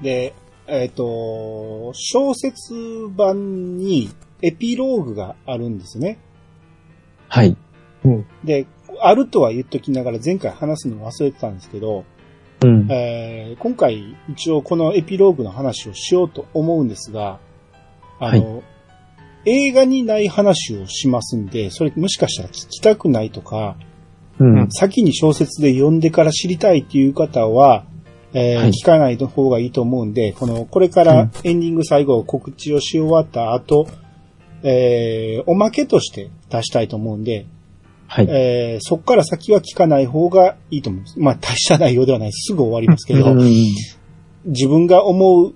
[0.00, 0.34] で、
[0.66, 2.74] えっ、と、小説
[3.10, 4.10] 版に
[4.40, 6.18] エピローグがあるんですね。
[7.28, 7.56] はい。
[8.44, 8.66] で、
[9.06, 12.04] あるとは言っときながら前回話すの忘れてたんですけど、
[12.62, 12.90] うん。
[12.90, 17.38] えー今回一応このエピローグの話をしようと思うんですが、
[18.18, 18.62] あの、
[19.44, 23.76] 映画にない話をしますんで、それもしかしたら聞きたくないとか、
[24.38, 24.68] うん。
[24.70, 27.84] 先に小説で読んでから知りたいっていう方は、
[28.32, 33.86] えーはい聞かない方がいいと思うんで、この、これかうんらエンディング最後告知をし終わった後、
[34.62, 37.46] えーおまけとして出したいと思うんで、
[38.06, 38.26] はい。
[38.30, 41.18] えーそっから先は聞かない方がいいと思います。
[41.18, 43.48] まあ、大した内容ではないすぐ終わりますけど、うん
[44.46, 45.54] 自分が思う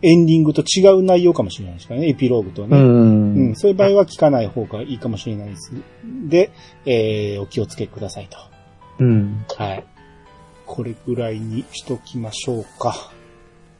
[0.00, 2.76] エンディングと違う内容かもしれないですからね、エピローグとはうね。
[2.78, 3.56] うんん。
[3.56, 5.72] そういう場合は聞かない方がいいかもしれないです。
[6.28, 6.50] で、
[6.86, 8.38] えーお気をつけくださいと。
[9.00, 9.44] うん。
[9.56, 9.84] はい。
[10.66, 13.10] これぐらいにしときましょうか。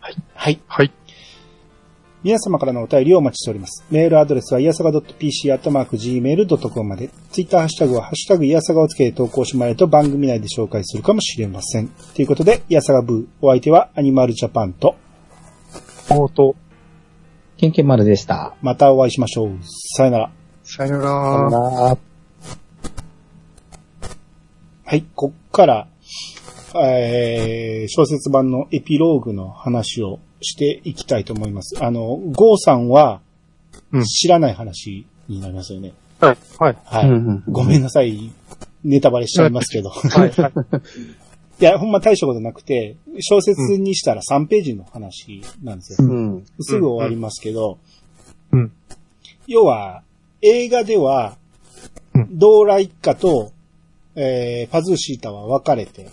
[0.01, 0.17] はい。
[0.35, 0.61] はい。
[0.67, 0.93] はい。
[2.25, 3.85] 皆様からのお便りをお待ちしております。
[3.91, 7.11] メールアドレスは、いやさが .pc、アットマーク、gmail.com まで。
[7.31, 11.89] ツイッターハッシュタグは、ハッシュタグ、いやさがをつけて投稿してもらえると番組内で紹介するかもしれません。
[11.89, 13.27] ということで、いやさがブー。
[13.41, 14.97] お相手は、アニマルジャパンと、
[16.11, 16.57] おーと、
[17.57, 18.57] ケンケン丸でした。
[18.63, 19.51] またお会いしましょう。
[19.97, 20.31] さよなら。
[20.65, 21.09] さよな
[21.51, 21.99] ら。
[24.85, 25.87] はい、こっから、
[26.75, 31.83] えー、小説版のエピローグの話をしていきたいと思います。
[31.83, 33.21] あの、ゴーさんは
[33.93, 35.93] うん知らない話になりますよね。
[36.21, 36.39] はい。
[36.59, 36.77] はい。
[36.85, 38.33] はい、うんごめんなさい。
[38.85, 39.91] ネタバレしちゃいますけど。
[39.91, 40.31] はい。
[40.31, 40.53] はい。
[41.61, 46.09] いや、ほんま大したことなくて、小説にしたら3ページの話なんですよ。
[46.09, 46.47] うん。
[46.61, 47.79] すぐ終わりますけど、
[48.53, 48.73] うん。
[49.49, 50.03] 要は、
[50.41, 51.37] 映画では
[52.15, 53.53] うん、ドーラ一家と、
[54.15, 56.09] えー、パズーシータは別れて、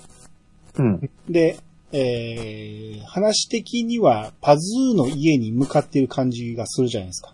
[0.78, 1.10] うん。
[1.30, 1.58] で、
[1.92, 7.34] えー、話的にはパズーの家に向かっている感じがするじゃないですか。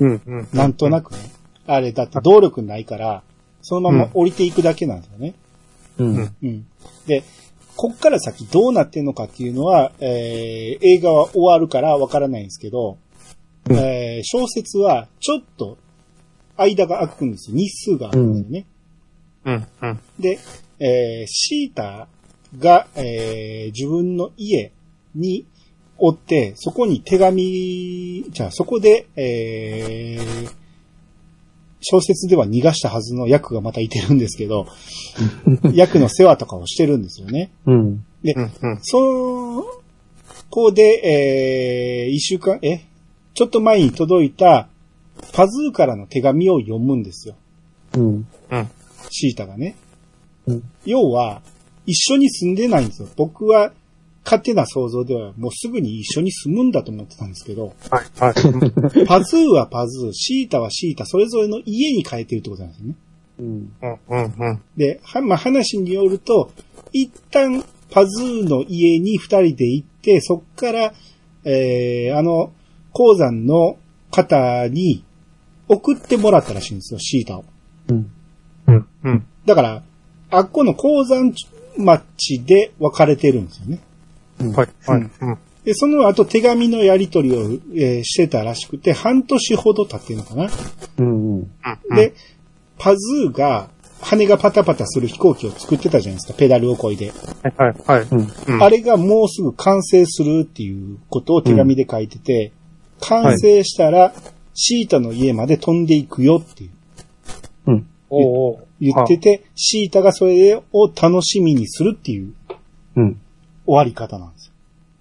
[0.00, 0.22] うん。
[0.26, 0.48] うん。
[0.52, 1.18] なんとなくね。
[1.66, 3.22] あれ、だって動力ないから、
[3.62, 5.34] そのまま降りていくだけなんですよね。
[5.98, 6.36] うん。
[6.42, 6.66] うん。
[7.06, 7.24] で、
[7.76, 12.98] こっから先どうなってんのかっていうのは、えー、映画は終わるからわからないんですけど、
[13.68, 15.78] うんえー、小説はちょっと
[16.56, 17.56] 間が空くんですよ。
[17.56, 18.66] 日数が空くんですよね。
[19.44, 19.66] うん。
[19.82, 20.00] うん。
[20.18, 20.38] で、
[20.78, 22.08] えー、シータ
[22.58, 24.72] が、えー、自分の家
[25.14, 25.46] に
[25.98, 30.52] おって、そこに手紙、じゃあそこで、えー、
[31.80, 34.66] 小説では逃がしたはずの役がまたいてるんですけど、
[35.74, 37.50] 役の世話とかをしてるんですよね。
[37.66, 38.04] うん。
[38.22, 38.42] で、うん。
[38.42, 38.78] うん。
[38.82, 39.82] そ
[40.50, 42.82] こで、えー、一週間、え
[43.34, 44.68] ちょっと前に届いた、
[45.32, 47.34] パズーからの手紙を読むんですよ。
[47.96, 48.26] うん。
[49.10, 49.76] シータがね。
[50.46, 51.42] うん要は、
[51.86, 53.08] 一緒に住んでないんですよ。
[53.16, 53.72] 僕は、
[54.24, 58.34] 勝手な想像では、もうすぐに一緒に住むんだと思ってたんですけど、はい、はい。
[59.06, 62.94] パズーはパズー、シータはシータ、それぞれの家に変えてるってことなんですよね。
[63.40, 63.72] うん。
[63.82, 64.62] うん、うん、うん。
[64.76, 66.52] で、は、まあ、話によると、
[66.92, 70.94] 一旦、パズーの家に二人で行って、そっから、
[71.44, 72.52] えー、あの、
[72.92, 73.76] 鉱山の
[74.10, 75.04] 方に
[75.68, 77.44] 送ってもらったらしいんですよ、シータを。
[77.88, 78.10] うん。
[78.68, 79.26] うん、うん。
[79.44, 79.82] だから、
[80.30, 81.34] あっこの鉱山
[81.76, 83.80] 町で別れてるんですよね。
[84.54, 85.10] はい、はい。
[85.20, 85.38] うん。
[85.64, 87.42] で、その後手紙のやり取りを、
[87.74, 90.50] えーしてたらしくて、半年ほど経ってるのかな。
[90.98, 91.38] うん。
[91.38, 91.48] うん。
[91.94, 92.14] で、
[92.78, 93.68] パズーが、
[94.00, 97.12] 羽がパタパタする飛行機を作ってたじゃないですか、ペダルをこいで。
[97.56, 98.06] はい、はい、はい。
[98.60, 102.52] あれがもうすぐ完成するっていうことを手紙で書いてて、
[103.00, 104.12] 完成したら、
[104.54, 106.70] シータの家まで飛んでいくよっていう
[107.66, 107.86] うん。
[108.10, 112.34] おうおう言ってて、シータがそれを楽しみにするっていう
[112.96, 113.20] うん。
[113.64, 114.52] 終わり方なんですよ。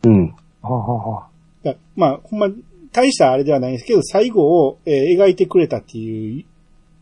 [0.03, 0.27] うん。
[0.27, 1.27] はあはあはあ
[1.63, 2.47] だまあ、ほんま、
[2.91, 6.45] 大したあれではないんですけど、最後を、えー描いてくれたっていう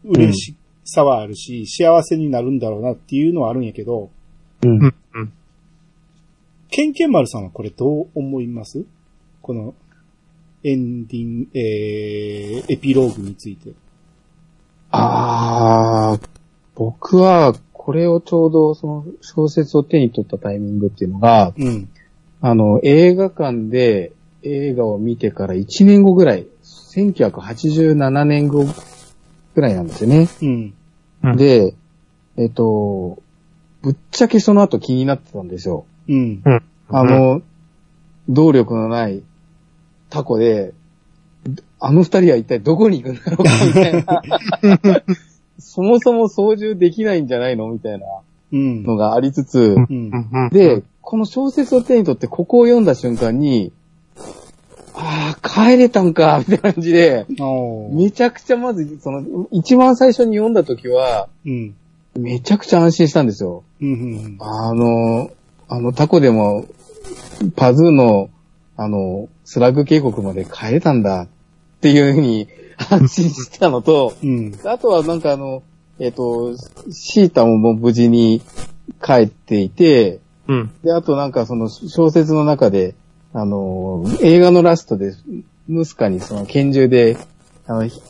[0.05, 4.09] 嬉しさはあるし、幸せになるんだろうなっていうのはあるんやけど、
[4.61, 5.33] うんうん、うん。
[6.69, 8.85] ケンケンマルさんはこれどう思います？
[9.41, 9.73] この、
[10.63, 13.71] エンディング、えー、エピローグについて。
[14.91, 16.19] ああ、
[16.79, 21.89] 僕は、これをちょうど、その、小説を手に取ったタイミングっていうのが、うん。
[22.39, 28.65] あの、映画館で映画を見てから1年後ぐらい、1987年後
[29.55, 30.29] ぐらいなんですよね。
[30.41, 30.73] うん。
[31.21, 31.75] うんで、
[32.37, 33.21] えっと、
[33.81, 35.85] ぶっちゃけその後気になってたんですよ。
[36.07, 36.41] うん。
[36.87, 37.41] あの、
[38.29, 39.21] 動力のない
[40.09, 40.73] タコで、
[41.81, 45.03] あの二人は一体どこに行くんだろうかみたいな。
[45.59, 47.67] そもそも操縦できないんじゃないの？
[47.69, 48.05] みたいな
[48.51, 48.83] うん。
[48.83, 49.87] のがありつつ、うん。
[49.89, 53.71] うんうんで、この小説を手に取ってここを読んだ瞬間に、
[54.93, 57.25] ああ、帰れたんか、みたいな感じで、
[57.91, 61.75] めちゃくちゃまず、その、一番最初に読んだ時は、うん。
[62.15, 63.63] めちゃくちゃ安心したんですよ。
[63.81, 63.91] うん。
[63.91, 64.37] うん。
[64.39, 65.31] あの、
[65.69, 66.65] あのタコでも、
[67.55, 68.29] パズーの、
[68.75, 71.27] あの、スラッグ渓谷まで帰れたんだっ
[71.81, 72.47] ていうふうに
[72.89, 74.57] 安心したのと、うん。
[74.63, 75.63] あとはなんかあの、
[75.99, 76.55] えっ、と、
[76.91, 78.41] シータももう無事に
[79.03, 80.71] 帰っていて、うん。
[80.83, 82.95] で、あとなんかその小説の中で、
[83.33, 85.13] あの、映画のラストで、
[85.67, 87.17] ムスカにその拳銃で、
[87.67, 88.01] あの、ひ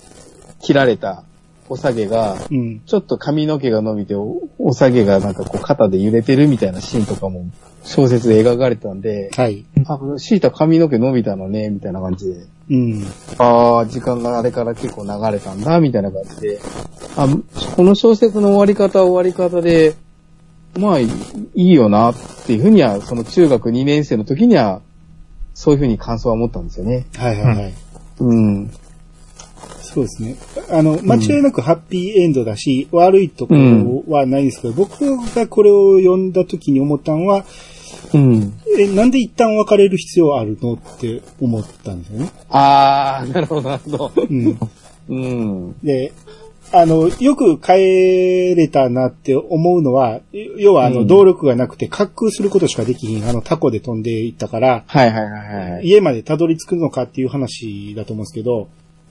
[0.62, 1.24] 切られた
[1.68, 2.82] お下げが、うん。
[2.86, 7.46] ちょっと髪の毛が伸びてお、お下げがなんかこう肩で揺れてるみたいなシーンとかも
[7.90, 9.66] 小説で描かれてたんで、はい。
[9.88, 12.46] あ、シータ髪の毛伸びたのね、みたいな感じで。
[12.70, 13.04] うん。
[13.40, 16.60] ああ、時間があれから結構流れたんだ、みたいな感じで。
[17.18, 17.28] あ、
[17.76, 19.96] この小説の終わり方は終わり方で、
[20.78, 21.10] まあい
[21.56, 24.82] いよな、っていうふうには、その中学2年生の時には、
[25.56, 27.08] そういうふうに感想は持ったんですよね。
[27.18, 27.74] はいはいはい。
[28.20, 28.70] うん。
[29.82, 30.36] そうですね。
[30.70, 37.46] あの、間違いなくハッピーエンドだし、悪いところはないんですけど、僕がこれを読んだ時に思ったのは、
[38.14, 38.54] うん。
[38.78, 42.32] え、なんで一旦別れる必要あるのって思ったんですよね。
[42.50, 44.12] ああ、なるほど、なるほど。
[44.16, 44.58] うん。
[45.10, 45.76] うん。
[45.84, 46.14] で、
[46.72, 50.22] あの、よく帰れたなって思うのは、
[50.58, 55.88] 要はあの、うん動力がなくて滑空することしかできひん、あのタコで飛んでいったから、はいはいはいはい。
[55.88, 58.70] 家までたどり着くのかっていう話だと思うんですけど、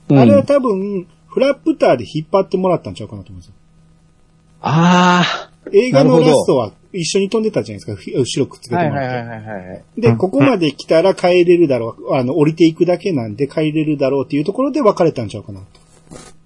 [0.09, 3.55] うんあれは多分、フラップターで引っ張ってもらったんちゃうかなと思うんですよ。
[4.61, 9.17] あ映画のラストは一緒に飛んでたじゃないですか、ふ後ろくっつけあ、てもらって。
[9.17, 9.85] はいはいはいはいはい。
[9.99, 15.67] で、うんここまで来たら帰れるだろう、あの、降りていくだけなんで帰れるだろうっていうところで別れたんちゃうかなと。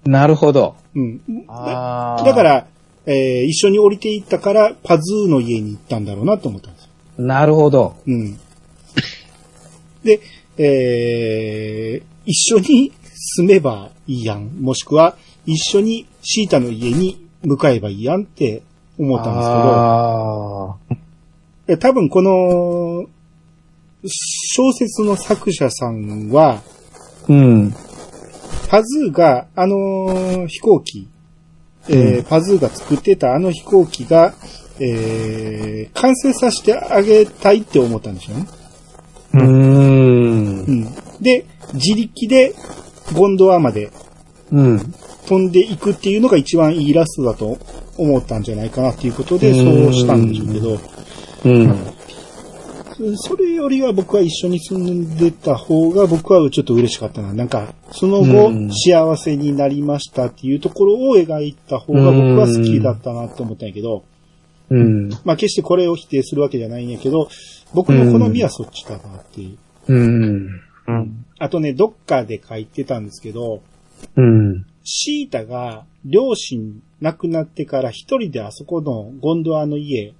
[0.09, 0.75] なるほど。
[0.95, 1.21] うん。
[1.47, 2.23] ああ。
[2.23, 2.67] だか、ら、
[3.05, 6.89] えー一緒に降りていったから、パズーの家に行ったんだろうなと思ったんですよ。
[7.17, 7.95] なるほど。
[8.05, 8.37] うん。
[10.03, 10.19] で、
[10.57, 14.45] えー一緒に住めばいいやん。
[14.61, 18.63] もしくは、一緒にシータの家に向かえばいいやんって
[18.99, 20.95] 思ったんですけど、ああ。
[21.67, 23.05] え多分この、
[24.05, 26.61] 小説の作者さんは、
[27.29, 27.73] うん。
[28.69, 31.07] パズーが、あのー飛行機、
[31.89, 34.33] えーパズーが作ってたあの飛行機が、
[34.79, 38.47] えー完成させてあげたいって思ったんでしょうね。
[39.33, 40.71] うーんう。
[40.71, 40.83] ん。
[41.21, 42.53] で、自力で
[43.15, 43.91] ゴンドワまで
[44.51, 44.93] うん。
[45.27, 47.57] 飛んでいくっていうのが一番いいラストだと
[47.97, 50.79] 思ったんじゃないかなっていうことで、そうしたんでしょうけど、
[51.45, 53.17] うん。
[53.17, 57.33] それよりは僕は一緒に住んでた方が僕はちょっと嬉しかったな。
[57.33, 64.03] なんか、その後、うん幸せになりましたっていうところを描いた方が僕は好きだったなと思ったんやけど、
[64.69, 65.09] うん。
[65.25, 67.29] まあ決してこれを否定するわけじゃないんやけど、
[67.73, 69.57] 僕の好みはそっちだなってい
[69.87, 69.93] う。
[69.93, 70.61] うん。
[70.87, 71.25] うん。
[71.39, 73.61] あとね、どっかで書いてたんですけど、
[74.15, 74.65] うん。
[74.83, 80.13] シータが両親亡くなってから一人であそこのゴンドアの家、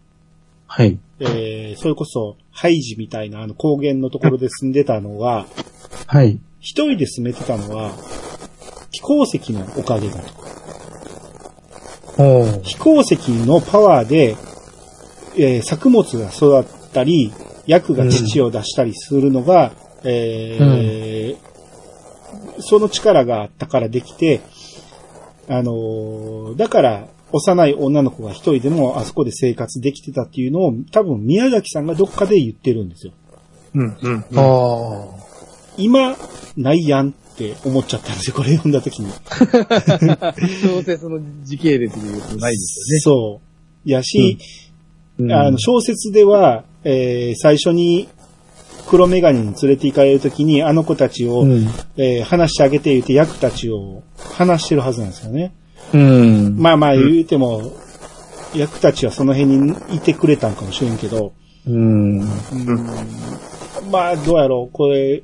[0.67, 0.97] はい。
[1.19, 5.45] えー、それこそハイジみたいなあの高原のところで住んでたのは、
[6.07, 6.39] はい。
[6.59, 7.91] 一人で住めてたのは、
[8.91, 10.43] 飛行石のおかげだと。
[12.63, 14.37] 飛行石のパワーで、
[15.35, 17.33] えー作物が育ったり、
[17.67, 19.73] 薬が乳を出したりするのが、
[20.03, 21.53] えー
[22.59, 24.41] その力があったからできて、
[25.47, 33.13] あのーだから、幼い女の子が一人でもあそこで生活できてたっていうのを、多分宮崎さんがどっかで言ってるんですよ。
[33.75, 33.97] うん。
[34.01, 34.25] うん。
[34.35, 35.05] あ
[35.77, 36.15] 今、
[36.55, 39.11] ないやんって思っちゃったんですよ、これ読んだ時に。
[40.21, 40.35] あ。
[40.61, 43.41] 小説の時系列で言うとないですそ
[43.85, 43.89] う。
[43.89, 44.37] やし、
[45.17, 45.33] よね。
[45.33, 48.09] あの、小説では、えー最初に
[48.87, 51.67] 黒メガネに連れて行かれるときに、あの子たちを、うん。
[51.97, 54.03] えー話してあげて言って、役たちを
[54.35, 55.53] 話してるはずなんですよね。
[55.93, 56.57] うん。
[56.57, 57.71] まあまあ言うても、
[58.55, 61.33] 役たちはその辺にいてくれたんかもしれんけど、
[61.67, 62.19] うん。
[63.91, 65.23] まあどうやろう、これ、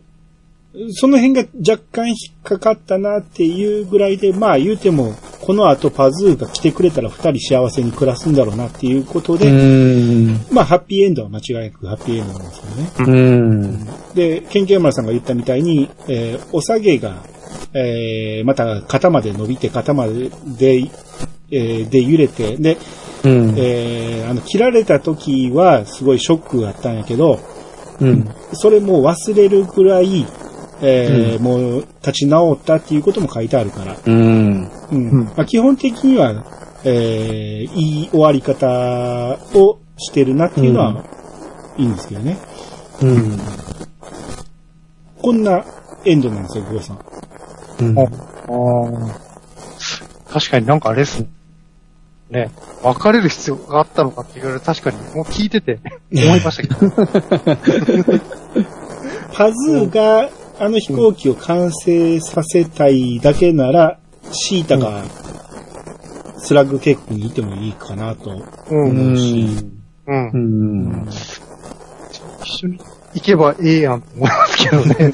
[0.91, 10.45] その辺が若干引っかかったなっていうぐらいで、まあ言うても、この後パズーが来てくれたら二人幸せに暮らすんだろうなっていうことで、うん。
[10.51, 12.89] まあハッピーエンドは間違いなくハッピーエンドなんですよね。
[12.99, 13.85] うん。
[14.13, 17.23] で、ケンケンマラさんが言ったみたいに、えーお下げが、
[17.73, 20.89] えーまた肩まで伸びて肩までで、
[21.51, 22.77] えーで揺れて、で、
[23.23, 23.53] うん。
[23.57, 27.39] えーあの、切られた時はすごいショックがあったんやけど、
[28.01, 28.29] うん。
[28.53, 30.25] それもう忘れるぐらい、
[30.81, 34.71] えーもう立ち直ったっていうことも書いてあるから、うん。
[34.91, 36.45] うんまあ、基本的には、
[36.83, 41.03] えーいい終わり方をしてるなっていうのは、
[41.77, 42.37] いいんですけどね。
[43.01, 43.39] うん。
[45.21, 45.63] こんな
[46.05, 46.99] エンドなんですよ、ゴーさん。
[47.81, 47.99] うん。
[47.99, 49.29] ああ。
[50.31, 51.25] 確かになんかあれです
[52.29, 52.51] ね。
[52.83, 55.79] 別れる必要があったのかって言われる確かに、もう聞いてて
[56.13, 56.75] 思いましたけど。
[59.33, 60.29] パズーが
[60.59, 63.99] あの飛行機を完成させたいだけなら、
[64.31, 65.03] シータが
[66.37, 68.31] スラッグ結構にいてもいいかなと
[68.69, 68.89] うん。
[68.89, 69.47] 思うし、
[70.07, 70.37] うんう。
[70.37, 71.09] ん。
[72.41, 72.79] 一緒に
[73.13, 75.11] 行けばええやんと思いますけどね。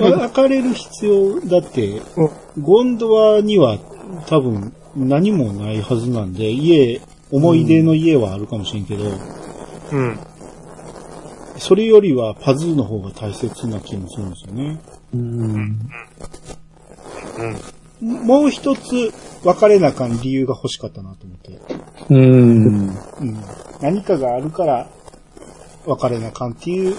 [0.00, 2.30] 別れる必要だって、うん
[2.60, 3.78] ゴンドワには
[4.26, 7.00] 多分何もないはずなんで、家、
[7.30, 9.04] 思い出の家はあるかもしれんけど、
[9.92, 10.18] うん。
[11.58, 14.80] それよりはパズーの方が大切な気もするんですよね。
[15.14, 15.20] うん。
[15.22, 15.78] うん。
[18.00, 19.12] もう一つ
[19.44, 21.58] 別れなあかん理由が欲しかったなと思って。
[22.10, 22.88] うん。
[23.20, 23.44] うん、
[23.80, 24.88] 何かがあるから
[25.86, 26.96] 別れなあかんっていう、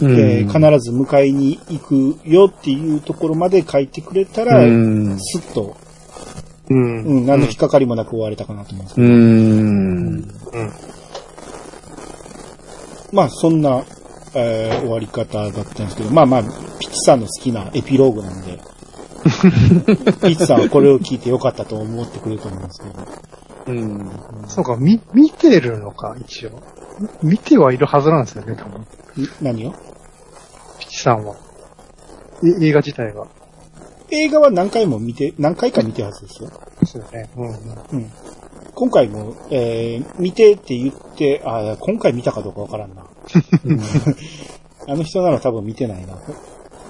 [0.00, 5.18] うんえー必ず迎えに行くよっていうところまで書いてくれたら、うん。
[5.18, 5.76] スッと、
[6.68, 7.02] うん。
[7.04, 9.14] うん、何の引っかかりもなく終われたかなと思うんですけど、うん。
[9.14, 10.72] うん。
[13.12, 13.84] まあそんな、
[14.34, 18.58] えー終わり方だったんですけど、まあまあ、ピッチさんの好きなエピローグなんで、
[19.28, 22.94] ピッチさんはこれを聞いてよかったと思ってくれると思うんですけど、
[23.66, 24.10] うん。
[24.48, 26.62] そうか、み、見てるのか、一応。
[27.22, 28.80] み見てはいるはずなんですよね、多分。
[28.80, 28.86] ん
[29.42, 29.74] 何を？
[30.78, 31.36] ピチさんは。
[32.44, 33.26] え映画自体が。
[34.10, 36.50] 映画は何回も見て、何回か見てるはずですよ。
[36.84, 37.30] そうよね。
[37.36, 37.54] うん、うん。
[37.92, 38.10] うん。
[38.74, 43.06] 今回も、えー見てって言って、あ今回見たかどうかわからんな。
[43.64, 43.80] うん
[44.88, 46.16] あの人なら多分見てないな。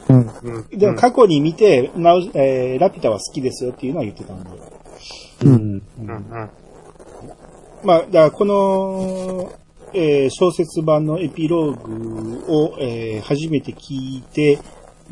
[0.09, 0.31] うん。
[0.43, 0.79] うん。
[0.79, 4.51] でも過去に見て、なおえーラピュタは好きですよっていうのは言ってたんで。
[5.45, 5.53] うん。
[5.53, 6.51] うん、うん。
[7.85, 9.53] まあ、だからこの、
[9.93, 14.59] えー小説版のエピローグを、えー初めて聞いて、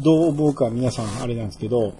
[0.01, 1.95] どう思うか皆さんあれなんですけど、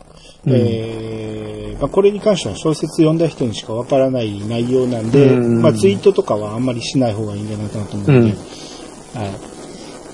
[0.47, 9.54] えーまあ、これに関しては小説読んだ人にしかわからない内容なんで、うんまあ、ツイートとかはあんまりしない方がいいんじゃないかなと思うので、うんはい。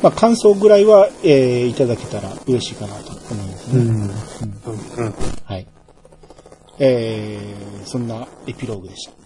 [0.03, 3.83] まあ、感想ぐらいは、えーいただけたら嬉しいかなと思いますね。
[3.83, 3.89] うん。
[3.89, 4.05] うん、
[5.07, 5.15] うん。
[5.45, 5.67] はい。
[6.79, 9.20] えー、そんなエピローグでした。